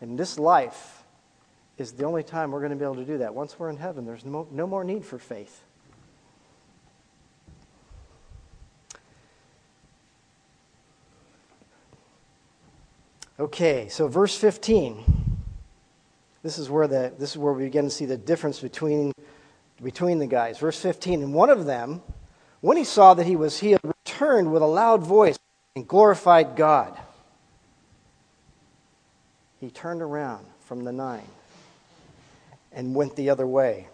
And 0.00 0.18
this 0.18 0.38
life 0.38 1.04
is 1.78 1.92
the 1.92 2.04
only 2.04 2.22
time 2.22 2.50
we're 2.52 2.60
going 2.60 2.70
to 2.70 2.76
be 2.76 2.84
able 2.84 2.96
to 2.96 3.04
do 3.04 3.18
that. 3.18 3.34
Once 3.34 3.58
we're 3.58 3.70
in 3.70 3.76
heaven, 3.76 4.04
there's 4.04 4.24
no, 4.24 4.46
no 4.50 4.66
more 4.66 4.84
need 4.84 5.04
for 5.04 5.18
faith. 5.18 5.62
Okay, 13.40 13.88
so 13.88 14.08
verse 14.08 14.36
15. 14.36 15.04
This 16.42 16.58
is 16.58 16.68
where 16.68 16.86
the 16.86 17.12
this 17.18 17.30
is 17.30 17.38
where 17.38 17.52
we 17.52 17.64
begin 17.64 17.84
to 17.84 17.90
see 17.90 18.04
the 18.04 18.16
difference 18.16 18.60
between 18.60 19.12
between 19.82 20.18
the 20.18 20.26
guys. 20.26 20.58
Verse 20.58 20.80
15, 20.80 21.22
and 21.22 21.34
one 21.34 21.50
of 21.50 21.64
them, 21.64 22.02
when 22.60 22.76
he 22.76 22.84
saw 22.84 23.14
that 23.14 23.26
he 23.26 23.36
was 23.36 23.58
healed, 23.58 23.80
returned 23.84 24.52
with 24.52 24.62
a 24.62 24.66
loud 24.66 25.02
voice 25.02 25.38
and 25.74 25.86
glorified 25.88 26.56
God. 26.56 26.98
He 29.60 29.70
turned 29.70 30.02
around 30.02 30.44
from 30.66 30.84
the 30.84 30.92
nine 30.92 31.28
and 32.72 32.94
went 32.94 33.16
the 33.16 33.30
other 33.30 33.46
way 33.46 33.88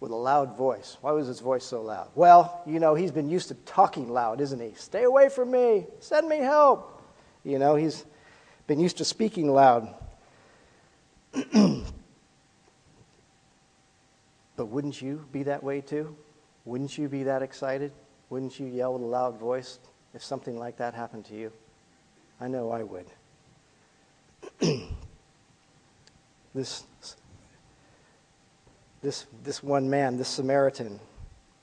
with 0.00 0.10
a 0.10 0.16
loud 0.16 0.56
voice. 0.56 0.96
Why 1.00 1.12
was 1.12 1.28
his 1.28 1.38
voice 1.38 1.64
so 1.64 1.80
loud? 1.80 2.08
Well, 2.16 2.60
you 2.66 2.80
know, 2.80 2.94
he's 2.94 3.12
been 3.12 3.30
used 3.30 3.48
to 3.48 3.54
talking 3.54 4.10
loud, 4.10 4.40
isn't 4.40 4.60
he? 4.60 4.74
Stay 4.74 5.04
away 5.04 5.28
from 5.28 5.52
me. 5.52 5.86
Send 6.00 6.28
me 6.28 6.38
help. 6.38 6.91
You 7.44 7.58
know, 7.58 7.74
he's 7.74 8.04
been 8.66 8.78
used 8.78 8.98
to 8.98 9.04
speaking 9.04 9.52
loud. 9.52 9.92
but 14.56 14.66
wouldn't 14.66 15.02
you 15.02 15.24
be 15.32 15.42
that 15.44 15.62
way 15.62 15.80
too? 15.80 16.14
Wouldn't 16.64 16.96
you 16.96 17.08
be 17.08 17.24
that 17.24 17.42
excited? 17.42 17.92
Wouldn't 18.30 18.60
you 18.60 18.66
yell 18.66 18.94
with 18.94 19.02
a 19.02 19.06
loud 19.06 19.38
voice 19.38 19.78
if 20.14 20.22
something 20.22 20.58
like 20.58 20.76
that 20.78 20.94
happened 20.94 21.24
to 21.26 21.34
you? 21.34 21.52
I 22.40 22.48
know 22.48 22.70
I 22.70 22.82
would. 22.82 23.06
this, 26.54 26.84
this, 29.02 29.26
this 29.42 29.62
one 29.62 29.90
man, 29.90 30.16
this 30.16 30.28
Samaritan, 30.28 31.00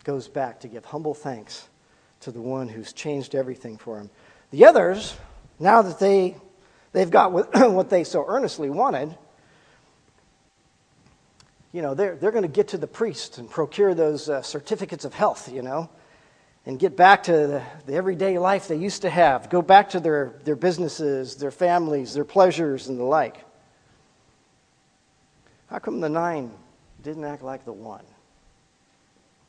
goes 0.04 0.28
back 0.28 0.60
to 0.62 0.68
give 0.68 0.86
humble 0.86 1.14
thanks 1.14 1.70
to 2.22 2.32
the 2.32 2.42
one 2.42 2.68
who's 2.68 2.92
changed 2.92 3.36
everything 3.36 3.78
for 3.78 3.98
him. 3.98 4.10
The 4.52 4.66
others 4.66 5.16
now 5.60 5.82
that 5.82 6.00
they, 6.00 6.36
they've 6.94 7.10
got 7.10 7.32
what 7.54 7.90
they 7.90 8.04
so 8.04 8.26
earnestly 8.28 8.70
wanted, 8.70 9.16
you 11.72 11.82
know, 11.82 11.94
they're, 11.94 12.16
they're 12.16 12.32
going 12.32 12.44
to 12.44 12.48
get 12.48 12.70
to 12.70 12.78
the 12.78 12.88
priest 12.88 13.38
and 13.38 13.50
procure 13.50 13.94
those 13.94 14.30
uh, 14.30 14.42
certificates 14.42 15.06
of 15.06 15.14
health, 15.14 15.52
you 15.52 15.62
know, 15.62 15.90
and 16.66 16.80
get 16.80 16.96
back 16.96 17.24
to 17.24 17.32
the, 17.32 17.64
the 17.86 17.94
everyday 17.94 18.40
life 18.40 18.68
they 18.68 18.76
used 18.76 19.04
to 19.04 19.10
have, 19.10 19.50
go 19.50 19.62
back 19.62 19.90
to 19.90 20.00
their, 20.00 20.34
their 20.46 20.56
businesses, 20.56 21.36
their 21.36 21.52
families, 21.52 22.14
their 22.14 22.26
pleasures, 22.26 22.88
and 22.88 23.00
the 23.00 23.04
like. 23.04 23.38
How 25.70 25.78
come 25.78 26.00
the 26.00 26.10
nine 26.10 26.52
didn't 27.04 27.26
act 27.26 27.44
like 27.44 27.66
the 27.66 27.74
one? 27.74 28.06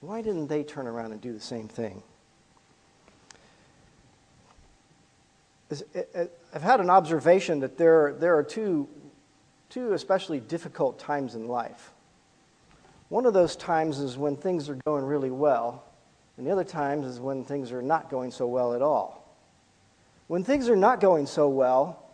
Why 0.01 0.21
didn't 0.23 0.49
they 0.49 0.63
turn 0.63 0.87
around 0.87 1.13
and 1.13 1.21
do 1.21 1.33
the 1.33 1.41
same 1.41 1.69
thing? 1.69 2.03
I've 5.71 6.63
had 6.63 6.81
an 6.81 6.91
observation 6.91 7.61
that 7.61 7.79
there, 7.79 8.15
there 8.19 8.37
are 8.37 8.43
two, 8.43 8.89
two 9.69 9.93
especially 9.93 10.41
difficult 10.41 10.99
times 10.99 11.35
in 11.35 11.47
life. 11.47 11.93
One 13.09 13.27
of 13.27 13.35
those 13.35 13.57
times 13.57 13.99
is 13.99 14.17
when 14.17 14.37
things 14.37 14.69
are 14.69 14.79
going 14.87 15.05
really 15.05 15.31
well, 15.31 15.85
and 16.37 16.47
the 16.47 16.51
other 16.51 16.65
times 16.65 17.07
is 17.07 17.21
when 17.21 17.45
things 17.45 17.73
are 17.73 17.83
not 17.83 18.11
going 18.11 18.31
so 18.31 18.47
well 18.47 18.75
at 18.75 18.83
all. 18.83 19.37
When 20.27 20.45
things 20.45 20.69
are 20.69 20.77
not 20.77 21.01
going 21.01 21.27
so 21.27 21.49
well, 21.49 22.05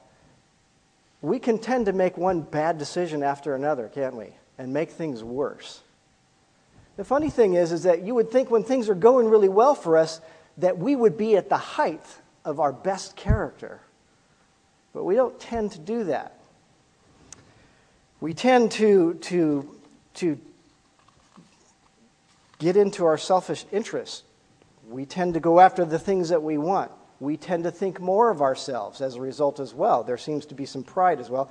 we 1.22 1.38
can 1.38 1.58
tend 1.58 1.86
to 1.86 1.92
make 1.92 2.16
one 2.16 2.40
bad 2.40 2.78
decision 2.78 3.22
after 3.22 3.54
another, 3.54 3.88
can't 3.88 4.16
we? 4.16 4.34
And 4.58 4.72
make 4.72 4.90
things 4.90 5.22
worse. 5.22 5.82
The 6.96 7.04
funny 7.04 7.28
thing 7.28 7.54
is, 7.54 7.72
is 7.72 7.82
that 7.82 8.02
you 8.02 8.14
would 8.14 8.30
think 8.30 8.50
when 8.50 8.64
things 8.64 8.88
are 8.88 8.94
going 8.94 9.28
really 9.28 9.48
well 9.48 9.74
for 9.74 9.96
us, 9.96 10.20
that 10.58 10.78
we 10.78 10.96
would 10.96 11.18
be 11.18 11.36
at 11.36 11.48
the 11.48 11.58
height 11.58 12.06
of 12.46 12.60
our 12.60 12.72
best 12.72 13.16
character. 13.16 13.80
But 14.94 15.04
we 15.04 15.16
don't 15.16 15.38
tend 15.38 15.72
to 15.72 15.78
do 15.78 16.04
that. 16.04 16.38
We 18.20 18.32
tend 18.32 18.70
to, 18.72 19.14
to, 19.14 19.68
to 20.14 20.38
get 22.58 22.78
into 22.78 23.04
our 23.04 23.18
selfish 23.18 23.66
interests. 23.72 24.22
We 24.88 25.04
tend 25.04 25.34
to 25.34 25.40
go 25.40 25.60
after 25.60 25.84
the 25.84 25.98
things 25.98 26.30
that 26.30 26.42
we 26.42 26.56
want. 26.56 26.92
We 27.18 27.36
tend 27.36 27.64
to 27.64 27.70
think 27.70 28.00
more 28.00 28.30
of 28.30 28.40
ourselves 28.40 29.00
as 29.00 29.16
a 29.16 29.20
result 29.20 29.58
as 29.60 29.74
well. 29.74 30.04
There 30.04 30.16
seems 30.16 30.46
to 30.46 30.54
be 30.54 30.64
some 30.64 30.84
pride 30.84 31.18
as 31.20 31.28
well. 31.28 31.50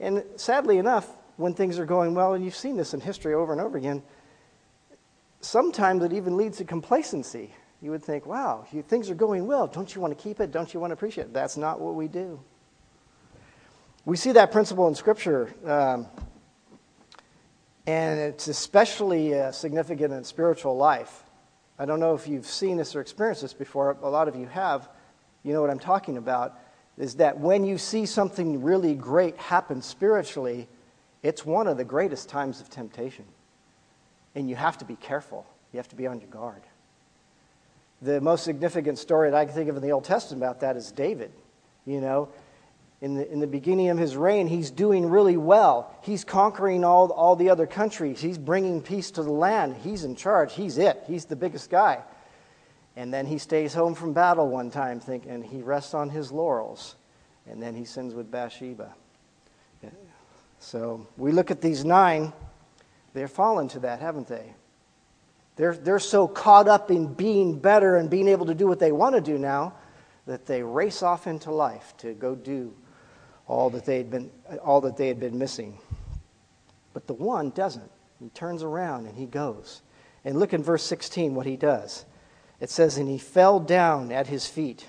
And 0.00 0.24
sadly 0.36 0.78
enough, 0.78 1.08
when 1.36 1.54
things 1.54 1.78
are 1.78 1.86
going 1.86 2.14
well, 2.14 2.34
and 2.34 2.44
you've 2.44 2.56
seen 2.56 2.76
this 2.76 2.92
in 2.94 3.00
history 3.00 3.32
over 3.32 3.52
and 3.52 3.60
over 3.60 3.78
again, 3.78 4.02
sometimes 5.40 6.02
it 6.02 6.12
even 6.12 6.36
leads 6.36 6.58
to 6.58 6.64
complacency. 6.64 7.54
You 7.82 7.90
would 7.90 8.02
think, 8.04 8.26
wow, 8.26 8.64
you, 8.70 8.80
things 8.80 9.10
are 9.10 9.14
going 9.14 9.44
well. 9.46 9.66
Don't 9.66 9.92
you 9.92 10.00
want 10.00 10.16
to 10.16 10.22
keep 10.22 10.38
it? 10.38 10.52
Don't 10.52 10.72
you 10.72 10.78
want 10.78 10.92
to 10.92 10.94
appreciate 10.94 11.24
it? 11.24 11.32
That's 11.32 11.56
not 11.56 11.80
what 11.80 11.96
we 11.96 12.06
do. 12.06 12.40
We 14.04 14.16
see 14.16 14.32
that 14.32 14.52
principle 14.52 14.86
in 14.86 14.94
Scripture, 14.94 15.52
um, 15.64 16.06
and 17.86 18.20
it's 18.20 18.46
especially 18.46 19.38
uh, 19.38 19.50
significant 19.50 20.12
in 20.12 20.22
spiritual 20.22 20.76
life. 20.76 21.24
I 21.78 21.84
don't 21.84 21.98
know 21.98 22.14
if 22.14 22.28
you've 22.28 22.46
seen 22.46 22.76
this 22.76 22.94
or 22.94 23.00
experienced 23.00 23.42
this 23.42 23.52
before. 23.52 23.96
A 24.02 24.08
lot 24.08 24.28
of 24.28 24.36
you 24.36 24.46
have. 24.46 24.88
You 25.42 25.52
know 25.52 25.60
what 25.60 25.70
I'm 25.70 25.80
talking 25.80 26.16
about. 26.16 26.56
Is 26.98 27.16
that 27.16 27.38
when 27.38 27.64
you 27.64 27.78
see 27.78 28.06
something 28.06 28.62
really 28.62 28.94
great 28.94 29.36
happen 29.36 29.82
spiritually, 29.82 30.68
it's 31.22 31.44
one 31.44 31.66
of 31.66 31.76
the 31.76 31.84
greatest 31.84 32.28
times 32.28 32.60
of 32.60 32.70
temptation. 32.70 33.24
And 34.36 34.48
you 34.48 34.54
have 34.54 34.78
to 34.78 34.84
be 34.84 34.96
careful. 34.96 35.46
You 35.72 35.78
have 35.78 35.88
to 35.88 35.96
be 35.96 36.06
on 36.06 36.20
your 36.20 36.28
guard. 36.28 36.62
The 38.02 38.20
most 38.20 38.44
significant 38.44 38.98
story 38.98 39.30
that 39.30 39.36
I 39.36 39.44
can 39.44 39.54
think 39.54 39.70
of 39.70 39.76
in 39.76 39.82
the 39.82 39.92
Old 39.92 40.04
Testament 40.04 40.42
about 40.42 40.60
that 40.60 40.76
is 40.76 40.90
David. 40.92 41.32
You 41.86 42.00
know, 42.00 42.28
in 43.00 43.14
the, 43.14 43.30
in 43.30 43.40
the 43.40 43.46
beginning 43.46 43.88
of 43.88 43.98
his 43.98 44.16
reign, 44.16 44.46
he's 44.46 44.70
doing 44.70 45.06
really 45.06 45.36
well. 45.36 45.96
He's 46.02 46.24
conquering 46.24 46.84
all, 46.84 47.10
all 47.12 47.36
the 47.36 47.50
other 47.50 47.66
countries. 47.66 48.20
He's 48.20 48.38
bringing 48.38 48.82
peace 48.82 49.10
to 49.12 49.22
the 49.22 49.32
land. 49.32 49.76
He's 49.82 50.04
in 50.04 50.16
charge. 50.16 50.52
He's 50.52 50.78
it. 50.78 51.02
He's 51.06 51.24
the 51.24 51.36
biggest 51.36 51.70
guy. 51.70 52.02
And 52.96 53.12
then 53.12 53.26
he 53.26 53.38
stays 53.38 53.72
home 53.72 53.94
from 53.94 54.12
battle 54.12 54.48
one 54.48 54.70
time, 54.70 55.00
think, 55.00 55.24
and 55.26 55.44
he 55.44 55.62
rests 55.62 55.94
on 55.94 56.10
his 56.10 56.30
laurels. 56.30 56.96
And 57.48 57.62
then 57.62 57.74
he 57.74 57.84
sins 57.84 58.14
with 58.14 58.30
Bathsheba. 58.30 58.94
So 60.58 61.08
we 61.16 61.32
look 61.32 61.50
at 61.50 61.60
these 61.60 61.84
nine 61.84 62.32
They've 63.14 63.30
fallen 63.30 63.68
to 63.68 63.80
that, 63.80 64.00
haven't 64.00 64.26
they? 64.26 64.54
They're, 65.62 65.76
they're 65.76 66.00
so 66.00 66.26
caught 66.26 66.66
up 66.66 66.90
in 66.90 67.14
being 67.14 67.56
better 67.56 67.94
and 67.94 68.10
being 68.10 68.26
able 68.26 68.46
to 68.46 68.54
do 68.54 68.66
what 68.66 68.80
they 68.80 68.90
want 68.90 69.14
to 69.14 69.20
do 69.20 69.38
now 69.38 69.74
that 70.26 70.44
they 70.44 70.60
race 70.60 71.04
off 71.04 71.28
into 71.28 71.52
life 71.52 71.94
to 71.98 72.14
go 72.14 72.34
do 72.34 72.74
all 73.46 73.70
that 73.70 73.84
they 73.84 73.96
had 73.96 74.10
been, 74.10 74.28
all 74.64 74.80
that 74.80 74.96
they 74.96 75.06
had 75.06 75.20
been 75.20 75.38
missing. 75.38 75.78
But 76.92 77.06
the 77.06 77.14
one 77.14 77.50
doesn't. 77.50 77.88
He 78.18 78.28
turns 78.30 78.64
around 78.64 79.06
and 79.06 79.16
he 79.16 79.24
goes. 79.24 79.82
And 80.24 80.40
look 80.40 80.52
in 80.52 80.64
verse 80.64 80.82
16 80.82 81.36
what 81.36 81.46
he 81.46 81.54
does. 81.54 82.06
It 82.58 82.68
says, 82.68 82.96
And 82.96 83.08
he 83.08 83.18
fell 83.18 83.60
down 83.60 84.10
at 84.10 84.26
his 84.26 84.48
feet, 84.48 84.88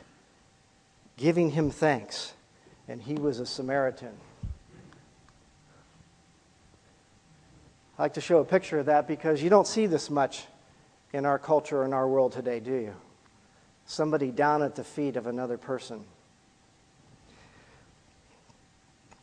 giving 1.18 1.52
him 1.52 1.70
thanks. 1.70 2.34
And 2.88 3.00
he 3.00 3.14
was 3.14 3.40
a 3.40 3.46
Samaritan. 3.46 4.18
I 8.00 8.02
like 8.02 8.16
to 8.16 8.22
show 8.22 8.40
a 8.40 8.44
picture 8.44 8.80
of 8.80 8.88
that 8.88 9.08
because 9.08 9.44
you 9.44 9.52
don't 9.52 9.68
see 9.68 9.86
this 9.86 10.10
much 10.10 10.48
in 11.14 11.26
our 11.28 11.38
culture 11.38 11.86
in 11.86 11.94
our 11.94 12.08
world 12.08 12.34
today, 12.34 12.60
do 12.60 12.74
you? 12.74 12.96
Somebody 13.86 14.32
down 14.32 14.64
at 14.64 14.76
the 14.76 14.84
feet 14.84 15.16
of 15.16 15.28
another 15.28 15.58
person. 15.58 16.04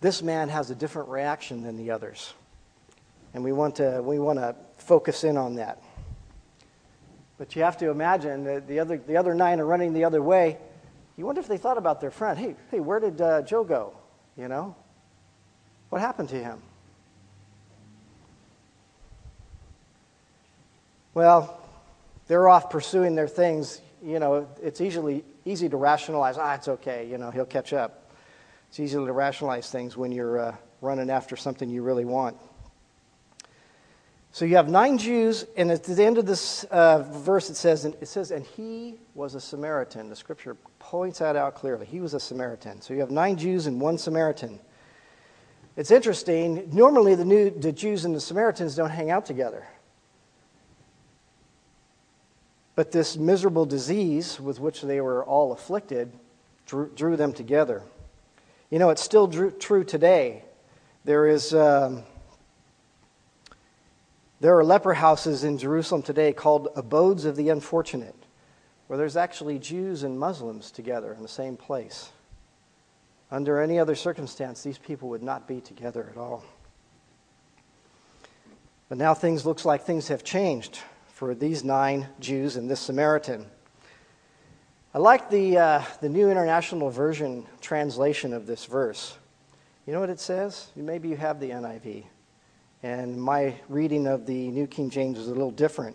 This 0.01 0.23
man 0.23 0.49
has 0.49 0.71
a 0.71 0.75
different 0.75 1.09
reaction 1.09 1.63
than 1.63 1.77
the 1.77 1.91
others. 1.91 2.33
And 3.35 3.45
we 3.45 3.53
want 3.53 3.77
to, 3.77 4.01
we 4.03 4.19
want 4.19 4.39
to 4.39 4.57
focus 4.79 5.25
in 5.25 5.37
on 5.37 5.57
that. 5.57 5.83
But 7.37 7.57
you 7.57 7.63
have 7.63 7.77
to 7.79 7.91
imagine 7.91 8.45
that 8.45 8.69
the 8.69 8.79
other, 8.81 8.99
the 8.99 9.17
other 9.17 9.35
nine 9.35 9.61
are 9.61 9.67
running 9.67 9.93
the 9.93 10.05
other 10.05 10.23
way. 10.23 10.59
You 11.17 11.27
wonder 11.27 11.41
if 11.41 11.49
they 11.49 11.59
thought 11.59 11.79
about 11.79 12.01
their 12.01 12.11
friend. 12.11 12.39
Hey, 12.39 12.55
hey, 12.71 12.81
where 12.81 13.01
did 13.01 13.21
uh, 13.21 13.43
Joe 13.43 13.65
go? 13.65 13.95
You 14.37 14.49
know? 14.49 14.77
What 15.89 16.01
happened 16.01 16.29
to 16.31 16.37
him? 16.37 16.63
Well, 21.13 21.60
they're 22.31 22.49
off 22.49 22.71
pursuing 22.71 23.17
their 23.17 23.27
things. 23.27 23.81
You 24.01 24.21
know, 24.21 24.49
it's 24.63 24.81
easily 24.81 25.25
easy 25.45 25.69
to 25.69 25.77
rationalize. 25.77 26.39
Ah, 26.39 26.55
it's 26.55 26.69
okay. 26.69 27.09
You 27.11 27.19
know, 27.19 27.33
he'll 27.33 27.45
catch 27.45 27.73
up. 27.73 28.13
It's 28.69 28.79
easy 28.79 28.95
to 28.95 29.13
rationalize 29.13 29.69
things 29.69 29.97
when 29.97 30.13
you're 30.13 30.39
uh, 30.39 30.57
running 30.81 31.11
after 31.11 31.35
something 31.35 31.69
you 31.69 31.83
really 31.83 32.05
want. 32.05 32.37
So 34.31 34.45
you 34.45 34.55
have 34.55 34.69
nine 34.69 34.97
Jews, 34.97 35.45
and 35.57 35.73
at 35.73 35.83
the 35.83 36.05
end 36.05 36.19
of 36.19 36.27
this 36.27 36.63
uh, 36.71 37.03
verse, 37.03 37.51
it 37.51 37.57
says, 37.57 37.85
it 37.85 38.07
says, 38.07 38.31
and 38.31 38.47
he 38.47 38.95
was 39.17 39.35
a 39.35 39.41
Samaritan. 39.41 40.09
The 40.09 40.15
scripture 40.15 40.57
points 40.79 41.19
that 41.19 41.35
out 41.35 41.57
clearly. 41.57 41.85
He 41.85 41.99
was 41.99 42.15
a 42.15 42.21
Samaritan. 42.21 42.81
So 42.81 42.95
you 42.95 43.01
have 43.01 43.11
nine 43.11 43.39
Jews 43.39 43.67
and 43.67 43.81
one 43.81 43.99
Samaritan. 43.99 44.61
It's 45.77 45.91
interesting. 45.91 46.71
Normally, 46.73 47.17
the, 47.17 47.25
new, 47.25 47.51
the 47.51 47.73
Jews 47.73 48.05
and 48.05 48.15
the 48.15 48.21
Samaritans 48.21 48.77
don't 48.77 48.91
hang 48.91 49.11
out 49.11 49.27
together. 49.27 49.67
But 52.81 52.93
this 52.93 53.19
miserable 53.19 53.67
disease 53.67 54.41
with 54.41 54.59
which 54.59 54.81
they 54.81 55.03
were 55.03 55.23
all 55.23 55.53
afflicted 55.53 56.11
drew, 56.65 56.89
drew 56.89 57.15
them 57.15 57.35
together. 57.35 57.83
You 58.71 58.79
know, 58.79 58.89
it's 58.89 59.03
still 59.03 59.27
drew, 59.27 59.51
true 59.51 59.85
today. 59.85 60.45
There 61.05 61.27
is. 61.27 61.53
Um, 61.53 62.05
there 64.41 64.59
are 64.59 64.65
leper 64.65 64.95
houses 64.95 65.45
in 65.45 65.59
Jerusalem 65.59 66.01
today 66.01 66.33
called 66.33 66.69
abodes 66.75 67.27
of 67.27 67.37
the 67.37 67.51
unfortunate, 67.51 68.17
where 68.87 68.97
there's 68.97 69.15
actually 69.15 69.59
Jews 69.59 70.03
and 70.03 70.19
Muslims 70.19 70.71
together 70.71 71.13
in 71.13 71.21
the 71.21 71.29
same 71.29 71.59
place. 71.59 72.09
Under 73.31 73.61
any 73.61 73.79
other 73.79 73.95
circumstance, 73.95 74.63
these 74.63 74.79
people 74.79 75.11
would 75.11 75.23
not 75.23 75.47
be 75.47 75.61
together 75.61 76.09
at 76.11 76.17
all. 76.17 76.43
But 78.89 78.97
now 78.97 79.13
things 79.13 79.45
looks 79.45 79.67
like 79.67 79.83
things 79.83 80.09
have 80.09 80.25
changed 80.25 80.81
for 81.21 81.35
these 81.35 81.63
nine 81.63 82.09
Jews 82.19 82.57
and 82.57 82.71
this 82.71 82.81
Samaritan. 82.81 83.45
I 84.95 84.99
like 84.99 85.29
the, 85.29 85.59
uh, 85.59 85.83
the 86.01 86.09
New 86.09 86.31
International 86.31 86.89
Version 86.89 87.45
translation 87.61 88.33
of 88.33 88.47
this 88.47 88.65
verse. 88.65 89.19
You 89.87 89.93
know 89.93 90.01
what 90.01 90.09
it 90.09 90.19
says? 90.19 90.69
Maybe 90.75 91.11
you 91.11 91.19
have 91.19 91.39
the 91.39 91.51
NIV. 91.51 92.05
And 92.83 93.21
my 93.21 93.55
reading 93.69 94.07
of 94.07 94.25
the 94.25 94.49
New 94.49 94.67
King 94.67 94.89
James 94.89 95.19
is 95.19 95.29
a 95.29 95.33
little 95.35 95.51
different. 95.51 95.95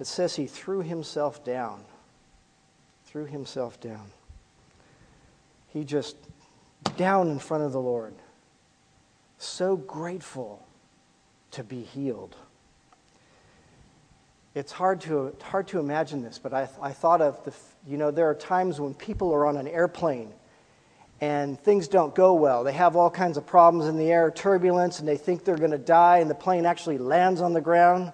It 0.00 0.06
says 0.06 0.34
he 0.34 0.46
threw 0.46 0.80
himself 0.80 1.44
down. 1.44 1.84
Threw 3.04 3.26
himself 3.26 3.78
down. 3.82 4.06
He 5.74 5.84
just 5.84 6.16
down 6.96 7.28
in 7.28 7.38
front 7.38 7.64
of 7.64 7.72
the 7.72 7.82
Lord. 7.82 8.14
So 9.36 9.76
grateful 9.76 10.66
to 11.50 11.62
be 11.62 11.82
healed 11.82 12.34
it's 14.54 14.70
hard 14.70 15.00
to, 15.02 15.34
hard 15.42 15.66
to 15.68 15.80
imagine 15.80 16.22
this, 16.22 16.38
but 16.38 16.54
I, 16.54 16.68
I 16.80 16.92
thought 16.92 17.20
of 17.20 17.42
the, 17.44 17.52
you 17.86 17.96
know, 17.96 18.10
there 18.10 18.28
are 18.30 18.34
times 18.34 18.80
when 18.80 18.94
people 18.94 19.32
are 19.32 19.46
on 19.46 19.56
an 19.56 19.66
airplane 19.66 20.32
and 21.20 21.58
things 21.58 21.88
don't 21.88 22.14
go 22.14 22.34
well. 22.34 22.62
They 22.62 22.72
have 22.72 22.96
all 22.96 23.10
kinds 23.10 23.36
of 23.36 23.46
problems 23.46 23.88
in 23.88 23.96
the 23.96 24.12
air, 24.12 24.30
turbulence, 24.30 25.00
and 25.00 25.08
they 25.08 25.16
think 25.16 25.44
they're 25.44 25.56
going 25.56 25.70
to 25.70 25.78
die, 25.78 26.18
and 26.18 26.30
the 26.30 26.34
plane 26.34 26.66
actually 26.66 26.98
lands 26.98 27.40
on 27.40 27.52
the 27.52 27.60
ground. 27.60 28.12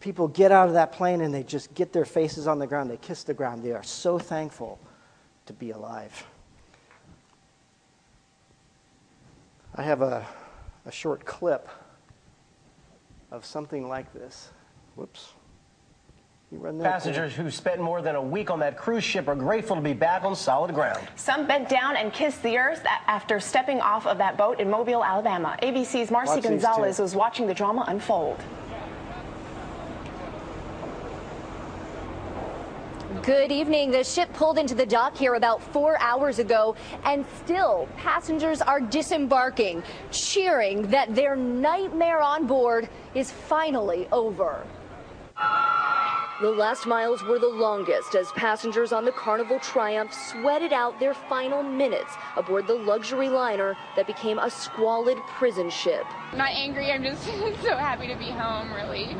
People 0.00 0.28
get 0.28 0.52
out 0.52 0.68
of 0.68 0.74
that 0.74 0.92
plane 0.92 1.20
and 1.20 1.32
they 1.32 1.42
just 1.42 1.74
get 1.74 1.92
their 1.92 2.04
faces 2.04 2.46
on 2.46 2.58
the 2.58 2.66
ground. 2.66 2.90
They 2.90 2.96
kiss 2.96 3.22
the 3.22 3.34
ground. 3.34 3.62
They 3.62 3.72
are 3.72 3.84
so 3.84 4.18
thankful 4.18 4.80
to 5.46 5.52
be 5.52 5.70
alive. 5.70 6.26
I 9.74 9.82
have 9.82 10.02
a, 10.02 10.26
a 10.84 10.92
short 10.92 11.24
clip 11.24 11.68
of 13.30 13.44
something 13.46 13.88
like 13.88 14.12
this. 14.12 14.50
Whoops. 14.96 15.32
Passengers 16.82 17.34
who 17.34 17.50
spent 17.50 17.80
more 17.80 18.02
than 18.02 18.14
a 18.14 18.20
week 18.20 18.50
on 18.50 18.60
that 18.60 18.76
cruise 18.76 19.02
ship 19.02 19.26
are 19.26 19.34
grateful 19.34 19.74
to 19.74 19.80
be 19.80 19.94
back 19.94 20.22
on 20.22 20.36
solid 20.36 20.74
ground. 20.74 21.00
Some 21.16 21.46
bent 21.46 21.68
down 21.68 21.96
and 21.96 22.12
kissed 22.12 22.42
the 22.42 22.58
earth 22.58 22.84
after 23.06 23.40
stepping 23.40 23.80
off 23.80 24.06
of 24.06 24.18
that 24.18 24.36
boat 24.36 24.60
in 24.60 24.68
Mobile, 24.68 25.02
Alabama. 25.02 25.56
ABC's 25.62 26.10
Marci 26.10 26.26
Watch 26.26 26.42
Gonzalez 26.42 26.98
was 26.98 27.14
watching 27.14 27.46
the 27.46 27.54
drama 27.54 27.84
unfold. 27.88 28.38
Good 33.22 33.50
evening. 33.50 33.90
The 33.90 34.04
ship 34.04 34.30
pulled 34.34 34.58
into 34.58 34.74
the 34.74 34.86
dock 34.86 35.16
here 35.16 35.34
about 35.34 35.62
four 35.62 35.98
hours 36.00 36.38
ago, 36.38 36.76
and 37.04 37.24
still 37.44 37.88
passengers 37.96 38.60
are 38.60 38.80
disembarking, 38.80 39.82
cheering 40.10 40.82
that 40.88 41.14
their 41.14 41.34
nightmare 41.34 42.20
on 42.20 42.46
board 42.46 42.90
is 43.14 43.30
finally 43.30 44.06
over. 44.12 44.66
The 46.42 46.50
last 46.50 46.88
miles 46.88 47.22
were 47.22 47.38
the 47.38 47.46
longest 47.46 48.16
as 48.16 48.32
passengers 48.32 48.92
on 48.92 49.04
the 49.04 49.12
Carnival 49.12 49.60
Triumph 49.60 50.12
sweated 50.12 50.72
out 50.72 50.98
their 50.98 51.14
final 51.14 51.62
minutes 51.62 52.12
aboard 52.36 52.66
the 52.66 52.74
luxury 52.74 53.28
liner 53.28 53.76
that 53.94 54.08
became 54.08 54.40
a 54.40 54.50
squalid 54.50 55.18
prison 55.28 55.70
ship. 55.70 56.04
I'm 56.32 56.38
not 56.38 56.50
angry, 56.50 56.90
I'm 56.90 57.04
just 57.04 57.24
so 57.62 57.76
happy 57.76 58.08
to 58.08 58.16
be 58.16 58.24
home, 58.24 58.74
really. 58.74 59.16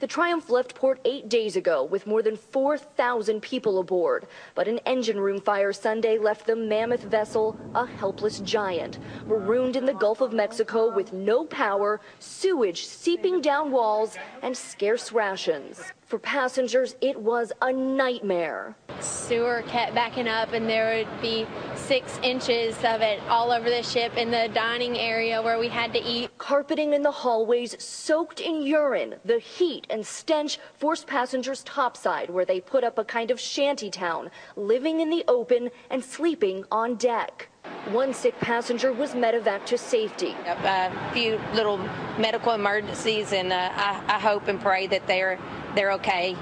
The 0.00 0.08
Triumph 0.08 0.50
left 0.50 0.74
port 0.74 0.98
eight 1.04 1.28
days 1.28 1.54
ago 1.54 1.84
with 1.84 2.08
more 2.08 2.22
than 2.22 2.36
4,000 2.36 3.40
people 3.40 3.78
aboard. 3.78 4.26
But 4.56 4.66
an 4.66 4.80
engine 4.84 5.20
room 5.20 5.40
fire 5.40 5.72
Sunday 5.72 6.18
left 6.18 6.44
the 6.44 6.56
mammoth 6.56 7.04
vessel 7.04 7.56
a 7.72 7.86
helpless 7.86 8.40
giant, 8.40 8.98
marooned 9.28 9.76
in 9.76 9.86
the 9.86 9.94
Gulf 9.94 10.20
of 10.20 10.32
Mexico 10.32 10.92
with 10.92 11.12
no 11.12 11.44
power, 11.44 12.00
sewage 12.18 12.84
seeping 12.84 13.40
down 13.40 13.70
walls, 13.70 14.16
and 14.42 14.56
scarce 14.56 15.12
rations. 15.12 15.92
For 16.06 16.20
passengers, 16.20 16.94
it 17.00 17.20
was 17.20 17.52
a 17.60 17.72
nightmare. 17.72 18.76
Sewer 19.00 19.64
kept 19.66 19.92
backing 19.92 20.28
up, 20.28 20.52
and 20.52 20.68
there 20.68 20.98
would 20.98 21.20
be 21.20 21.48
six 21.74 22.20
inches 22.22 22.76
of 22.84 23.00
it 23.00 23.20
all 23.28 23.50
over 23.50 23.68
the 23.68 23.82
ship 23.82 24.16
in 24.16 24.30
the 24.30 24.48
dining 24.54 24.96
area 24.96 25.42
where 25.42 25.58
we 25.58 25.66
had 25.66 25.92
to 25.94 25.98
eat. 25.98 26.30
Carpeting 26.38 26.92
in 26.92 27.02
the 27.02 27.10
hallways 27.10 27.74
soaked 27.82 28.40
in 28.40 28.62
urine. 28.62 29.16
The 29.24 29.40
heat 29.40 29.88
and 29.90 30.06
stench 30.06 30.60
forced 30.74 31.08
passengers 31.08 31.64
topside, 31.64 32.30
where 32.30 32.44
they 32.44 32.60
put 32.60 32.84
up 32.84 32.98
a 32.98 33.04
kind 33.04 33.32
of 33.32 33.40
shanty 33.40 33.90
town, 33.90 34.30
living 34.54 35.00
in 35.00 35.10
the 35.10 35.24
open 35.26 35.70
and 35.90 36.04
sleeping 36.04 36.64
on 36.70 36.94
deck. 36.94 37.48
One 37.90 38.12
sick 38.12 38.38
passenger 38.40 38.92
was 38.92 39.12
medevac 39.12 39.64
to 39.66 39.78
safety. 39.78 40.34
A 40.44 41.12
few 41.12 41.40
little 41.54 41.78
medical 42.18 42.52
emergencies, 42.52 43.32
and 43.32 43.52
uh, 43.52 43.70
I, 43.72 44.02
I 44.08 44.18
hope 44.18 44.48
and 44.48 44.60
pray 44.60 44.86
that 44.88 45.06
they're 45.06 45.38
they're 45.74 45.92
okay. 45.92 46.36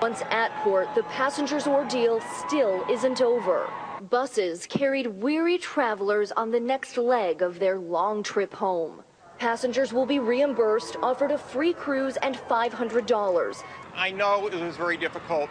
Once 0.00 0.22
at 0.30 0.52
port, 0.62 0.88
the 0.94 1.02
passenger's 1.04 1.66
ordeal 1.66 2.20
still 2.46 2.84
isn't 2.90 3.20
over. 3.20 3.68
Buses 4.10 4.66
carried 4.66 5.06
weary 5.06 5.58
travelers 5.58 6.32
on 6.32 6.50
the 6.50 6.60
next 6.60 6.96
leg 6.96 7.42
of 7.42 7.58
their 7.58 7.78
long 7.78 8.22
trip 8.22 8.52
home. 8.54 9.02
Passengers 9.38 9.92
will 9.92 10.06
be 10.06 10.18
reimbursed, 10.18 10.96
offered 11.02 11.30
a 11.30 11.38
free 11.38 11.72
cruise, 11.72 12.16
and 12.18 12.36
$500. 12.36 13.62
I 13.94 14.10
know 14.10 14.46
it 14.46 14.54
was 14.54 14.76
very 14.76 14.96
difficult, 14.96 15.50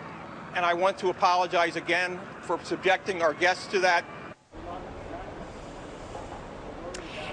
and 0.55 0.65
I 0.65 0.73
want 0.73 0.97
to 0.99 1.09
apologize 1.09 1.75
again 1.75 2.19
for 2.41 2.59
subjecting 2.63 3.21
our 3.21 3.33
guests 3.33 3.67
to 3.67 3.79
that. 3.79 4.05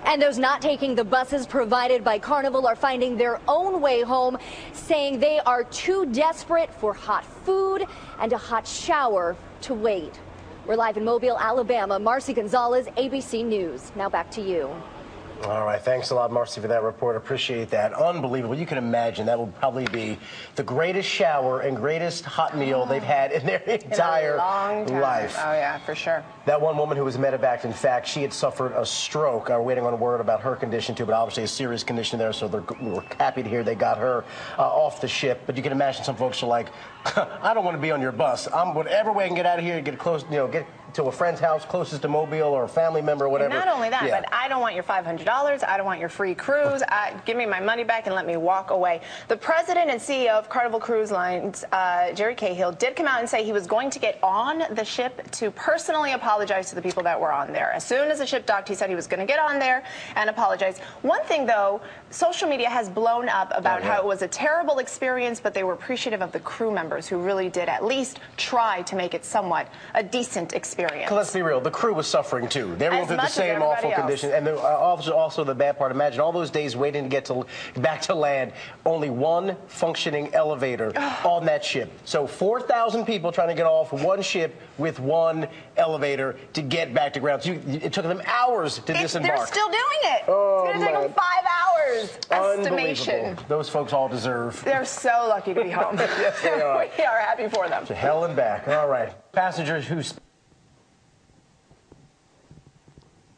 And 0.05 0.21
those 0.21 0.39
not 0.39 0.61
taking 0.61 0.95
the 0.95 1.05
buses 1.05 1.47
provided 1.47 2.03
by 2.03 2.19
Carnival 2.19 2.67
are 2.67 2.77
finding 2.77 3.17
their 3.17 3.41
own 3.47 3.81
way 3.81 4.03
home, 4.03 4.37
saying 4.73 5.21
they 5.21 5.39
are 5.41 5.65
too 5.65 6.07
desperate 6.07 6.73
for 6.75 6.93
hot 6.93 7.25
food 7.25 7.87
and 8.19 8.33
a 8.33 8.39
hot 8.39 8.67
shower 8.67 9.37
to 9.63 9.75
wait. 9.75 10.19
We're 10.67 10.77
live 10.77 10.97
in 10.97 11.05
Mobile, 11.05 11.39
Alabama. 11.39 11.99
Marci 11.99 12.35
Gonzalez, 12.35 12.87
ABC 12.97 13.45
News. 13.45 13.93
Now 13.97 14.09
back 14.09 14.31
to 14.33 14.41
you. 14.43 14.75
All 15.45 15.65
right, 15.65 15.81
thanks 15.83 16.11
a 16.11 16.15
lot, 16.15 16.31
Marci, 16.31 16.61
for 16.61 16.69
that 16.69 16.85
report. 16.85 17.17
Appreciate 17.17 17.69
that. 17.71 17.93
Unbelievable. 17.95 18.55
You 18.55 18.65
can 18.65 18.79
imagine 18.79 19.27
that 19.27 19.37
will 19.37 19.49
probably 19.49 19.87
be 19.87 20.17
the 20.55 20.63
greatest 20.63 21.09
shower 21.09 21.61
and 21.61 21.77
greatest 21.77 22.25
hot 22.25 22.57
meal 22.57 22.87
they've 22.91 23.03
had 23.03 23.33
in 23.33 23.45
their 23.45 23.59
entire 23.63 24.35
in 24.87 25.01
life. 25.01 25.37
Oh, 25.41 25.53
yeah, 25.53 25.79
for 25.79 25.97
sure. 25.97 26.25
That 26.47 26.61
one 26.61 26.77
woman 26.79 26.97
who 26.97 27.05
was 27.05 27.17
medevaced, 27.17 27.65
in 27.65 27.73
fact, 27.73 28.07
she 28.07 28.23
had 28.23 28.33
suffered 28.33 28.73
a 28.73 28.87
stroke. 28.87 29.49
We're 29.49 29.61
waiting 29.61 29.85
on 29.85 29.93
a 29.93 29.97
word 29.97 30.21
about 30.21 30.41
her 30.43 30.55
condition, 30.55 30.95
too, 30.95 31.07
but 31.07 31.15
obviously 31.15 31.43
a 31.43 31.49
serious 31.49 31.83
condition 31.83 32.21
there, 32.21 32.33
so 32.33 32.47
we're 32.81 33.03
happy 33.19 33.43
to 33.43 33.49
hear 33.49 33.65
they 33.65 33.75
got 33.75 33.99
her 33.99 34.25
uh, 34.59 34.63
off 34.63 35.01
the 35.01 35.09
ship. 35.09 35.43
But 35.47 35.57
you 35.57 35.63
can 35.65 35.73
imagine 35.73 36.05
some 36.05 36.17
folks 36.17 36.41
are 36.45 36.47
like, 36.47 36.69
I 37.17 37.53
don't 37.53 37.65
want 37.65 37.77
to 37.77 37.81
be 37.81 37.91
on 37.91 38.01
your 38.01 38.13
bus. 38.13 38.47
I'm 38.53 38.75
whatever 38.75 39.11
way 39.11 39.25
I 39.25 39.27
can 39.27 39.37
get 39.37 39.47
out 39.47 39.59
of 39.59 39.65
here, 39.65 39.81
get 39.81 39.99
close, 39.99 40.25
you 40.31 40.37
know, 40.37 40.47
get 40.47 40.67
to 40.95 41.05
a 41.05 41.13
friend's 41.13 41.41
house 41.41 41.65
closest 41.65 42.03
to 42.03 42.09
Mobile 42.09 42.49
or 42.49 42.65
a 42.65 42.69
family 42.69 43.01
member 43.01 43.25
or 43.25 43.29
whatever. 43.29 43.55
And 43.55 43.65
not 43.65 43.75
only 43.75 43.89
that, 43.89 44.05
yeah. 44.05 44.21
but 44.21 44.33
I 44.33 44.49
don't 44.49 44.61
want 44.61 44.75
your 44.75 44.85
$500. 44.85 45.65
I 45.65 45.77
don't 45.77 45.87
want 45.87 46.01
your 46.01 46.09
free 46.09 46.35
cruise. 46.35 46.83
I, 46.89 47.15
give 47.25 47.37
me 47.37 47.47
my 47.47 47.61
money 47.61 47.85
back 47.85 48.07
and 48.07 48.15
let 48.15 48.27
me 48.27 48.37
walk 48.37 48.71
away. 48.71 49.01
The 49.29 49.37
president 49.37 49.91
and 49.91 50.01
CEO 50.01 50.31
of 50.31 50.49
Carnival 50.49 50.81
Cruise 50.81 51.11
Lines, 51.11 51.65
uh, 51.73 52.13
Gerry 52.13 52.35
Cahill, 52.35 52.73
did 52.73 52.97
come 52.97 53.07
out 53.07 53.21
and 53.21 53.29
say 53.29 53.45
he 53.45 53.53
was 53.53 53.67
going 53.67 53.91
to 53.91 53.99
get 53.99 54.19
on 54.23 54.63
the 54.75 54.85
ship 54.85 55.31
to 55.33 55.51
personally 55.53 56.13
apologize 56.13 56.69
to 56.71 56.75
the 56.75 56.83
people 56.83 57.03
that 57.05 57.19
were 57.19 57.33
on 57.33 57.53
there. 57.53 57.73
As 57.73 57.85
soon 57.85 58.11
as 58.11 58.19
the 58.19 58.27
ship 58.27 58.45
docked, 58.45 58.69
he 58.69 58.75
said 58.75 58.91
he 58.91 58.97
was 58.97 59.07
going 59.07 59.21
to 59.21 59.27
get 59.27 59.39
on 59.39 59.59
there 59.59 59.85
and 60.17 60.29
apologize. 60.29 60.79
One 61.01 61.25
thing, 61.25 61.47
though, 61.47 61.81
social 62.11 62.49
media 62.49 62.69
has 62.69 62.91
blown 62.91 63.29
up 63.29 63.53
about 63.55 63.81
oh, 63.81 63.85
yeah. 63.85 63.95
how 63.95 64.01
it 64.01 64.07
was 64.07 64.23
a 64.23 64.29
terrible 64.29 64.79
experience, 64.79 65.41
but 65.41 65.55
they 65.55 65.65
were 65.65 65.73
appreciative 65.73 66.21
of 66.21 66.33
the 66.33 66.41
crew 66.41 66.71
members 66.71 67.07
who 67.07 67.19
really 67.19 67.49
did 67.49 67.69
at 67.69 67.85
least 67.85 68.19
try 68.37 68.83
to 68.83 68.97
make 68.97 69.15
it 69.15 69.25
somewhat 69.25 69.69
a 69.95 70.03
decent 70.03 70.53
experience 70.53 70.82
experience. 70.83 71.13
Let's 71.13 71.33
be 71.33 71.43
real. 71.43 71.61
The 71.61 71.71
crew 71.71 71.95
was 71.95 72.07
suffering 72.07 72.49
too. 72.49 72.75
They 72.77 72.89
were 72.89 73.05
through 73.07 73.17
the 73.17 73.27
same 73.27 73.63
awful 73.63 73.91
else. 73.91 74.01
conditions, 74.01 74.33
and 74.33 74.47
the, 74.47 74.57
uh, 74.57 74.63
also, 74.63 75.15
also 75.15 75.45
the 75.45 75.55
bad 75.55 75.79
part. 75.79 75.91
Imagine 75.93 76.21
all 76.21 76.33
those 76.33 76.51
days 76.51 76.77
waiting 76.77 77.05
to 77.05 77.09
get 77.09 77.25
to 77.27 77.47
back 77.77 78.01
to 78.03 78.15
land. 78.15 78.53
Only 78.85 79.11
one 79.11 79.57
functioning 79.67 80.35
elevator 80.35 80.93
on 81.25 81.47
that 81.47 81.65
ship. 81.65 81.91
So 82.05 82.27
4,000 82.27 83.05
people 83.05 83.33
trying 83.33 83.49
to 83.49 83.55
get 83.55 83.67
off 83.67 83.93
one 83.93 84.23
ship 84.23 84.55
with 84.79 85.01
one 85.01 85.49
elevator 85.77 86.37
to 86.55 86.63
get 86.63 86.95
back 86.95 87.13
to 87.15 87.21
ground. 87.21 87.43
So 87.43 87.53
you, 87.53 87.61
it 87.67 87.93
took 87.93 88.05
them 88.05 88.23
hours 88.27 88.79
to 88.81 88.93
disembark. 88.93 89.37
They're 89.37 89.47
still 89.47 89.69
doing 89.69 89.83
it. 90.05 90.23
Oh, 90.29 90.65
it's 90.69 90.79
going 90.79 90.81
to 90.81 91.01
take 91.01 91.03
them 91.03 91.13
five 91.13 91.45
hours. 91.45 92.19
Estimation. 92.31 93.39
Those 93.49 93.69
folks 93.69 93.93
all 93.93 94.09
deserve. 94.09 94.63
They're 94.65 94.85
so 94.85 95.27
lucky 95.29 95.55
to 95.55 95.63
be 95.63 95.71
home. 95.83 95.97
yes, 95.99 96.41
they 96.43 96.49
are. 96.63 96.87
we 96.99 97.05
are 97.05 97.19
happy 97.21 97.49
for 97.49 97.69
them. 97.69 97.85
To 97.87 97.95
hell 97.95 98.25
and 98.25 98.35
back. 98.37 98.69
All 98.69 98.89
right. 98.89 99.13
Passengers 99.33 99.87
who. 99.87 100.03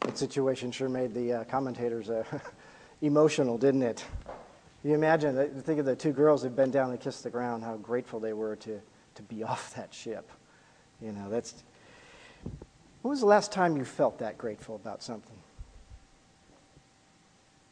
That 0.05 0.19
situation 0.19 0.71
sure 0.71 0.87
made 0.87 1.15
the 1.15 1.33
uh, 1.33 1.43
commentators 1.45 2.11
uh, 2.11 2.23
emotional, 3.01 3.57
didn't 3.57 3.81
it? 3.81 4.05
You 4.83 4.93
imagine, 4.93 5.63
think 5.63 5.79
of 5.79 5.87
the 5.87 5.95
two 5.95 6.11
girls 6.11 6.43
who 6.43 6.49
bent 6.49 6.73
down 6.73 6.91
and 6.91 6.99
kissed 6.99 7.23
the 7.23 7.31
ground, 7.31 7.63
how 7.63 7.77
grateful 7.77 8.19
they 8.19 8.33
were 8.33 8.55
to, 8.57 8.79
to 9.15 9.23
be 9.23 9.43
off 9.43 9.73
that 9.73 9.91
ship. 9.91 10.29
You 11.01 11.11
know, 11.11 11.27
that's. 11.31 11.63
When 13.01 13.09
was 13.09 13.21
the 13.21 13.25
last 13.25 13.51
time 13.51 13.77
you 13.77 13.83
felt 13.83 14.19
that 14.19 14.37
grateful 14.37 14.75
about 14.75 15.01
something? 15.01 15.37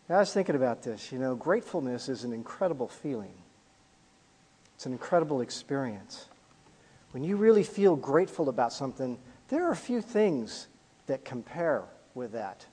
I 0.09 0.17
was 0.17 0.33
thinking 0.33 0.55
about 0.55 0.81
this. 0.81 1.11
You 1.11 1.19
know, 1.19 1.35
gratefulness 1.35 2.09
is 2.09 2.23
an 2.23 2.33
incredible 2.33 2.87
feeling, 2.87 3.35
it's 4.73 4.87
an 4.87 4.91
incredible 4.91 5.41
experience. 5.41 6.29
When 7.11 7.23
you 7.23 7.35
really 7.35 7.63
feel 7.63 7.95
grateful 7.95 8.49
about 8.49 8.73
something, 8.73 9.19
there 9.49 9.67
are 9.67 9.71
a 9.71 9.75
few 9.75 10.01
things 10.01 10.67
that 11.05 11.23
compare 11.23 11.83
with 12.15 12.31
that. 12.33 12.65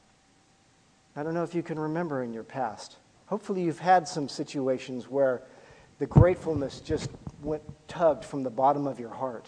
I 1.16 1.22
don't 1.22 1.34
know 1.34 1.43
if 1.43 1.55
you 1.55 1.62
can 1.62 1.78
remember 1.78 2.22
in 2.22 2.32
your 2.32 2.45
past. 2.45 2.97
Hopefully, 3.26 3.62
you've 3.62 3.78
had 3.78 4.09
some 4.09 4.28
situations 4.28 5.09
where 5.09 5.43
the 5.99 6.07
gratefulness 6.07 6.80
just 6.80 7.11
went 7.43 7.62
tugged 7.88 8.24
from 8.24 8.43
the 8.43 8.51
bottom 8.51 8.86
of 8.86 8.99
your 8.99 9.11
heart 9.11 9.47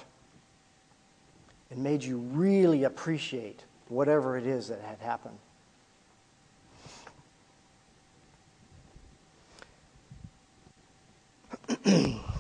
and 1.71 1.83
made 1.83 2.03
you 2.03 2.19
really 2.19 2.85
appreciate 2.85 3.65
whatever 3.89 4.37
it 4.37 4.47
is 4.47 4.69
that 4.69 4.81
had 4.81 4.99
happened. 5.01 5.39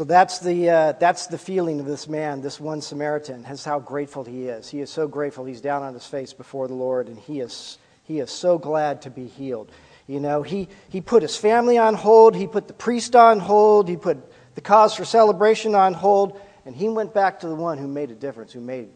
So 0.00 0.04
that's 0.04 0.38
the, 0.38 0.70
uh, 0.70 0.92
that's 0.92 1.26
the 1.26 1.36
feeling 1.36 1.78
of 1.78 1.84
this 1.84 2.08
man, 2.08 2.40
this 2.40 2.58
one 2.58 2.80
Samaritan, 2.80 3.44
has 3.44 3.66
how 3.66 3.78
grateful 3.78 4.24
he 4.24 4.48
is. 4.48 4.66
He 4.66 4.80
is 4.80 4.88
so 4.88 5.06
grateful. 5.06 5.44
He's 5.44 5.60
down 5.60 5.82
on 5.82 5.92
his 5.92 6.06
face 6.06 6.32
before 6.32 6.68
the 6.68 6.74
Lord, 6.74 7.08
and 7.08 7.18
he 7.18 7.40
is, 7.40 7.76
he 8.04 8.18
is 8.18 8.30
so 8.30 8.56
glad 8.56 9.02
to 9.02 9.10
be 9.10 9.26
healed. 9.26 9.70
You 10.06 10.20
know, 10.20 10.42
he, 10.42 10.68
he 10.88 11.02
put 11.02 11.20
his 11.20 11.36
family 11.36 11.76
on 11.76 11.92
hold, 11.92 12.34
he 12.34 12.46
put 12.46 12.66
the 12.66 12.72
priest 12.72 13.14
on 13.14 13.40
hold, 13.40 13.90
he 13.90 13.98
put 13.98 14.16
the 14.54 14.62
cause 14.62 14.94
for 14.94 15.04
celebration 15.04 15.74
on 15.74 15.92
hold, 15.92 16.40
and 16.64 16.74
he 16.74 16.88
went 16.88 17.12
back 17.12 17.40
to 17.40 17.48
the 17.48 17.54
one 17.54 17.76
who 17.76 17.86
made 17.86 18.10
a 18.10 18.14
difference, 18.14 18.54
who 18.54 18.62
made 18.62 18.88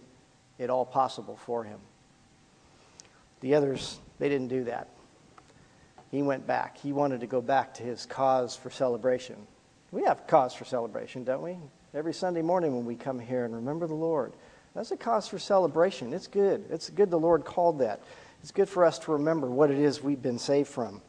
it 0.57 0.71
all 0.71 0.87
possible 0.87 1.37
for 1.45 1.65
him. 1.65 1.81
The 3.41 3.57
others, 3.57 3.99
they 4.19 4.31
didn't 4.31 4.49
do 4.49 4.65
that. 4.65 4.89
He 6.11 6.23
went 6.23 6.47
back. 6.47 6.79
He 6.79 6.95
wanted 6.95 7.21
to 7.21 7.27
go 7.27 7.43
back 7.43 7.75
to 7.75 7.83
his 7.83 8.07
cause 8.07 8.57
for 8.57 8.71
celebration. 8.71 9.37
We 9.95 10.03
have 10.03 10.27
cause 10.27 10.53
for 10.53 10.65
celebration, 10.65 11.23
don't 11.23 11.41
we? 11.41 11.57
Every 11.95 12.13
Sunday 12.13 12.43
morning 12.43 12.75
when 12.75 12.85
we 12.85 12.97
come 12.97 13.21
here 13.21 13.45
and 13.45 13.55
remember 13.55 13.87
the 13.87 13.95
Lord. 13.95 14.33
That's 14.75 14.91
a 14.91 14.97
cause 14.97 15.29
for 15.29 15.39
celebration. 15.39 16.13
It's 16.13 16.27
good. 16.27 16.65
It's 16.69 16.91
good 16.91 17.13
the 17.13 17.17
Lord 17.17 17.45
called 17.45 17.79
that. 17.79 18.01
It's 18.43 18.51
good 18.51 18.69
for 18.69 18.85
us 18.85 18.99
to 18.99 19.13
remember 19.13 19.49
what 19.49 19.71
it 19.71 19.79
is 19.79 20.03
we've 20.03 20.21
been 20.21 20.41
saved 20.41 20.69
from. 20.69 21.01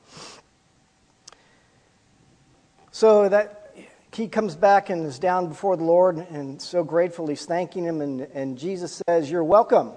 So 2.91 3.27
that 3.27 3.75
he 4.13 4.27
comes 4.27 4.55
back 4.55 4.91
and 4.91 5.07
is 5.07 5.17
down 5.17 5.49
before 5.49 5.75
the 5.77 5.83
Lord 5.83 6.17
and 6.17 6.61
so 6.61 6.83
grateful 6.83 7.25
he's 7.25 7.43
thanking 7.43 7.85
him, 7.85 8.01
and, 8.01 8.21
and 8.35 8.55
Jesus 8.55 9.01
says, 9.09 9.31
You're 9.31 9.43
welcome. 9.43 9.93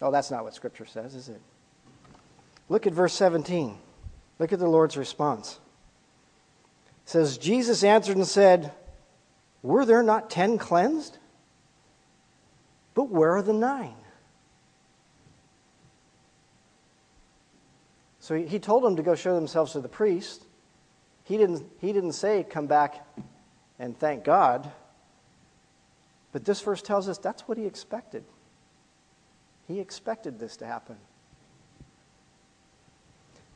Oh, 0.00 0.10
that's 0.10 0.30
not 0.30 0.44
what 0.44 0.54
Scripture 0.54 0.86
says, 0.86 1.14
is 1.14 1.28
it? 1.28 1.42
Look 2.70 2.86
at 2.86 2.94
verse 2.94 3.12
17. 3.12 3.76
Look 4.38 4.54
at 4.54 4.58
the 4.58 4.66
Lord's 4.66 4.96
response 4.96 5.60
says, 7.10 7.38
Jesus 7.38 7.82
answered 7.82 8.16
and 8.16 8.26
said, 8.26 8.70
Were 9.64 9.84
there 9.84 10.04
not 10.04 10.30
ten 10.30 10.58
cleansed? 10.58 11.18
But 12.94 13.08
where 13.08 13.34
are 13.34 13.42
the 13.42 13.52
nine? 13.52 13.96
So 18.20 18.36
he 18.36 18.60
told 18.60 18.84
them 18.84 18.94
to 18.94 19.02
go 19.02 19.16
show 19.16 19.34
themselves 19.34 19.72
to 19.72 19.80
the 19.80 19.88
priest. 19.88 20.44
He 21.24 21.36
didn't, 21.36 21.64
he 21.80 21.92
didn't 21.92 22.12
say, 22.12 22.46
Come 22.48 22.68
back 22.68 23.04
and 23.80 23.98
thank 23.98 24.22
God. 24.22 24.70
But 26.30 26.44
this 26.44 26.60
verse 26.60 26.80
tells 26.80 27.08
us 27.08 27.18
that's 27.18 27.42
what 27.48 27.58
he 27.58 27.66
expected. 27.66 28.22
He 29.66 29.80
expected 29.80 30.38
this 30.38 30.56
to 30.58 30.66
happen. 30.66 30.96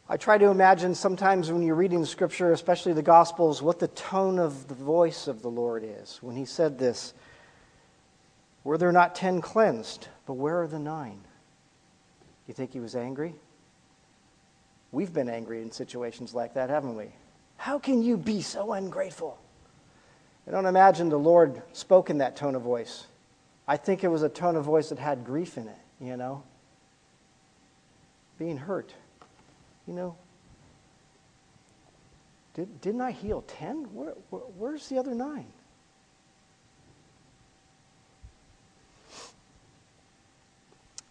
I 0.08 0.18
try 0.18 0.36
to 0.36 0.50
imagine 0.50 0.94
sometimes 0.94 1.50
when 1.50 1.62
you're 1.62 1.74
reading 1.74 2.02
the 2.02 2.06
scripture, 2.06 2.52
especially 2.52 2.92
the 2.92 3.02
Gospels, 3.02 3.62
what 3.62 3.78
the 3.78 3.88
tone 3.88 4.38
of 4.38 4.68
the 4.68 4.74
voice 4.74 5.28
of 5.28 5.40
the 5.40 5.50
Lord 5.50 5.82
is. 5.82 6.18
When 6.20 6.36
he 6.36 6.44
said 6.44 6.78
this, 6.78 7.14
Were 8.64 8.76
there 8.76 8.92
not 8.92 9.14
ten 9.14 9.40
cleansed? 9.40 10.08
But 10.26 10.34
where 10.34 10.60
are 10.60 10.66
the 10.66 10.78
nine? 10.78 11.20
You 12.46 12.52
think 12.52 12.72
he 12.72 12.80
was 12.80 12.94
angry? 12.94 13.34
We've 14.92 15.12
been 15.12 15.30
angry 15.30 15.62
in 15.62 15.72
situations 15.72 16.34
like 16.34 16.54
that, 16.54 16.68
haven't 16.68 16.96
we? 16.96 17.06
How 17.56 17.78
can 17.78 18.02
you 18.02 18.16
be 18.18 18.42
so 18.42 18.72
ungrateful? 18.72 19.38
I 20.46 20.50
don't 20.50 20.66
imagine 20.66 21.08
the 21.08 21.18
Lord 21.18 21.62
spoke 21.72 22.10
in 22.10 22.18
that 22.18 22.36
tone 22.36 22.54
of 22.54 22.62
voice. 22.62 23.06
I 23.66 23.78
think 23.78 24.04
it 24.04 24.08
was 24.08 24.22
a 24.22 24.28
tone 24.28 24.56
of 24.56 24.64
voice 24.64 24.90
that 24.90 24.98
had 24.98 25.24
grief 25.24 25.56
in 25.56 25.68
it, 25.68 25.78
you 25.98 26.18
know? 26.18 26.42
Being 28.38 28.58
hurt. 28.58 28.92
You 29.86 29.94
know, 29.94 30.16
did, 32.54 32.80
didn't 32.80 33.00
I 33.00 33.10
heal 33.10 33.42
10? 33.42 33.94
Where, 33.94 34.14
where, 34.30 34.42
where's 34.42 34.88
the 34.88 34.98
other 34.98 35.14
nine? 35.14 35.46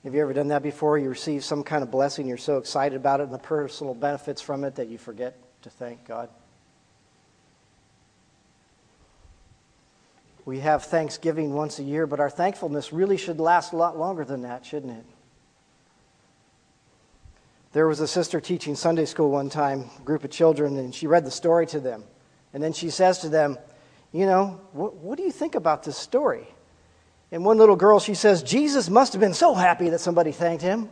Have 0.04 0.14
you 0.14 0.22
ever 0.22 0.34
done 0.34 0.50
that 0.50 0.64
before? 0.64 0.98
You 0.98 1.10
receive 1.10 1.46
some 1.46 1.64
kind 1.64 1.82
of 1.82 1.90
blessing, 1.90 2.28
you're 2.28 2.38
so 2.38 2.58
excited 2.58 2.96
about 2.96 3.22
it 3.22 3.24
and 3.24 3.34
the 3.34 3.38
personal 3.38 3.94
benefits 3.94 4.42
from 4.42 4.64
it 4.66 4.76
that 4.76 4.90
you 4.90 4.98
forget 4.98 5.38
to 5.62 5.70
thank 5.70 6.06
God? 6.06 6.30
We 10.46 10.60
have 10.60 10.84
Thanksgiving 10.84 11.54
once 11.54 11.80
a 11.80 11.84
year, 11.84 12.06
but 12.06 12.20
our 12.20 12.30
thankfulness 12.30 12.92
really 12.92 13.16
should 13.16 13.40
last 13.40 13.72
a 13.72 13.78
lot 13.78 13.98
longer 13.98 14.26
than 14.26 14.42
that, 14.42 14.66
shouldn't 14.66 14.92
it? 14.92 15.06
There 17.74 17.88
was 17.88 18.00
a 18.00 18.08
sister 18.08 18.40
teaching 18.40 18.76
Sunday 18.76 19.06
school 19.06 19.32
one 19.32 19.50
time, 19.50 19.90
group 20.06 20.24
of 20.24 20.30
children, 20.30 20.78
and 20.78 20.94
she 20.94 21.08
read 21.08 21.26
the 21.26 21.32
story 21.32 21.66
to 21.68 21.80
them. 21.80 22.04
And 22.54 22.62
then 22.62 22.72
she 22.72 22.92
says 22.92 23.20
to 23.20 23.30
them, 23.30 23.58
You 24.12 24.28
know, 24.28 24.62
what, 24.74 24.96
what 24.96 25.18
do 25.18 25.24
you 25.24 25.32
think 25.32 25.56
about 25.56 25.84
this 25.84 25.98
story? 25.98 26.48
And 27.32 27.44
one 27.44 27.58
little 27.58 27.76
girl, 27.76 28.00
she 28.00 28.14
says, 28.14 28.44
Jesus 28.44 28.90
must 28.90 29.14
have 29.14 29.20
been 29.20 29.34
so 29.34 29.56
happy 29.56 29.90
that 29.90 30.00
somebody 30.00 30.32
thanked 30.32 30.62
him. 30.62 30.88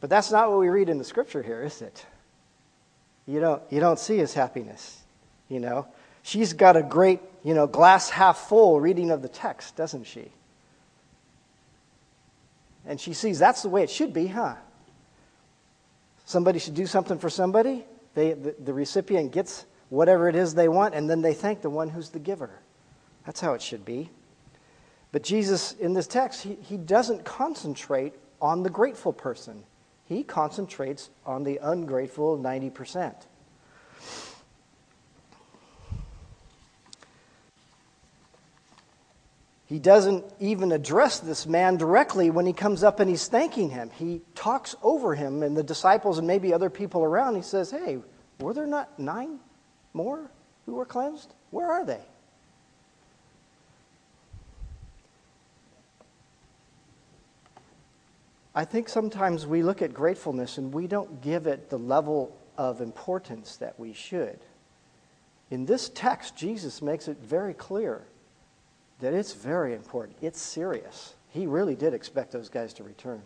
But 0.00 0.08
that's 0.08 0.30
not 0.30 0.48
what 0.50 0.58
we 0.58 0.68
read 0.68 0.88
in 0.88 0.96
the 0.96 1.04
scripture 1.04 1.42
here, 1.42 1.62
is 1.62 1.82
it? 1.82 2.06
You 3.26 3.40
don't, 3.40 3.62
you 3.70 3.78
don't 3.78 3.98
see 3.98 4.16
his 4.16 4.32
happiness, 4.32 5.02
you 5.50 5.60
know. 5.60 5.86
She's 6.22 6.54
got 6.54 6.76
a 6.76 6.82
great, 6.82 7.20
you 7.44 7.52
know, 7.52 7.66
glass 7.66 8.08
half 8.08 8.48
full 8.48 8.80
reading 8.80 9.10
of 9.10 9.20
the 9.20 9.28
text, 9.28 9.76
doesn't 9.76 10.04
she? 10.04 10.30
And 12.86 13.00
she 13.00 13.12
sees 13.12 13.38
that's 13.38 13.62
the 13.62 13.68
way 13.68 13.82
it 13.82 13.90
should 13.90 14.12
be, 14.12 14.28
huh? 14.28 14.54
Somebody 16.24 16.58
should 16.58 16.74
do 16.74 16.86
something 16.86 17.18
for 17.18 17.30
somebody. 17.30 17.84
They, 18.14 18.32
the, 18.32 18.54
the 18.58 18.72
recipient 18.72 19.32
gets 19.32 19.66
whatever 19.90 20.28
it 20.28 20.34
is 20.34 20.54
they 20.54 20.68
want, 20.68 20.94
and 20.94 21.08
then 21.08 21.22
they 21.22 21.34
thank 21.34 21.62
the 21.62 21.70
one 21.70 21.88
who's 21.88 22.10
the 22.10 22.18
giver. 22.18 22.50
That's 23.24 23.40
how 23.40 23.54
it 23.54 23.62
should 23.62 23.84
be. 23.84 24.10
But 25.12 25.22
Jesus, 25.22 25.72
in 25.72 25.94
this 25.94 26.06
text, 26.06 26.42
he, 26.42 26.56
he 26.62 26.76
doesn't 26.76 27.24
concentrate 27.24 28.14
on 28.40 28.62
the 28.62 28.70
grateful 28.70 29.12
person, 29.12 29.64
he 30.04 30.22
concentrates 30.22 31.10
on 31.24 31.42
the 31.42 31.58
ungrateful 31.62 32.38
90%. 32.38 33.14
He 39.66 39.80
doesn't 39.80 40.24
even 40.38 40.70
address 40.70 41.18
this 41.18 41.44
man 41.44 41.76
directly 41.76 42.30
when 42.30 42.46
he 42.46 42.52
comes 42.52 42.84
up 42.84 43.00
and 43.00 43.10
he's 43.10 43.26
thanking 43.26 43.70
him. 43.70 43.90
He 43.90 44.22
talks 44.36 44.76
over 44.80 45.14
him 45.16 45.42
and 45.42 45.56
the 45.56 45.64
disciples 45.64 46.18
and 46.18 46.26
maybe 46.26 46.54
other 46.54 46.70
people 46.70 47.02
around. 47.02 47.34
He 47.34 47.42
says, 47.42 47.72
Hey, 47.72 47.98
were 48.38 48.54
there 48.54 48.66
not 48.66 48.96
nine 48.98 49.40
more 49.92 50.30
who 50.66 50.74
were 50.74 50.84
cleansed? 50.84 51.34
Where 51.50 51.68
are 51.68 51.84
they? 51.84 52.00
I 58.54 58.64
think 58.64 58.88
sometimes 58.88 59.46
we 59.46 59.62
look 59.62 59.82
at 59.82 59.92
gratefulness 59.92 60.58
and 60.58 60.72
we 60.72 60.86
don't 60.86 61.20
give 61.20 61.46
it 61.46 61.70
the 61.70 61.78
level 61.78 62.34
of 62.56 62.80
importance 62.80 63.56
that 63.56 63.78
we 63.78 63.92
should. 63.92 64.38
In 65.50 65.66
this 65.66 65.90
text, 65.90 66.36
Jesus 66.36 66.80
makes 66.80 67.08
it 67.08 67.18
very 67.18 67.52
clear 67.52 68.06
that 69.00 69.12
it's 69.12 69.32
very 69.32 69.74
important. 69.74 70.16
It's 70.22 70.40
serious. 70.40 71.14
He 71.30 71.46
really 71.46 71.74
did 71.74 71.92
expect 71.94 72.32
those 72.32 72.48
guys 72.48 72.72
to 72.74 72.82
return. 72.82 73.22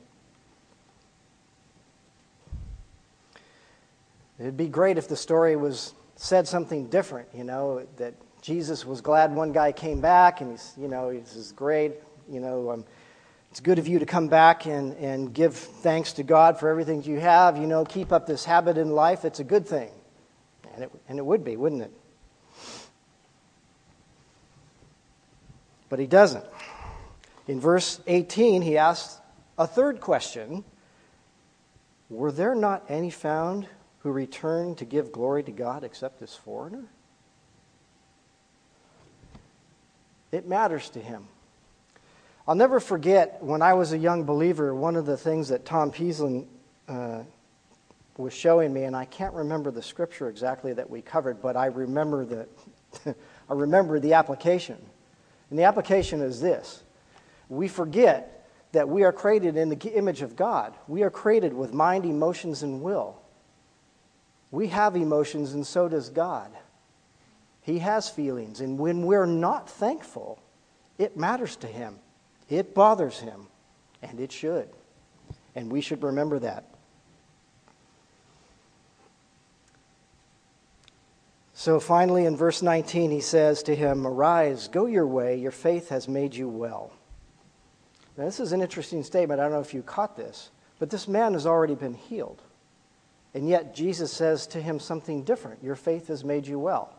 It'd 4.38 4.56
be 4.56 4.68
great 4.68 4.98
if 4.98 5.06
the 5.06 5.16
story 5.16 5.54
was 5.54 5.94
said 6.16 6.48
something 6.48 6.86
different, 6.86 7.28
you 7.34 7.44
know, 7.44 7.86
that 7.98 8.14
Jesus 8.40 8.86
was 8.86 9.00
glad 9.00 9.34
one 9.34 9.52
guy 9.52 9.70
came 9.70 10.00
back 10.00 10.40
and 10.40 10.50
he's, 10.50 10.72
you 10.78 10.88
know, 10.88 11.12
this 11.12 11.36
is 11.36 11.52
great, 11.52 11.92
you 12.28 12.40
know, 12.40 12.70
um, 12.70 12.84
it's 13.50 13.60
good 13.60 13.78
of 13.78 13.86
you 13.86 13.98
to 13.98 14.06
come 14.06 14.28
back 14.28 14.66
and, 14.66 14.96
and 14.96 15.34
give 15.34 15.54
thanks 15.54 16.12
to 16.14 16.22
God 16.22 16.58
for 16.58 16.68
everything 16.68 17.02
you 17.02 17.20
have, 17.20 17.58
you 17.58 17.66
know, 17.66 17.84
keep 17.84 18.12
up 18.12 18.26
this 18.26 18.44
habit 18.44 18.78
in 18.78 18.90
life. 18.90 19.24
It's 19.24 19.40
a 19.40 19.44
good 19.44 19.66
thing. 19.66 19.90
And 20.74 20.84
it, 20.84 20.90
and 21.08 21.18
it 21.18 21.26
would 21.26 21.44
be, 21.44 21.56
wouldn't 21.56 21.82
it? 21.82 21.92
But 25.90 25.98
he 25.98 26.06
doesn't. 26.06 26.44
In 27.46 27.60
verse 27.60 28.00
18, 28.06 28.62
he 28.62 28.78
asks 28.78 29.20
a 29.58 29.66
third 29.66 30.00
question 30.00 30.64
Were 32.08 32.32
there 32.32 32.54
not 32.54 32.84
any 32.88 33.10
found 33.10 33.66
who 33.98 34.10
returned 34.10 34.78
to 34.78 34.86
give 34.86 35.12
glory 35.12 35.42
to 35.42 35.52
God 35.52 35.84
except 35.84 36.20
this 36.20 36.34
foreigner? 36.34 36.84
It 40.32 40.48
matters 40.48 40.88
to 40.90 41.00
him. 41.00 41.26
I'll 42.46 42.54
never 42.54 42.80
forget 42.80 43.42
when 43.42 43.60
I 43.60 43.74
was 43.74 43.92
a 43.92 43.98
young 43.98 44.24
believer, 44.24 44.74
one 44.74 44.96
of 44.96 45.06
the 45.06 45.16
things 45.16 45.48
that 45.48 45.64
Tom 45.64 45.90
Peaslin 45.90 46.46
uh, 46.88 47.24
was 48.16 48.32
showing 48.32 48.72
me, 48.72 48.84
and 48.84 48.94
I 48.94 49.06
can't 49.06 49.34
remember 49.34 49.72
the 49.72 49.82
scripture 49.82 50.28
exactly 50.28 50.72
that 50.72 50.88
we 50.88 51.02
covered, 51.02 51.42
but 51.42 51.56
I 51.56 51.66
remember 51.66 52.24
the, 52.24 52.48
I 53.50 53.54
remember 53.54 53.98
the 53.98 54.14
application. 54.14 54.78
And 55.50 55.58
the 55.58 55.64
application 55.64 56.22
is 56.22 56.40
this 56.40 56.82
we 57.48 57.68
forget 57.68 58.46
that 58.72 58.88
we 58.88 59.02
are 59.02 59.12
created 59.12 59.56
in 59.56 59.68
the 59.68 59.92
image 59.92 60.22
of 60.22 60.36
God. 60.36 60.74
We 60.86 61.02
are 61.02 61.10
created 61.10 61.52
with 61.52 61.74
mind, 61.74 62.04
emotions, 62.04 62.62
and 62.62 62.80
will. 62.82 63.20
We 64.52 64.68
have 64.68 64.96
emotions, 64.96 65.54
and 65.54 65.66
so 65.66 65.88
does 65.88 66.08
God. 66.08 66.50
He 67.62 67.80
has 67.80 68.08
feelings, 68.08 68.60
and 68.60 68.78
when 68.78 69.04
we're 69.06 69.26
not 69.26 69.68
thankful, 69.68 70.40
it 70.98 71.16
matters 71.16 71.56
to 71.56 71.66
Him. 71.66 71.98
It 72.48 72.74
bothers 72.74 73.18
Him, 73.18 73.48
and 74.02 74.20
it 74.20 74.32
should. 74.32 74.68
And 75.54 75.70
we 75.70 75.80
should 75.80 76.02
remember 76.02 76.38
that. 76.38 76.69
So 81.60 81.78
finally, 81.78 82.24
in 82.24 82.38
verse 82.38 82.62
19, 82.62 83.10
he 83.10 83.20
says 83.20 83.62
to 83.64 83.76
him, 83.76 84.06
Arise, 84.06 84.66
go 84.68 84.86
your 84.86 85.06
way, 85.06 85.36
your 85.36 85.50
faith 85.50 85.90
has 85.90 86.08
made 86.08 86.34
you 86.34 86.48
well. 86.48 86.90
Now, 88.16 88.24
this 88.24 88.40
is 88.40 88.52
an 88.52 88.62
interesting 88.62 89.02
statement. 89.02 89.40
I 89.40 89.42
don't 89.42 89.52
know 89.52 89.60
if 89.60 89.74
you 89.74 89.82
caught 89.82 90.16
this, 90.16 90.52
but 90.78 90.88
this 90.88 91.06
man 91.06 91.34
has 91.34 91.44
already 91.44 91.74
been 91.74 91.92
healed. 91.92 92.40
And 93.34 93.46
yet, 93.46 93.74
Jesus 93.74 94.10
says 94.10 94.46
to 94.46 94.62
him 94.62 94.80
something 94.80 95.22
different 95.22 95.62
Your 95.62 95.76
faith 95.76 96.08
has 96.08 96.24
made 96.24 96.46
you 96.46 96.58
well. 96.58 96.94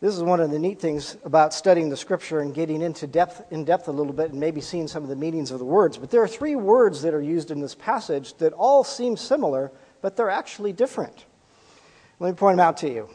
This 0.00 0.16
is 0.16 0.22
one 0.22 0.40
of 0.40 0.50
the 0.50 0.58
neat 0.58 0.80
things 0.80 1.18
about 1.22 1.52
studying 1.52 1.90
the 1.90 1.96
scripture 1.98 2.40
and 2.40 2.54
getting 2.54 2.80
into 2.80 3.06
depth 3.06 3.42
in 3.52 3.66
depth 3.66 3.88
a 3.88 3.92
little 3.92 4.14
bit 4.14 4.30
and 4.30 4.40
maybe 4.40 4.62
seeing 4.62 4.88
some 4.88 5.02
of 5.02 5.10
the 5.10 5.14
meanings 5.16 5.50
of 5.50 5.58
the 5.58 5.66
words. 5.66 5.98
But 5.98 6.10
there 6.10 6.22
are 6.22 6.28
three 6.28 6.56
words 6.56 7.02
that 7.02 7.12
are 7.12 7.20
used 7.20 7.50
in 7.50 7.60
this 7.60 7.74
passage 7.74 8.32
that 8.38 8.54
all 8.54 8.82
seem 8.82 9.14
similar, 9.14 9.72
but 10.00 10.16
they're 10.16 10.30
actually 10.30 10.72
different. 10.72 11.26
Let 12.18 12.28
me 12.30 12.34
point 12.34 12.56
them 12.56 12.66
out 12.66 12.78
to 12.78 12.90
you. 12.90 13.10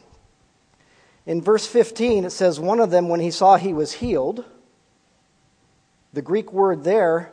In 1.26 1.40
verse 1.40 1.66
15, 1.66 2.24
it 2.24 2.30
says, 2.30 2.58
One 2.58 2.80
of 2.80 2.90
them, 2.90 3.08
when 3.08 3.20
he 3.20 3.30
saw 3.30 3.56
he 3.56 3.72
was 3.72 3.92
healed, 3.92 4.44
the 6.12 6.22
Greek 6.22 6.52
word 6.52 6.84
there 6.84 7.32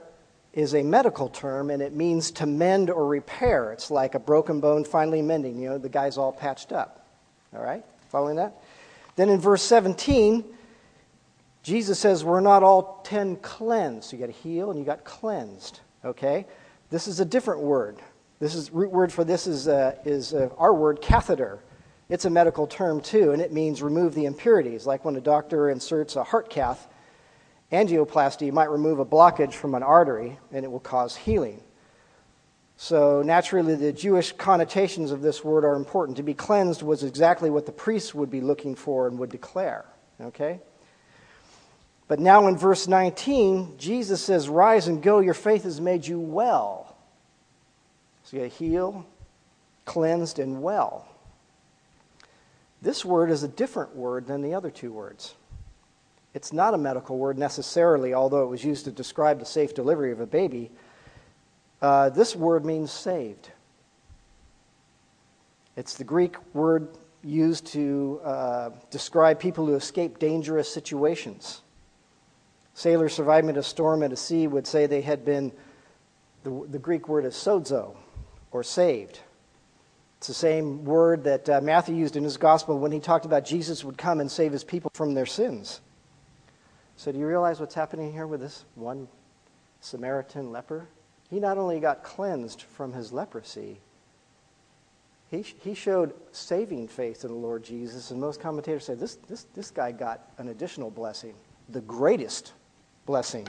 is 0.54 0.74
a 0.74 0.84
medical 0.84 1.30
term 1.30 1.70
and 1.70 1.82
it 1.82 1.94
means 1.94 2.32
to 2.32 2.46
mend 2.46 2.90
or 2.90 3.08
repair. 3.08 3.72
It's 3.72 3.92
like 3.92 4.16
a 4.16 4.20
broken 4.20 4.60
bone 4.60 4.84
finally 4.84 5.22
mending. 5.22 5.60
You 5.60 5.70
know, 5.70 5.78
the 5.78 5.90
guy's 5.90 6.18
all 6.18 6.32
patched 6.32 6.72
up. 6.72 7.06
All 7.56 7.64
right? 7.64 7.84
Following 8.10 8.38
that? 8.38 8.62
Then 9.16 9.30
in 9.30 9.40
verse 9.40 9.62
17, 9.64 10.44
Jesus 11.64 12.00
says, 12.00 12.24
We're 12.24 12.40
not 12.40 12.64
all 12.64 13.02
ten 13.04 13.36
cleansed. 13.38 14.14
You 14.14 14.20
got 14.20 14.28
to 14.28 14.32
heal 14.32 14.72
and 14.72 14.80
you 14.80 14.86
got 14.86 15.04
cleansed. 15.04 15.80
Okay? 16.06 16.46
This 16.90 17.08
is 17.08 17.20
a 17.20 17.26
different 17.26 17.62
word. 17.62 17.98
This 18.40 18.56
is 18.56 18.72
root 18.72 18.92
word 18.92 19.12
for 19.12 19.24
this 19.24 19.46
is, 19.46 19.68
uh, 19.68 19.96
is 20.06 20.34
uh, 20.34 20.50
our 20.58 20.74
word 20.74 21.02
catheter. 21.02 21.60
It's 22.10 22.26
a 22.26 22.30
medical 22.30 22.66
term 22.66 23.02
too, 23.02 23.32
and 23.32 23.42
it 23.42 23.54
means 23.54 23.84
remove 23.84 24.16
the 24.16 24.26
impurities. 24.26 24.88
Like 24.88 25.06
when 25.06 25.16
a 25.16 25.22
doctor 25.22 25.70
inserts 25.70 26.16
a 26.16 26.24
heart 26.24 26.50
cath, 26.50 26.88
angioplasty 27.72 28.52
might 28.52 28.72
remove 28.72 28.98
a 28.98 29.06
blockage 29.06 29.54
from 29.54 29.76
an 29.76 29.84
artery 29.84 30.40
and 30.52 30.66
it 30.66 30.72
will 30.72 30.80
cause 30.80 31.16
healing. 31.16 31.62
So, 32.82 33.22
naturally, 33.22 33.76
the 33.76 33.92
Jewish 33.92 34.32
connotations 34.32 35.12
of 35.12 35.22
this 35.22 35.44
word 35.44 35.66
are 35.66 35.76
important. 35.76 36.16
To 36.16 36.24
be 36.24 36.34
cleansed 36.34 36.82
was 36.82 37.04
exactly 37.04 37.50
what 37.50 37.66
the 37.66 37.74
priests 37.74 38.16
would 38.16 38.32
be 38.32 38.40
looking 38.40 38.74
for 38.74 39.06
and 39.08 39.20
would 39.20 39.30
declare. 39.30 39.84
Okay? 40.22 40.62
But 42.08 42.22
now 42.22 42.48
in 42.48 42.56
verse 42.56 42.88
19, 42.88 43.76
Jesus 43.78 44.24
says, 44.24 44.48
Rise 44.48 44.88
and 44.88 45.04
go, 45.04 45.20
your 45.20 45.34
faith 45.34 45.64
has 45.64 45.82
made 45.82 46.08
you 46.08 46.22
well. 46.22 46.96
So 48.24 48.38
you 48.38 48.46
heal, 48.46 49.06
cleansed, 49.84 50.40
and 50.40 50.62
well. 50.62 51.09
This 52.82 53.04
word 53.04 53.30
is 53.30 53.44
a 53.44 53.48
different 53.48 53.96
word 53.96 54.26
than 54.28 54.42
the 54.42 54.54
other 54.54 54.72
two 54.72 54.92
words. 54.92 55.36
It's 56.34 56.54
not 56.54 56.74
a 56.74 56.78
medical 56.78 57.18
word 57.18 57.38
necessarily, 57.38 58.14
although 58.14 58.44
it 58.44 58.48
was 58.48 58.64
used 58.64 58.86
to 58.86 58.92
describe 58.92 59.40
the 59.40 59.46
safe 59.46 59.74
delivery 59.74 60.12
of 60.12 60.20
a 60.20 60.28
baby. 60.28 60.72
Uh, 61.82 62.10
this 62.10 62.36
word 62.36 62.66
means 62.66 62.92
saved. 62.92 63.50
It's 65.76 65.96
the 65.96 66.04
Greek 66.04 66.36
word 66.54 66.90
used 67.24 67.66
to 67.68 68.22
uh, 68.24 68.70
describe 68.92 69.40
people 69.40 69.66
who 69.66 69.76
escape 69.76 70.20
dangerous 70.20 70.72
situations. 70.72 71.62
Sailors 72.74 73.14
surviving 73.14 73.58
a 73.58 73.64
storm 73.64 74.04
at 74.04 74.14
a 74.14 74.16
sea 74.16 74.48
would 74.48 74.68
say 74.68 74.86
they 74.86 75.02
had 75.02 75.26
been, 75.26 75.52
the, 76.44 76.66
the 76.70 76.80
Greek 76.80 77.10
word 77.10 77.26
is 77.26 77.34
sozo, 77.34 77.96
or 78.52 78.64
saved. 78.64 79.20
It's 80.20 80.28
the 80.28 80.34
same 80.34 80.84
word 80.84 81.24
that 81.24 81.48
uh, 81.48 81.62
Matthew 81.62 81.96
used 81.96 82.18
in 82.18 82.26
his 82.26 82.36
gospel 82.36 82.78
when 82.78 82.92
he 82.92 83.00
talked 83.00 83.24
about 83.24 83.46
Jesus 83.46 83.86
would 83.86 83.98
come 83.98 84.20
and 84.20 84.30
save 84.30 84.52
his 84.52 84.66
people 84.66 84.92
from 84.94 85.14
their 85.14 85.26
sins. 85.26 85.80
So, 86.98 87.14
do 87.14 87.18
you 87.18 87.26
realize 87.26 87.62
what's 87.62 87.74
happening 87.74 88.12
here 88.12 88.28
with 88.28 88.42
this 88.42 88.66
one 88.76 89.08
Samaritan 89.80 90.52
leper? 90.52 90.90
He 91.30 91.40
not 91.40 91.58
only 91.58 91.80
got 91.80 92.04
cleansed 92.04 92.64
from 92.64 92.92
his 92.92 93.14
leprosy, 93.14 93.80
he, 95.32 95.42
he 95.42 95.74
showed 95.74 96.14
saving 96.34 96.90
faith 96.90 97.24
in 97.24 97.30
the 97.30 97.38
Lord 97.38 97.64
Jesus. 97.64 98.12
And 98.12 98.20
most 98.20 98.42
commentators 98.42 98.84
say 98.84 98.96
this, 98.96 99.16
this, 99.30 99.46
this 99.56 99.72
guy 99.72 99.94
got 99.94 100.34
an 100.38 100.50
additional 100.50 100.92
blessing, 100.92 101.34
the 101.70 101.82
greatest 101.82 102.52
blessing. 103.06 103.48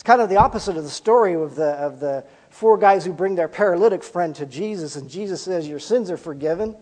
It's 0.00 0.06
kind 0.06 0.22
of 0.22 0.30
the 0.30 0.38
opposite 0.38 0.78
of 0.78 0.82
the 0.82 0.88
story 0.88 1.34
of 1.34 1.56
the, 1.56 1.72
of 1.72 2.00
the 2.00 2.24
four 2.48 2.78
guys 2.78 3.04
who 3.04 3.12
bring 3.12 3.34
their 3.34 3.48
paralytic 3.48 4.02
friend 4.02 4.34
to 4.36 4.46
Jesus, 4.46 4.96
and 4.96 5.10
Jesus 5.10 5.42
says, 5.42 5.68
Your 5.68 5.78
sins 5.78 6.10
are 6.10 6.16
forgiven. 6.16 6.74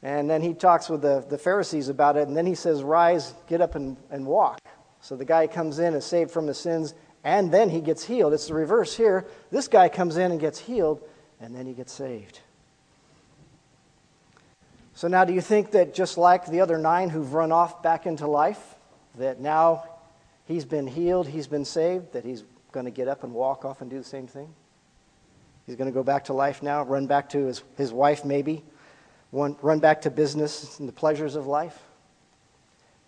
And 0.00 0.30
then 0.30 0.42
he 0.42 0.54
talks 0.54 0.88
with 0.88 1.02
the, 1.02 1.26
the 1.28 1.38
Pharisees 1.38 1.88
about 1.88 2.16
it, 2.16 2.28
and 2.28 2.36
then 2.36 2.46
he 2.46 2.54
says, 2.54 2.84
Rise, 2.84 3.34
get 3.48 3.60
up, 3.60 3.74
and, 3.74 3.96
and 4.12 4.24
walk. 4.24 4.60
So 5.00 5.16
the 5.16 5.24
guy 5.24 5.48
comes 5.48 5.80
in, 5.80 5.92
is 5.94 6.04
saved 6.04 6.30
from 6.30 6.46
his 6.46 6.56
sins, 6.56 6.94
and 7.24 7.50
then 7.50 7.68
he 7.68 7.80
gets 7.80 8.04
healed. 8.04 8.32
It's 8.32 8.46
the 8.46 8.54
reverse 8.54 8.96
here. 8.96 9.26
This 9.50 9.66
guy 9.66 9.88
comes 9.88 10.16
in 10.16 10.30
and 10.30 10.40
gets 10.40 10.60
healed, 10.60 11.02
and 11.40 11.52
then 11.52 11.66
he 11.66 11.72
gets 11.72 11.92
saved. 11.92 12.38
So 14.94 15.08
now, 15.08 15.24
do 15.24 15.32
you 15.32 15.40
think 15.40 15.72
that 15.72 15.94
just 15.94 16.16
like 16.16 16.46
the 16.46 16.60
other 16.60 16.78
nine 16.78 17.10
who've 17.10 17.34
run 17.34 17.50
off 17.50 17.82
back 17.82 18.06
into 18.06 18.28
life, 18.28 18.76
that 19.16 19.40
now 19.40 19.95
he's 20.46 20.64
been 20.64 20.86
healed, 20.86 21.28
he's 21.28 21.46
been 21.46 21.64
saved, 21.64 22.12
that 22.12 22.24
he's 22.24 22.44
going 22.72 22.86
to 22.86 22.90
get 22.90 23.08
up 23.08 23.24
and 23.24 23.32
walk 23.32 23.64
off 23.64 23.80
and 23.80 23.90
do 23.90 23.98
the 23.98 24.04
same 24.04 24.26
thing? 24.26 24.48
He's 25.66 25.76
going 25.76 25.90
to 25.90 25.94
go 25.94 26.02
back 26.02 26.24
to 26.24 26.32
life 26.32 26.62
now, 26.62 26.84
run 26.84 27.06
back 27.06 27.28
to 27.30 27.46
his, 27.46 27.62
his 27.76 27.92
wife, 27.92 28.24
maybe, 28.24 28.62
one, 29.30 29.56
run 29.60 29.80
back 29.80 30.02
to 30.02 30.10
business 30.10 30.78
and 30.78 30.88
the 30.88 30.92
pleasures 30.92 31.34
of 31.34 31.46
life. 31.46 31.82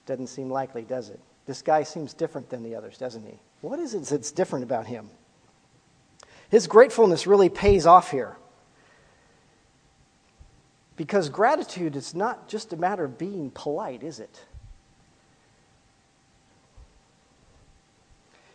Doesn't 0.06 0.26
seem 0.26 0.50
likely, 0.50 0.82
does 0.82 1.10
it? 1.10 1.20
This 1.46 1.62
guy 1.62 1.82
seems 1.82 2.12
different 2.12 2.50
than 2.50 2.62
the 2.62 2.74
others, 2.74 2.98
doesn't 2.98 3.24
he? 3.24 3.38
What 3.60 3.78
is 3.78 3.94
it 3.94 4.04
that's 4.04 4.32
different 4.32 4.64
about 4.64 4.86
him? 4.86 5.08
His 6.50 6.66
gratefulness 6.66 7.26
really 7.26 7.48
pays 7.48 7.86
off 7.86 8.10
here. 8.10 8.36
Because 10.96 11.28
gratitude 11.28 11.94
is 11.94 12.14
not 12.14 12.48
just 12.48 12.72
a 12.72 12.76
matter 12.76 13.04
of 13.04 13.18
being 13.18 13.50
polite, 13.50 14.02
is 14.02 14.18
it? 14.18 14.44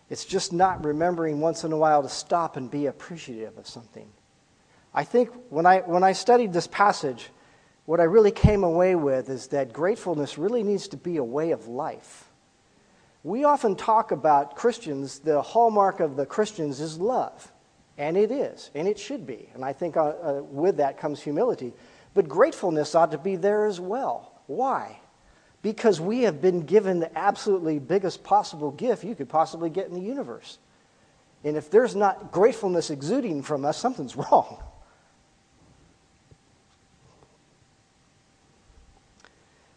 It's 0.10 0.26
just 0.26 0.54
not 0.54 0.86
remembering 0.86 1.40
once 1.40 1.64
in 1.64 1.72
a 1.72 1.78
while 1.78 2.04
to 2.04 2.10
stop 2.10 2.58
and 2.58 2.70
be 2.70 2.86
appreciative 2.86 3.58
of 3.58 3.68
something. 3.68 4.08
I 4.94 5.04
think 5.04 5.30
when 5.50 5.66
I, 5.66 5.80
when 5.80 6.04
I 6.04 6.12
studied 6.12 6.54
this 6.54 6.68
passage, 6.68 7.30
what 7.86 8.00
I 8.00 8.04
really 8.04 8.32
came 8.32 8.64
away 8.64 8.96
with 8.96 9.30
is 9.30 9.48
that 9.48 9.74
gratefulness 9.74 10.38
really 10.38 10.64
needs 10.64 10.88
to 10.90 10.98
be 10.98 11.18
a 11.18 11.24
way 11.24 11.52
of 11.52 11.68
life. 11.68 12.30
We 13.24 13.44
often 13.44 13.76
talk 13.76 14.12
about 14.12 14.56
Christians, 14.56 15.20
the 15.20 15.42
hallmark 15.42 16.00
of 16.00 16.16
the 16.16 16.26
Christians 16.26 16.80
is 16.80 17.00
love. 17.00 17.52
And 17.98 18.18
it 18.18 18.32
is, 18.32 18.72
and 18.74 18.88
it 18.88 18.98
should 18.98 19.28
be. 19.28 19.50
And 19.54 19.64
I 19.64 19.72
think 19.72 19.98
uh, 19.98 20.02
uh, 20.02 20.42
with 20.44 20.78
that 20.78 20.98
comes 20.98 21.22
humility. 21.22 21.74
But 22.16 22.28
gratefulness 22.28 22.96
ought 22.96 23.12
to 23.12 23.18
be 23.20 23.36
there 23.36 23.66
as 23.66 23.80
well. 23.80 24.42
Why? 24.48 25.00
Because 25.64 26.00
we 26.00 26.24
have 26.24 26.42
been 26.42 26.62
given 26.62 27.00
the 27.00 27.18
absolutely 27.18 27.80
biggest 27.80 28.24
possible 28.24 28.70
gift 28.70 29.04
you 29.04 29.16
could 29.16 29.30
possibly 29.30 29.72
get 29.72 29.88
in 29.88 29.96
the 29.96 30.02
universe. 30.02 30.60
And 31.44 31.58
if 31.58 31.72
there's 31.72 31.96
not 31.96 32.32
gratefulness 32.32 32.90
exuding 32.90 33.42
from 33.42 33.66
us, 33.66 33.78
something's 33.78 34.16
wrong. 34.18 34.62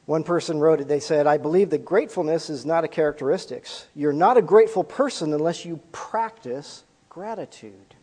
One 0.06 0.22
person 0.22 0.60
wrote 0.60 0.80
it, 0.80 0.86
they 0.86 1.00
said, 1.00 1.26
I 1.26 1.36
believe 1.36 1.70
that 1.70 1.84
gratefulness 1.84 2.50
is 2.50 2.66
not 2.66 2.84
a 2.84 2.88
characteristic. 2.88 3.66
You're 3.94 4.12
not 4.12 4.36
a 4.36 4.42
grateful 4.42 4.84
person 4.84 5.32
unless 5.32 5.64
you 5.64 5.80
practice 5.90 6.84
gratitude. 7.08 7.94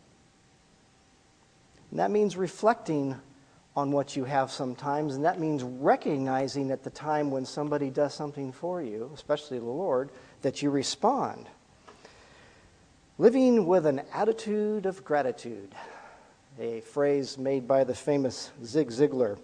And 1.90 2.00
that 2.00 2.10
means 2.10 2.36
reflecting 2.36 3.16
on 3.76 3.90
what 3.90 4.14
you 4.14 4.24
have 4.24 4.50
sometimes, 4.50 5.16
and 5.16 5.24
that 5.24 5.40
means 5.40 5.62
recognizing 5.62 6.70
at 6.70 6.84
the 6.84 6.90
time 6.90 7.30
when 7.30 7.44
somebody 7.44 7.90
does 7.90 8.14
something 8.14 8.52
for 8.52 8.80
you, 8.80 9.10
especially 9.14 9.58
the 9.58 9.64
Lord, 9.64 10.10
that 10.42 10.62
you 10.62 10.70
respond. 10.70 11.48
Living 13.18 13.66
with 13.66 13.86
an 13.86 14.02
attitude 14.12 14.86
of 14.86 15.04
gratitude, 15.04 15.74
a 16.58 16.80
phrase 16.80 17.36
made 17.36 17.66
by 17.66 17.82
the 17.82 17.94
famous 17.94 18.50
Zig 18.64 18.90
Ziglar. 18.90 19.38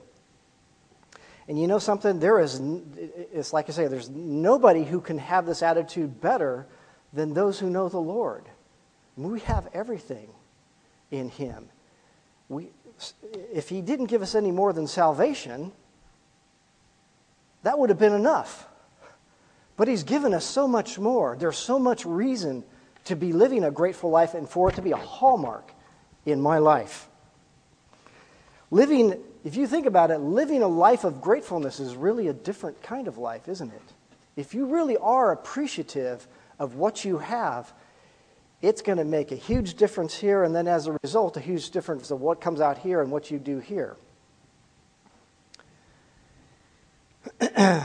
And 1.49 1.61
you 1.61 1.67
know 1.67 1.81
something? 1.81 2.21
There 2.21 2.39
is, 2.39 2.61
it's 3.33 3.53
like 3.53 3.69
I 3.69 3.73
say, 3.73 3.89
there's 3.89 4.09
nobody 4.09 4.85
who 4.85 5.01
can 5.01 5.19
have 5.19 5.47
this 5.47 5.63
attitude 5.63 6.21
better 6.21 6.67
than 7.13 7.35
those 7.35 7.59
who 7.59 7.69
know 7.69 7.89
the 7.89 7.99
Lord. 7.99 8.45
We 9.17 9.41
have 9.41 9.69
everything 9.75 10.31
in 11.11 11.29
Him. 11.29 11.69
we, 12.49 12.71
if 13.53 13.69
he 13.69 13.81
didn't 13.81 14.07
give 14.07 14.23
us 14.23 14.35
any 14.35 14.51
more 14.51 14.73
than 14.73 14.87
salvation, 14.87 15.73
that 17.63 17.79
would 17.79 17.91
have 17.91 17.99
been 17.99 18.13
enough. 18.13 18.67
But 19.77 19.89
he's 19.89 20.03
given 20.03 20.35
us 20.35 20.45
so 20.45 20.69
much 20.69 20.99
more. 20.99 21.37
There's 21.39 21.59
so 21.59 21.79
much 21.79 22.05
reason 22.05 22.65
to 23.05 23.17
be 23.17 23.33
living 23.33 23.65
a 23.65 23.71
grateful 23.71 24.11
life 24.11 24.35
and 24.35 24.49
for 24.49 24.69
it 24.69 24.75
to 24.77 24.83
be 24.83 24.93
a 24.93 24.97
hallmark 24.97 25.73
in 26.27 26.41
my 26.41 26.59
life. 26.59 27.09
Living, 28.71 29.19
if 29.45 29.57
you 29.57 29.67
think 29.67 29.87
about 29.87 30.11
it, 30.11 30.19
living 30.19 30.63
a 30.63 30.69
life 30.69 31.05
of 31.05 31.21
gratefulness 31.21 31.81
is 31.81 31.97
really 31.97 32.29
a 32.29 32.33
different 32.33 32.83
kind 32.83 33.09
of 33.09 33.19
life, 33.19 33.49
isn't 33.49 33.73
it? 33.73 33.83
If 34.37 34.55
you 34.55 34.67
really 34.67 34.97
are 34.97 35.33
appreciative 35.33 36.27
of 36.59 36.77
what 36.77 37.05
you 37.05 37.19
have, 37.19 37.73
it's 38.63 38.83
going 38.83 38.99
to 38.99 39.05
make 39.05 39.33
a 39.33 39.37
huge 39.37 39.75
difference 39.75 40.15
here, 40.17 40.45
and 40.45 40.55
then 40.55 40.69
as 40.69 40.87
a 40.87 40.97
result, 41.03 41.37
a 41.37 41.41
huge 41.41 41.71
difference 41.71 42.11
of 42.11 42.21
what 42.21 42.41
comes 42.41 42.61
out 42.61 42.79
here 42.79 43.01
and 43.01 43.11
what 43.11 43.31
you 43.31 43.39
do 43.39 43.59
here. 43.59 43.97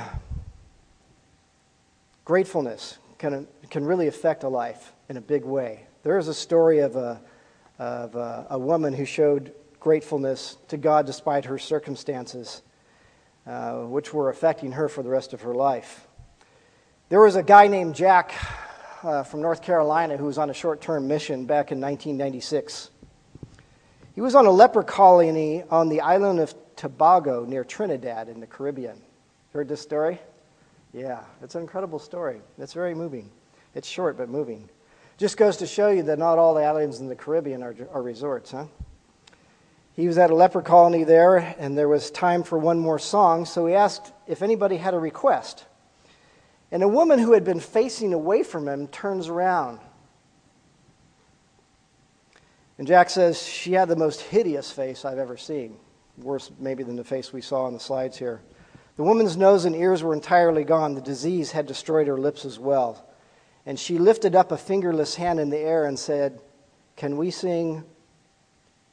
Gratefulness 2.26 2.98
can, 3.18 3.48
can 3.70 3.86
really 3.86 4.08
affect 4.08 4.44
a 4.44 4.50
life 4.50 4.92
in 5.08 5.16
a 5.18 5.22
big 5.22 5.46
way. 5.46 5.86
There 6.04 6.18
is 6.18 6.28
a 6.28 6.34
story 6.34 6.80
of 6.80 6.98
a, 6.98 7.22
of 7.80 8.16
a, 8.16 8.48
a 8.50 8.60
woman 8.60 8.94
who 8.94 9.06
showed 9.06 9.54
gratefulness 9.80 10.58
to 10.68 10.78
God 10.78 11.06
despite 11.06 11.46
her 11.46 11.58
circumstances, 11.58 12.64
uh, 13.48 13.82
which 13.84 14.14
were 14.14 14.30
affecting 14.30 14.74
her 14.74 14.90
for 14.90 15.04
the 15.04 15.10
rest 15.10 15.32
of 15.34 15.42
her 15.42 15.54
life. 15.54 16.08
There 17.08 17.22
was 17.22 17.36
a 17.36 17.44
guy 17.44 17.68
named 17.68 17.96
Jack 17.96 18.34
uh, 19.06 19.24
from 19.24 19.42
North 19.42 19.62
Carolina 19.62 20.18
who 20.18 20.26
was 20.26 20.38
on 20.38 20.50
a 20.50 20.54
short 20.54 20.82
term 20.82 21.08
mission 21.08 21.46
back 21.46 21.72
in 21.72 21.80
1996. 21.80 22.90
He 24.16 24.22
was 24.22 24.34
on 24.34 24.46
a 24.46 24.52
leper 24.52 24.84
colony 24.84 25.64
on 25.70 25.90
the 25.90 26.02
island 26.02 26.40
of 26.40 26.56
Tobago 26.76 27.46
near 27.46 27.64
Trinidad 27.64 28.30
in 28.30 28.40
the 28.40 28.48
Caribbean. 28.48 29.02
Heard 29.54 29.68
this 29.68 29.82
story? 29.82 30.20
Yeah, 30.94 31.24
it's 31.42 31.56
an 31.56 31.62
incredible 31.62 32.00
story. 32.00 32.42
It's 32.58 32.74
very 32.74 32.96
moving. 32.96 33.30
It's 33.76 33.88
short 33.88 34.18
but 34.18 34.30
moving. 34.30 34.70
Just 35.18 35.38
goes 35.38 35.58
to 35.58 35.68
show 35.68 35.90
you 35.90 36.04
that 36.04 36.18
not 36.18 36.38
all 36.38 36.56
the 36.56 36.64
islands 36.64 37.00
in 37.00 37.08
the 37.08 37.16
Caribbean 37.16 37.62
are, 37.62 37.76
are 37.92 38.02
resorts, 38.02 38.52
huh? 38.52 38.66
He 39.94 40.08
was 40.08 40.18
at 40.18 40.30
a 40.30 40.36
leper 40.36 40.62
colony 40.62 41.06
there, 41.06 41.38
and 41.58 41.78
there 41.78 41.88
was 41.88 42.12
time 42.12 42.44
for 42.44 42.58
one 42.58 42.80
more 42.80 43.00
song, 43.00 43.46
so 43.46 43.66
he 43.66 43.76
asked 43.76 44.12
if 44.28 44.42
anybody 44.42 44.76
had 44.76 44.94
a 44.94 45.00
request. 45.00 45.64
And 46.72 46.84
a 46.84 46.88
woman 46.88 47.20
who 47.20 47.34
had 47.34 47.44
been 47.44 47.60
facing 47.60 48.14
away 48.14 48.44
from 48.44 48.68
him 48.68 48.88
turns 48.88 49.28
around. 49.28 49.80
And 52.78 52.88
Jack 52.88 53.10
says 53.10 53.42
she 53.42 53.74
had 53.74 53.88
the 53.88 53.96
most 53.96 54.22
hideous 54.22 54.72
face 54.72 55.06
I've 55.06 55.18
ever 55.18 55.38
seen, 55.38 55.78
worse 56.18 56.52
maybe 56.60 56.84
than 56.84 56.96
the 56.96 57.04
face 57.04 57.32
we 57.32 57.42
saw 57.42 57.64
on 57.64 57.74
the 57.74 57.80
slides 57.80 58.18
here. 58.18 58.42
The 58.98 59.04
woman's 59.04 59.38
nose 59.38 59.66
and 59.66 59.76
ears 59.76 60.04
were 60.04 60.14
entirely 60.14 60.64
gone. 60.64 60.96
The 60.96 61.02
disease 61.02 61.52
had 61.52 61.66
destroyed 61.66 62.08
her 62.08 62.18
lips 62.18 62.46
as 62.46 62.60
well. 62.60 63.08
And 63.66 63.80
she 63.80 63.98
lifted 63.98 64.36
up 64.36 64.52
a 64.52 64.58
fingerless 64.58 65.16
hand 65.16 65.40
in 65.40 65.50
the 65.50 65.58
air 65.58 65.86
and 65.86 65.98
said, 65.98 66.42
Can 66.96 67.18
we 67.18 67.32
sing 67.32 67.84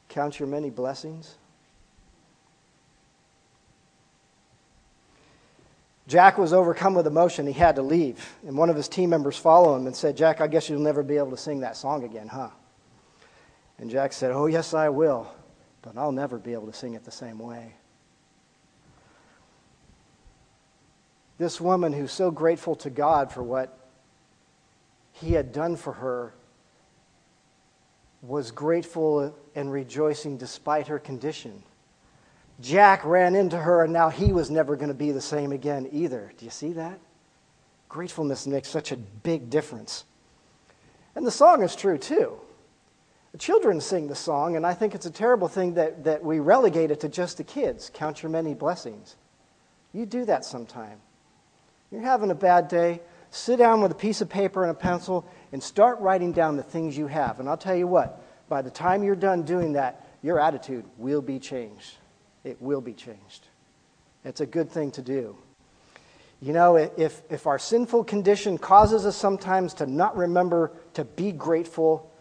Count 0.09 0.39
Your 0.39 0.47
Many 0.47 0.69
Blessings? 0.69 1.37
Jack 6.07 6.37
was 6.37 6.51
overcome 6.51 6.95
with 6.95 7.07
emotion. 7.07 7.47
He 7.47 7.53
had 7.53 7.75
to 7.77 7.81
leave. 7.81 8.37
And 8.45 8.57
one 8.57 8.69
of 8.69 8.75
his 8.75 8.89
team 8.89 9.09
members 9.09 9.37
followed 9.37 9.77
him 9.77 9.87
and 9.87 9.95
said, 9.95 10.17
Jack, 10.17 10.41
I 10.41 10.47
guess 10.47 10.69
you'll 10.69 10.81
never 10.81 11.01
be 11.01 11.17
able 11.17 11.31
to 11.31 11.37
sing 11.37 11.61
that 11.61 11.77
song 11.77 12.03
again, 12.03 12.27
huh? 12.27 12.49
And 13.77 13.89
Jack 13.89 14.13
said, 14.13 14.31
Oh, 14.31 14.45
yes, 14.45 14.73
I 14.73 14.89
will, 14.89 15.33
but 15.81 15.97
I'll 15.97 16.11
never 16.11 16.37
be 16.37 16.53
able 16.53 16.67
to 16.67 16.73
sing 16.73 16.93
it 16.93 17.03
the 17.03 17.11
same 17.11 17.39
way. 17.39 17.73
This 21.37 21.59
woman 21.59 21.93
who's 21.93 22.11
so 22.11 22.31
grateful 22.31 22.75
to 22.77 22.89
God 22.89 23.31
for 23.31 23.41
what 23.41 23.77
he 25.13 25.33
had 25.33 25.51
done 25.51 25.75
for 25.75 25.93
her 25.93 26.33
was 28.21 28.51
grateful 28.51 29.35
and 29.55 29.71
rejoicing 29.71 30.37
despite 30.37 30.87
her 30.87 30.99
condition. 30.99 31.63
Jack 32.61 33.03
ran 33.03 33.35
into 33.35 33.57
her, 33.57 33.83
and 33.83 33.91
now 33.91 34.09
he 34.09 34.31
was 34.31 34.49
never 34.49 34.75
going 34.75 34.89
to 34.89 34.93
be 34.93 35.11
the 35.11 35.21
same 35.21 35.51
again 35.51 35.89
either. 35.91 36.31
Do 36.37 36.45
you 36.45 36.51
see 36.51 36.73
that? 36.73 36.99
Gratefulness 37.89 38.47
makes 38.47 38.69
such 38.69 38.91
a 38.91 38.97
big 38.97 39.49
difference. 39.49 40.05
And 41.15 41.25
the 41.25 41.31
song 41.31 41.63
is 41.63 41.75
true 41.75 41.97
too. 41.97 42.37
The 43.31 43.37
children 43.39 43.81
sing 43.81 44.07
the 44.07 44.15
song, 44.15 44.55
and 44.55 44.65
I 44.65 44.75
think 44.75 44.93
it's 44.93 45.07
a 45.07 45.11
terrible 45.11 45.47
thing 45.47 45.73
that, 45.73 46.03
that 46.03 46.23
we 46.23 46.39
relegate 46.39 46.91
it 46.91 46.99
to 46.99 47.09
just 47.09 47.37
the 47.37 47.43
kids. 47.43 47.89
Count 47.91 48.21
your 48.21 48.29
many 48.31 48.53
blessings. 48.53 49.15
You 49.91 50.05
do 50.05 50.25
that 50.25 50.45
sometime. 50.45 50.99
You're 51.91 52.01
having 52.01 52.31
a 52.31 52.35
bad 52.35 52.67
day, 52.67 53.01
sit 53.31 53.57
down 53.57 53.81
with 53.81 53.91
a 53.91 53.95
piece 53.95 54.21
of 54.21 54.29
paper 54.29 54.63
and 54.63 54.71
a 54.71 54.75
pencil 54.75 55.27
and 55.51 55.61
start 55.61 55.99
writing 55.99 56.31
down 56.31 56.57
the 56.57 56.63
things 56.63 56.97
you 56.97 57.07
have. 57.07 57.39
And 57.39 57.49
I'll 57.49 57.57
tell 57.57 57.75
you 57.75 57.87
what, 57.87 58.23
by 58.49 58.61
the 58.61 58.71
time 58.71 59.03
you're 59.03 59.15
done 59.15 59.43
doing 59.43 59.73
that, 59.73 60.07
your 60.21 60.39
attitude 60.39 60.85
will 60.97 61.21
be 61.21 61.39
changed. 61.39 61.97
It 62.43 62.61
will 62.61 62.81
be 62.81 62.93
changed. 62.93 63.47
It's 64.25 64.41
a 64.41 64.45
good 64.45 64.69
thing 64.69 64.91
to 64.91 65.01
do. 65.01 65.35
You 66.41 66.51
know, 66.51 66.75
if, 66.75 67.21
if 67.29 67.47
our 67.47 67.57
sinful 67.57 68.03
condition 68.03 68.57
causes 68.57 69.05
us 69.05 69.15
sometimes 69.15 69.73
to 69.75 69.85
not 69.85 70.17
remember 70.17 70.71
to 70.93 71.05
be 71.05 71.31
grateful, 71.31 72.11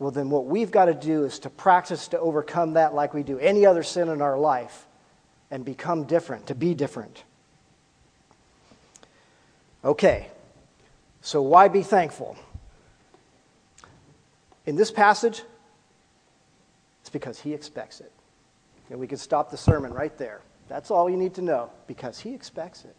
well, 0.00 0.10
then 0.10 0.28
what 0.28 0.46
we've 0.46 0.70
got 0.70 0.86
to 0.86 0.94
do 0.94 1.24
is 1.24 1.38
to 1.40 1.50
practice 1.50 2.08
to 2.08 2.18
overcome 2.18 2.72
that 2.72 2.94
like 2.94 3.14
we 3.14 3.22
do 3.22 3.38
any 3.38 3.66
other 3.66 3.82
sin 3.82 4.08
in 4.08 4.20
our 4.20 4.38
life 4.38 4.86
and 5.50 5.64
become 5.64 6.04
different, 6.04 6.48
to 6.48 6.54
be 6.54 6.74
different. 6.74 7.22
Okay, 9.84 10.28
so 11.20 11.40
why 11.40 11.68
be 11.68 11.82
thankful? 11.82 12.36
In 14.66 14.74
this 14.74 14.90
passage, 14.90 15.42
it's 17.02 17.10
because 17.10 17.40
he 17.40 17.54
expects 17.54 18.00
it. 18.00 18.12
And 18.90 18.98
we 18.98 19.06
could 19.06 19.20
stop 19.20 19.50
the 19.50 19.56
sermon 19.56 19.94
right 19.94 20.16
there. 20.18 20.40
That's 20.68 20.90
all 20.90 21.08
you 21.08 21.16
need 21.16 21.34
to 21.34 21.42
know, 21.42 21.70
because 21.86 22.18
he 22.18 22.34
expects 22.34 22.84
it. 22.84 22.94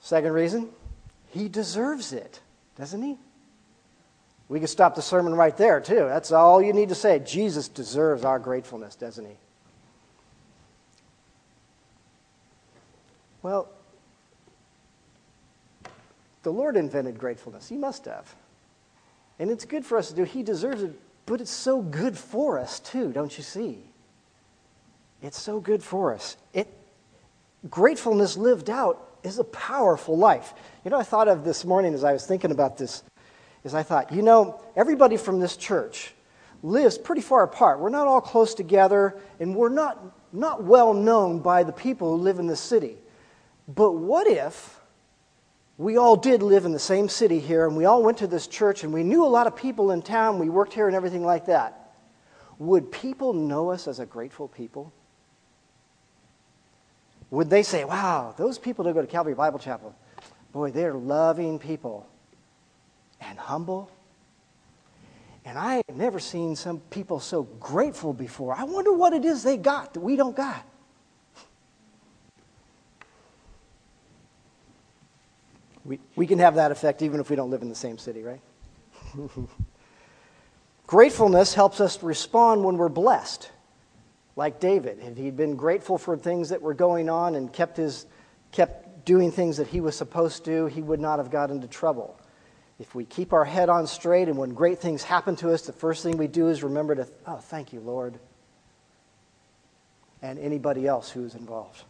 Second 0.00 0.32
reason, 0.32 0.70
he 1.28 1.48
deserves 1.48 2.12
it, 2.12 2.40
doesn't 2.76 3.02
he? 3.02 3.18
We 4.48 4.58
could 4.58 4.68
stop 4.68 4.96
the 4.96 5.02
sermon 5.02 5.34
right 5.34 5.56
there, 5.56 5.80
too. 5.80 6.06
That's 6.08 6.32
all 6.32 6.60
you 6.60 6.72
need 6.72 6.88
to 6.88 6.94
say. 6.94 7.20
Jesus 7.20 7.68
deserves 7.68 8.24
our 8.24 8.38
gratefulness, 8.38 8.96
doesn't 8.96 9.24
he? 9.24 9.36
Well, 13.42 13.68
the 16.42 16.52
Lord 16.52 16.76
invented 16.76 17.18
gratefulness. 17.18 17.68
He 17.68 17.76
must 17.76 18.06
have. 18.06 18.34
And 19.38 19.50
it's 19.50 19.64
good 19.64 19.84
for 19.84 19.96
us 19.96 20.08
to 20.08 20.14
do. 20.14 20.24
He 20.24 20.42
deserves 20.42 20.82
it, 20.82 20.98
but 21.30 21.40
it's 21.40 21.48
so 21.52 21.80
good 21.80 22.18
for 22.18 22.58
us 22.58 22.80
too, 22.80 23.12
don't 23.12 23.38
you 23.38 23.44
see? 23.44 23.78
It's 25.22 25.40
so 25.40 25.60
good 25.60 25.80
for 25.80 26.12
us. 26.12 26.36
It, 26.52 26.66
gratefulness 27.70 28.36
lived 28.36 28.68
out 28.68 29.16
is 29.22 29.38
a 29.38 29.44
powerful 29.44 30.18
life. 30.18 30.52
You 30.84 30.90
know, 30.90 30.98
I 30.98 31.04
thought 31.04 31.28
of 31.28 31.44
this 31.44 31.64
morning 31.64 31.94
as 31.94 32.02
I 32.02 32.12
was 32.12 32.26
thinking 32.26 32.50
about 32.50 32.78
this, 32.78 33.04
is 33.62 33.76
I 33.76 33.84
thought, 33.84 34.10
you 34.10 34.22
know, 34.22 34.60
everybody 34.74 35.16
from 35.16 35.38
this 35.38 35.56
church 35.56 36.14
lives 36.64 36.98
pretty 36.98 37.22
far 37.22 37.44
apart. 37.44 37.78
We're 37.78 37.90
not 37.90 38.08
all 38.08 38.20
close 38.20 38.52
together, 38.52 39.16
and 39.38 39.54
we're 39.54 39.68
not, 39.68 40.02
not 40.32 40.64
well 40.64 40.92
known 40.92 41.38
by 41.38 41.62
the 41.62 41.70
people 41.70 42.16
who 42.16 42.24
live 42.24 42.40
in 42.40 42.48
this 42.48 42.60
city. 42.60 42.96
But 43.68 43.92
what 43.92 44.26
if 44.26 44.79
we 45.80 45.96
all 45.96 46.14
did 46.14 46.42
live 46.42 46.66
in 46.66 46.72
the 46.72 46.78
same 46.78 47.08
city 47.08 47.40
here 47.40 47.66
and 47.66 47.74
we 47.74 47.86
all 47.86 48.02
went 48.02 48.18
to 48.18 48.26
this 48.26 48.46
church 48.46 48.84
and 48.84 48.92
we 48.92 49.02
knew 49.02 49.24
a 49.24 49.26
lot 49.26 49.46
of 49.46 49.56
people 49.56 49.92
in 49.92 50.02
town, 50.02 50.38
we 50.38 50.50
worked 50.50 50.74
here 50.74 50.86
and 50.86 50.94
everything 50.94 51.24
like 51.24 51.46
that? 51.46 51.94
Would 52.58 52.92
people 52.92 53.32
know 53.32 53.70
us 53.70 53.88
as 53.88 53.98
a 53.98 54.04
grateful 54.04 54.46
people? 54.46 54.92
Would 57.30 57.48
they 57.48 57.62
say, 57.62 57.84
wow, 57.84 58.34
those 58.36 58.58
people 58.58 58.84
that 58.84 58.92
go 58.92 59.00
to 59.00 59.06
Calvary 59.06 59.32
Bible 59.32 59.58
Chapel, 59.58 59.94
boy, 60.52 60.70
they're 60.70 60.92
loving 60.92 61.58
people 61.58 62.06
and 63.18 63.38
humble? 63.38 63.90
And 65.46 65.56
I 65.56 65.82
have 65.88 65.96
never 65.96 66.20
seen 66.20 66.56
some 66.56 66.80
people 66.90 67.20
so 67.20 67.44
grateful 67.58 68.12
before. 68.12 68.54
I 68.54 68.64
wonder 68.64 68.92
what 68.92 69.14
it 69.14 69.24
is 69.24 69.42
they 69.42 69.56
got 69.56 69.94
that 69.94 70.00
we 70.00 70.16
don't 70.16 70.36
got. 70.36 70.62
We, 75.90 75.98
we 76.14 76.28
can 76.28 76.38
have 76.38 76.54
that 76.54 76.70
effect 76.70 77.02
even 77.02 77.18
if 77.18 77.30
we 77.30 77.34
don't 77.34 77.50
live 77.50 77.62
in 77.62 77.68
the 77.68 77.74
same 77.74 77.98
city, 77.98 78.22
right? 78.22 78.40
Gratefulness 80.86 81.52
helps 81.52 81.80
us 81.80 82.00
respond 82.00 82.62
when 82.62 82.76
we're 82.76 82.88
blessed. 82.88 83.50
Like 84.36 84.60
David, 84.60 85.00
if 85.00 85.16
he'd 85.16 85.36
been 85.36 85.56
grateful 85.56 85.98
for 85.98 86.16
things 86.16 86.50
that 86.50 86.62
were 86.62 86.74
going 86.74 87.10
on 87.10 87.34
and 87.34 87.52
kept, 87.52 87.76
his, 87.76 88.06
kept 88.52 89.04
doing 89.04 89.32
things 89.32 89.56
that 89.56 89.66
he 89.66 89.80
was 89.80 89.96
supposed 89.96 90.44
to, 90.44 90.66
he 90.66 90.80
would 90.80 91.00
not 91.00 91.18
have 91.18 91.28
got 91.28 91.50
into 91.50 91.66
trouble. 91.66 92.16
If 92.78 92.94
we 92.94 93.04
keep 93.04 93.32
our 93.32 93.44
head 93.44 93.68
on 93.68 93.88
straight 93.88 94.28
and 94.28 94.38
when 94.38 94.54
great 94.54 94.78
things 94.78 95.02
happen 95.02 95.34
to 95.36 95.52
us, 95.52 95.62
the 95.62 95.72
first 95.72 96.04
thing 96.04 96.16
we 96.16 96.28
do 96.28 96.50
is 96.50 96.62
remember 96.62 96.94
to, 96.94 97.08
oh, 97.26 97.38
thank 97.38 97.72
you, 97.72 97.80
Lord. 97.80 98.20
And 100.22 100.38
anybody 100.38 100.86
else 100.86 101.10
who 101.10 101.24
is 101.24 101.34
involved. 101.34 101.82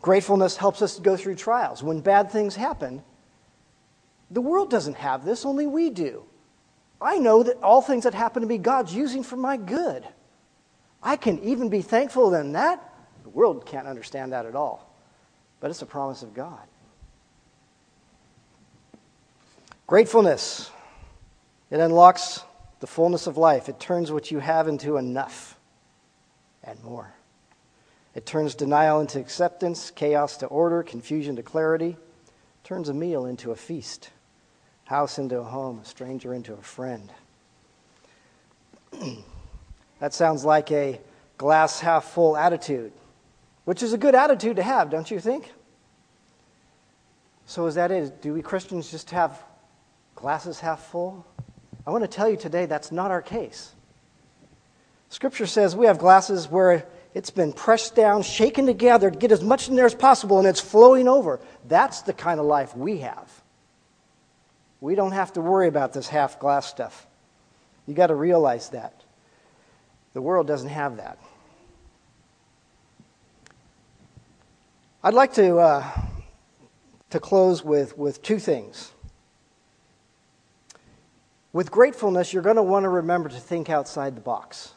Gratefulness 0.00 0.56
helps 0.56 0.80
us 0.80 0.98
go 0.98 1.16
through 1.16 1.34
trials. 1.34 1.82
When 1.82 2.00
bad 2.00 2.30
things 2.30 2.54
happen, 2.54 3.02
the 4.30 4.40
world 4.40 4.70
doesn't 4.70 4.96
have 4.96 5.24
this, 5.24 5.44
only 5.44 5.66
we 5.66 5.90
do. 5.90 6.24
I 7.00 7.18
know 7.18 7.42
that 7.42 7.62
all 7.62 7.80
things 7.80 8.04
that 8.04 8.14
happen 8.14 8.42
to 8.42 8.48
me, 8.48 8.58
God's 8.58 8.94
using 8.94 9.22
for 9.22 9.36
my 9.36 9.56
good. 9.56 10.04
I 11.02 11.16
can 11.16 11.38
even 11.40 11.68
be 11.68 11.82
thankful 11.82 12.30
than 12.30 12.52
that. 12.52 12.82
The 13.22 13.30
world 13.30 13.66
can't 13.66 13.86
understand 13.86 14.32
that 14.32 14.46
at 14.46 14.54
all. 14.54 14.92
But 15.60 15.70
it's 15.70 15.82
a 15.82 15.86
promise 15.86 16.22
of 16.22 16.34
God. 16.34 16.60
Gratefulness. 19.86 20.70
It 21.70 21.80
unlocks 21.80 22.42
the 22.80 22.86
fullness 22.86 23.26
of 23.26 23.36
life. 23.36 23.68
It 23.68 23.80
turns 23.80 24.10
what 24.12 24.30
you 24.30 24.38
have 24.38 24.68
into 24.68 24.96
enough 24.96 25.58
and 26.62 26.82
more. 26.82 27.12
It 28.14 28.26
turns 28.26 28.54
denial 28.54 29.00
into 29.00 29.20
acceptance, 29.20 29.90
chaos 29.90 30.36
to 30.38 30.46
order, 30.46 30.82
confusion 30.82 31.36
to 31.36 31.42
clarity. 31.42 31.90
It 31.90 32.64
turns 32.64 32.88
a 32.88 32.94
meal 32.94 33.26
into 33.26 33.50
a 33.50 33.56
feast, 33.56 34.10
house 34.84 35.18
into 35.18 35.38
a 35.38 35.44
home, 35.44 35.80
a 35.82 35.84
stranger 35.84 36.34
into 36.34 36.54
a 36.54 36.62
friend. 36.62 37.12
that 40.00 40.14
sounds 40.14 40.44
like 40.44 40.72
a 40.72 41.00
glass 41.36 41.80
half 41.80 42.04
full 42.04 42.36
attitude, 42.36 42.92
which 43.64 43.82
is 43.82 43.92
a 43.92 43.98
good 43.98 44.14
attitude 44.14 44.56
to 44.56 44.62
have, 44.62 44.90
don't 44.90 45.10
you 45.10 45.20
think? 45.20 45.52
So, 47.46 47.66
is 47.66 47.76
that 47.76 47.90
it? 47.90 48.20
Do 48.20 48.34
we 48.34 48.42
Christians 48.42 48.90
just 48.90 49.10
have 49.10 49.42
glasses 50.14 50.60
half 50.60 50.84
full? 50.86 51.24
I 51.86 51.90
want 51.90 52.04
to 52.04 52.08
tell 52.08 52.28
you 52.28 52.36
today 52.36 52.66
that's 52.66 52.92
not 52.92 53.10
our 53.10 53.22
case. 53.22 53.72
Scripture 55.08 55.46
says 55.46 55.74
we 55.74 55.86
have 55.86 55.98
glasses 55.98 56.50
where 56.50 56.86
it's 57.14 57.30
been 57.30 57.52
pressed 57.52 57.94
down, 57.94 58.22
shaken 58.22 58.66
together 58.66 59.10
to 59.10 59.18
get 59.18 59.32
as 59.32 59.42
much 59.42 59.68
in 59.68 59.76
there 59.76 59.86
as 59.86 59.94
possible, 59.94 60.38
and 60.38 60.46
it's 60.46 60.60
flowing 60.60 61.08
over. 61.08 61.40
That's 61.66 62.02
the 62.02 62.12
kind 62.12 62.38
of 62.38 62.46
life 62.46 62.76
we 62.76 62.98
have. 62.98 63.42
We 64.80 64.94
don't 64.94 65.12
have 65.12 65.32
to 65.32 65.40
worry 65.40 65.68
about 65.68 65.92
this 65.92 66.08
half 66.08 66.38
glass 66.38 66.66
stuff. 66.66 67.06
You 67.86 67.94
got 67.94 68.08
to 68.08 68.14
realize 68.14 68.68
that. 68.70 69.02
The 70.12 70.20
world 70.20 70.46
doesn't 70.46 70.68
have 70.68 70.98
that. 70.98 71.18
I'd 75.02 75.14
like 75.14 75.34
to, 75.34 75.58
uh, 75.58 75.90
to 77.10 77.20
close 77.20 77.64
with, 77.64 77.96
with 77.96 78.22
two 78.22 78.38
things. 78.38 78.92
With 81.52 81.70
gratefulness, 81.70 82.32
you're 82.32 82.42
going 82.42 82.56
to 82.56 82.62
want 82.62 82.84
to 82.84 82.88
remember 82.90 83.28
to 83.28 83.40
think 83.40 83.70
outside 83.70 84.14
the 84.14 84.20
box. 84.20 84.74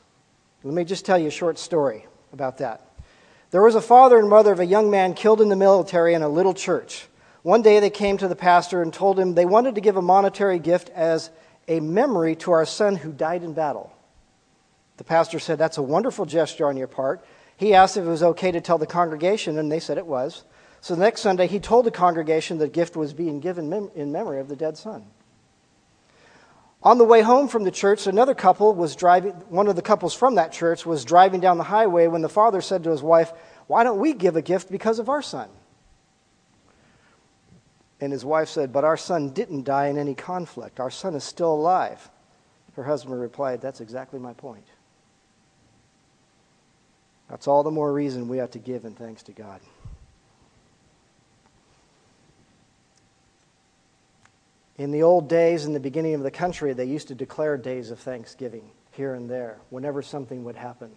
Let 0.64 0.74
me 0.74 0.86
just 0.86 1.06
tell 1.06 1.18
you 1.18 1.28
a 1.28 1.32
short 1.32 1.60
story 1.60 2.06
about 2.34 2.58
that. 2.60 2.88
There 3.52 3.62
was 3.62 3.76
a 3.76 3.82
father 3.82 4.18
and 4.18 4.30
mother 4.30 4.54
of 4.54 4.60
a 4.60 4.66
young 4.66 4.90
man 4.90 5.14
killed 5.14 5.42
in 5.42 5.50
the 5.50 5.56
military 5.56 6.14
in 6.14 6.22
a 6.22 6.30
little 6.30 6.54
church. 6.54 7.08
One 7.44 7.62
day 7.62 7.80
they 7.80 7.90
came 7.90 8.18
to 8.18 8.28
the 8.28 8.36
pastor 8.36 8.82
and 8.82 8.94
told 8.94 9.20
him 9.20 9.34
they 9.34 9.46
wanted 9.46 9.76
to 9.76 9.82
give 9.82 9.98
a 9.98 10.02
monetary 10.02 10.60
gift 10.60 10.90
as 10.92 11.30
a 11.68 11.80
memory 11.80 12.36
to 12.38 12.52
our 12.52 12.66
son 12.66 12.96
who 12.96 13.12
died 13.12 13.44
in 13.44 13.54
battle. 13.54 13.92
The 14.98 15.04
pastor 15.04 15.40
said, 15.40 15.58
That's 15.58 15.78
a 15.78 15.84
wonderful 15.84 16.26
gesture 16.26 16.68
on 16.68 16.78
your 16.78 16.88
part. 16.88 17.26
He 17.58 17.74
asked 17.74 17.98
if 17.98 18.06
it 18.06 18.10
was 18.10 18.24
okay 18.24 18.52
to 18.52 18.62
tell 18.62 18.78
the 18.78 18.88
congregation, 18.88 19.58
and 19.58 19.72
they 19.72 19.80
said 19.80 19.98
it 19.98 20.06
was. 20.06 20.44
So 20.80 20.96
the 20.96 21.02
next 21.02 21.22
Sunday, 21.22 21.48
he 21.48 21.60
told 21.60 21.86
the 21.86 21.92
congregation 21.92 22.58
the 22.58 22.68
gift 22.68 22.96
was 22.96 23.14
being 23.14 23.40
given 23.40 23.92
in 23.96 24.12
memory 24.12 24.40
of 24.40 24.48
the 24.48 24.56
dead 24.56 24.78
son. 24.78 25.06
On 26.84 26.98
the 26.98 27.06
way 27.06 27.22
home 27.22 27.48
from 27.48 27.64
the 27.64 27.72
church, 27.72 28.08
another 28.08 28.34
couple 28.34 28.74
was 28.74 28.96
driving, 28.96 29.34
one 29.50 29.68
of 29.68 29.76
the 29.76 29.84
couples 29.84 30.16
from 30.16 30.36
that 30.36 30.52
church 30.52 30.86
was 30.86 31.06
driving 31.06 31.40
down 31.40 31.58
the 31.58 31.64
highway 31.64 32.08
when 32.08 32.22
the 32.22 32.30
father 32.30 32.60
said 32.60 32.84
to 32.84 32.90
his 32.90 33.04
wife, 33.04 33.32
Why 33.68 33.84
don't 33.84 34.00
we 34.00 34.14
give 34.14 34.36
a 34.36 34.42
gift 34.42 34.72
because 34.72 34.98
of 34.98 35.08
our 35.08 35.22
son? 35.22 35.50
And 38.00 38.12
his 38.12 38.26
wife 38.26 38.50
said, 38.50 38.74
But 38.74 38.84
our 38.84 38.98
son 38.98 39.30
didn't 39.30 39.64
die 39.64 39.88
in 39.88 39.98
any 40.00 40.16
conflict. 40.16 40.80
Our 40.80 40.90
son 40.90 41.14
is 41.14 41.24
still 41.24 41.54
alive. 41.54 42.10
Her 42.76 42.84
husband 42.84 43.22
replied, 43.22 43.62
That's 43.62 43.80
exactly 43.80 44.20
my 44.20 44.34
point. 44.34 44.66
That's 47.30 47.48
all 47.48 47.62
the 47.62 47.72
more 47.72 47.94
reason 47.94 48.28
we 48.28 48.40
ought 48.40 48.54
to 48.54 48.60
give 48.60 48.86
in 48.86 48.96
thanks 48.96 49.22
to 49.24 49.32
God. 49.34 49.62
In 54.82 54.90
the 54.90 55.04
old 55.04 55.30
days, 55.30 55.66
in 55.66 55.74
the 55.74 55.80
beginning 55.80 56.16
of 56.16 56.24
the 56.24 56.32
country, 56.32 56.74
they 56.74 56.86
used 56.86 57.10
to 57.10 57.14
declare 57.14 57.56
days 57.56 57.92
of 57.92 58.00
thanksgiving 58.00 58.68
here 58.94 59.14
and 59.14 59.30
there 59.30 59.60
whenever 59.70 60.02
something 60.02 60.44
would 60.44 60.56
happen. 60.56 60.90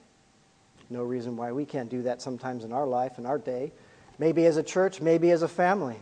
No 0.89 1.03
reason 1.03 1.37
why 1.37 1.53
we 1.53 1.67
can't 1.67 1.91
do 1.91 2.01
that 2.01 2.23
sometimes 2.23 2.65
in 2.65 2.73
our 2.73 2.87
life, 2.87 3.19
in 3.19 3.27
our 3.27 3.37
day. 3.37 3.73
Maybe 4.19 4.47
as 4.47 4.57
a 4.57 4.63
church, 4.63 5.03
maybe 5.03 5.33
as 5.33 5.43
a 5.43 5.49
family. 5.49 5.99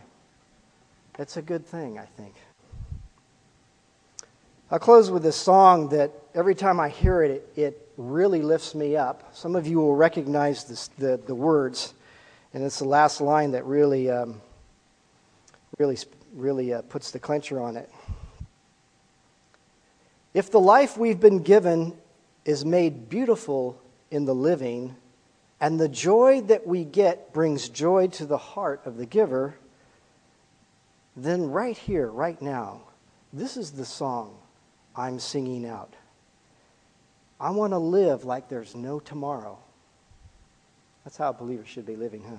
It's 1.19 1.35
a 1.35 1.41
good 1.41 1.65
thing, 1.65 1.99
I 1.99 2.05
think. 2.05 2.33
I'll 4.71 4.79
close 4.79 5.11
with 5.11 5.23
this 5.23 5.35
song 5.35 5.89
that 5.89 6.11
every 6.33 6.55
time 6.55 6.79
I 6.79 6.87
hear 6.87 7.21
it, 7.21 7.45
it, 7.57 7.79
really 7.97 8.41
lifts 8.41 8.73
me 8.73 8.95
up. 8.95 9.35
Some 9.35 9.57
of 9.57 9.67
you 9.67 9.77
will 9.77 9.95
recognize 9.95 10.63
this, 10.63 10.87
the, 10.97 11.19
the 11.27 11.35
words, 11.35 11.93
and 12.53 12.63
it's 12.63 12.79
the 12.79 12.87
last 12.87 13.19
line 13.19 13.51
that 13.51 13.65
really, 13.65 14.09
um, 14.09 14.41
really 15.77 15.97
really 16.33 16.73
uh, 16.73 16.81
puts 16.81 17.11
the 17.11 17.19
clencher 17.19 17.61
on 17.61 17.77
it. 17.77 17.89
If 20.33 20.51
the 20.51 20.59
life 20.59 20.97
we've 20.97 21.19
been 21.19 21.43
given 21.43 21.93
is 22.43 22.65
made 22.65 23.09
beautiful 23.09 23.79
in 24.09 24.25
the 24.25 24.35
living, 24.35 24.95
and 25.59 25.79
the 25.79 25.87
joy 25.87 26.41
that 26.41 26.67
we 26.67 26.83
get 26.83 27.33
brings 27.33 27.69
joy 27.69 28.07
to 28.07 28.25
the 28.25 28.37
heart 28.37 28.81
of 28.85 28.97
the 28.97 29.05
giver, 29.05 29.55
then 31.15 31.51
right 31.51 31.77
here, 31.77 32.09
right 32.09 32.41
now, 32.41 32.81
this 33.31 33.55
is 33.55 33.71
the 33.71 33.85
song 33.85 34.35
I'm 34.95 35.19
singing 35.19 35.65
out. 35.65 35.93
I 37.39 37.51
want 37.51 37.73
to 37.73 37.77
live 37.77 38.25
like 38.25 38.49
there's 38.49 38.75
no 38.75 38.99
tomorrow. 38.99 39.57
That's 41.03 41.17
how 41.17 41.29
a 41.29 41.33
believer 41.33 41.65
should 41.65 41.85
be 41.85 41.95
living, 41.95 42.23
huh? 42.23 42.35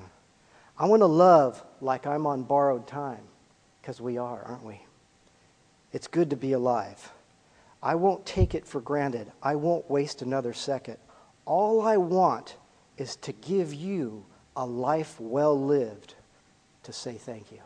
I 0.78 0.86
want 0.86 1.00
to 1.00 1.06
love 1.06 1.62
like 1.80 2.06
I'm 2.06 2.26
on 2.26 2.42
borrowed 2.42 2.86
time. 2.86 3.22
Because 3.84 4.00
we 4.00 4.16
are, 4.16 4.42
aren't 4.46 4.64
we? 4.64 4.80
It's 5.92 6.06
good 6.06 6.30
to 6.30 6.36
be 6.36 6.54
alive. 6.54 7.12
I 7.82 7.96
won't 7.96 8.24
take 8.24 8.54
it 8.54 8.66
for 8.66 8.80
granted. 8.80 9.30
I 9.42 9.56
won't 9.56 9.90
waste 9.90 10.22
another 10.22 10.54
second. 10.54 10.96
All 11.44 11.82
I 11.82 11.98
want 11.98 12.56
is 12.96 13.16
to 13.16 13.32
give 13.32 13.74
you 13.74 14.24
a 14.56 14.64
life 14.64 15.20
well 15.20 15.62
lived 15.62 16.14
to 16.84 16.94
say 16.94 17.12
thank 17.12 17.52
you. 17.52 17.58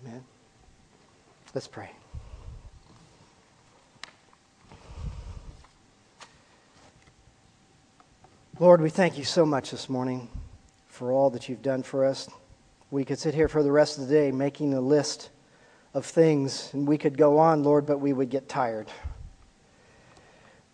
Amen. 0.00 0.22
Let's 1.56 1.66
pray. 1.66 1.90
Lord, 8.60 8.80
we 8.80 8.90
thank 8.90 9.18
you 9.18 9.24
so 9.24 9.44
much 9.44 9.72
this 9.72 9.88
morning 9.88 10.28
for 10.86 11.10
all 11.10 11.30
that 11.30 11.48
you've 11.48 11.62
done 11.62 11.82
for 11.82 12.04
us. 12.04 12.28
We 12.92 13.06
could 13.06 13.18
sit 13.18 13.34
here 13.34 13.48
for 13.48 13.62
the 13.62 13.72
rest 13.72 13.96
of 13.96 14.06
the 14.06 14.14
day 14.14 14.30
making 14.32 14.74
a 14.74 14.80
list 14.82 15.30
of 15.94 16.04
things, 16.04 16.68
and 16.74 16.86
we 16.86 16.98
could 16.98 17.16
go 17.16 17.38
on, 17.38 17.62
Lord, 17.62 17.86
but 17.86 18.00
we 18.00 18.12
would 18.12 18.28
get 18.28 18.50
tired. 18.50 18.86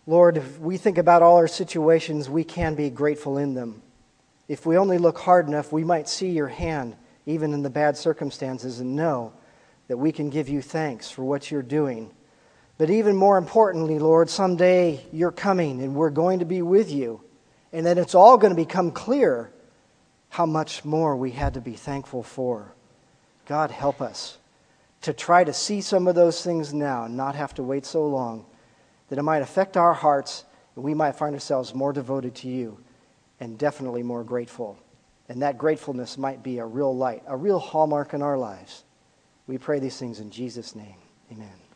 Lord, 0.05 0.35
if 0.35 0.59
we 0.59 0.75
think 0.75 0.97
about 0.97 1.21
all 1.21 1.37
our 1.37 1.47
situations, 1.47 2.29
we 2.29 2.43
can 2.43 2.75
be 2.75 2.89
grateful 2.89 3.37
in 3.37 3.53
them. 3.53 3.81
If 4.49 4.65
we 4.65 4.75
only 4.75 4.97
look 4.97 5.17
hard 5.17 5.47
enough, 5.47 5.71
we 5.71 5.85
might 5.85 6.09
see 6.09 6.31
your 6.31 6.49
hand, 6.49 6.97
even 7.25 7.53
in 7.53 7.63
the 7.63 7.69
bad 7.69 7.95
circumstances, 7.95 8.81
and 8.81 8.97
know 8.97 9.31
that 9.87 9.95
we 9.95 10.11
can 10.11 10.29
give 10.29 10.49
you 10.49 10.61
thanks 10.61 11.09
for 11.09 11.23
what 11.23 11.49
you're 11.49 11.61
doing. 11.61 12.11
But 12.77 12.89
even 12.89 13.15
more 13.15 13.37
importantly, 13.37 13.97
Lord, 13.97 14.29
someday 14.29 15.05
you're 15.13 15.31
coming 15.31 15.81
and 15.81 15.95
we're 15.95 16.09
going 16.09 16.39
to 16.39 16.45
be 16.45 16.63
with 16.63 16.91
you, 16.91 17.21
and 17.71 17.85
then 17.85 17.97
it's 17.97 18.13
all 18.13 18.37
going 18.37 18.51
to 18.51 18.61
become 18.61 18.91
clear 18.91 19.53
how 20.29 20.45
much 20.45 20.85
more 20.85 21.15
we 21.15 21.31
had 21.31 21.53
to 21.55 21.61
be 21.61 21.73
thankful 21.73 22.23
for. 22.23 22.73
God, 23.45 23.71
help 23.71 24.01
us 24.01 24.37
to 25.01 25.13
try 25.13 25.43
to 25.43 25.53
see 25.53 25.81
some 25.81 26.07
of 26.07 26.15
those 26.15 26.43
things 26.43 26.73
now 26.73 27.05
and 27.05 27.15
not 27.15 27.35
have 27.35 27.53
to 27.55 27.63
wait 27.63 27.85
so 27.85 28.05
long 28.05 28.45
that 29.09 29.17
it 29.17 29.23
might 29.23 29.41
affect 29.41 29.77
our 29.77 29.93
hearts 29.93 30.45
and 30.75 30.83
we 30.83 30.93
might 30.93 31.15
find 31.15 31.33
ourselves 31.33 31.73
more 31.73 31.93
devoted 31.93 32.35
to 32.35 32.47
you 32.47 32.77
and 33.39 33.57
definitely 33.57 34.03
more 34.03 34.23
grateful. 34.23 34.77
And 35.29 35.41
that 35.41 35.57
gratefulness 35.57 36.17
might 36.17 36.43
be 36.43 36.59
a 36.59 36.65
real 36.65 36.95
light, 36.95 37.23
a 37.27 37.37
real 37.37 37.59
hallmark 37.59 38.13
in 38.13 38.21
our 38.21 38.37
lives. 38.37 38.83
We 39.47 39.57
pray 39.57 39.79
these 39.79 39.97
things 39.97 40.19
in 40.19 40.31
Jesus' 40.31 40.75
name. 40.75 40.97
Amen. 41.31 41.68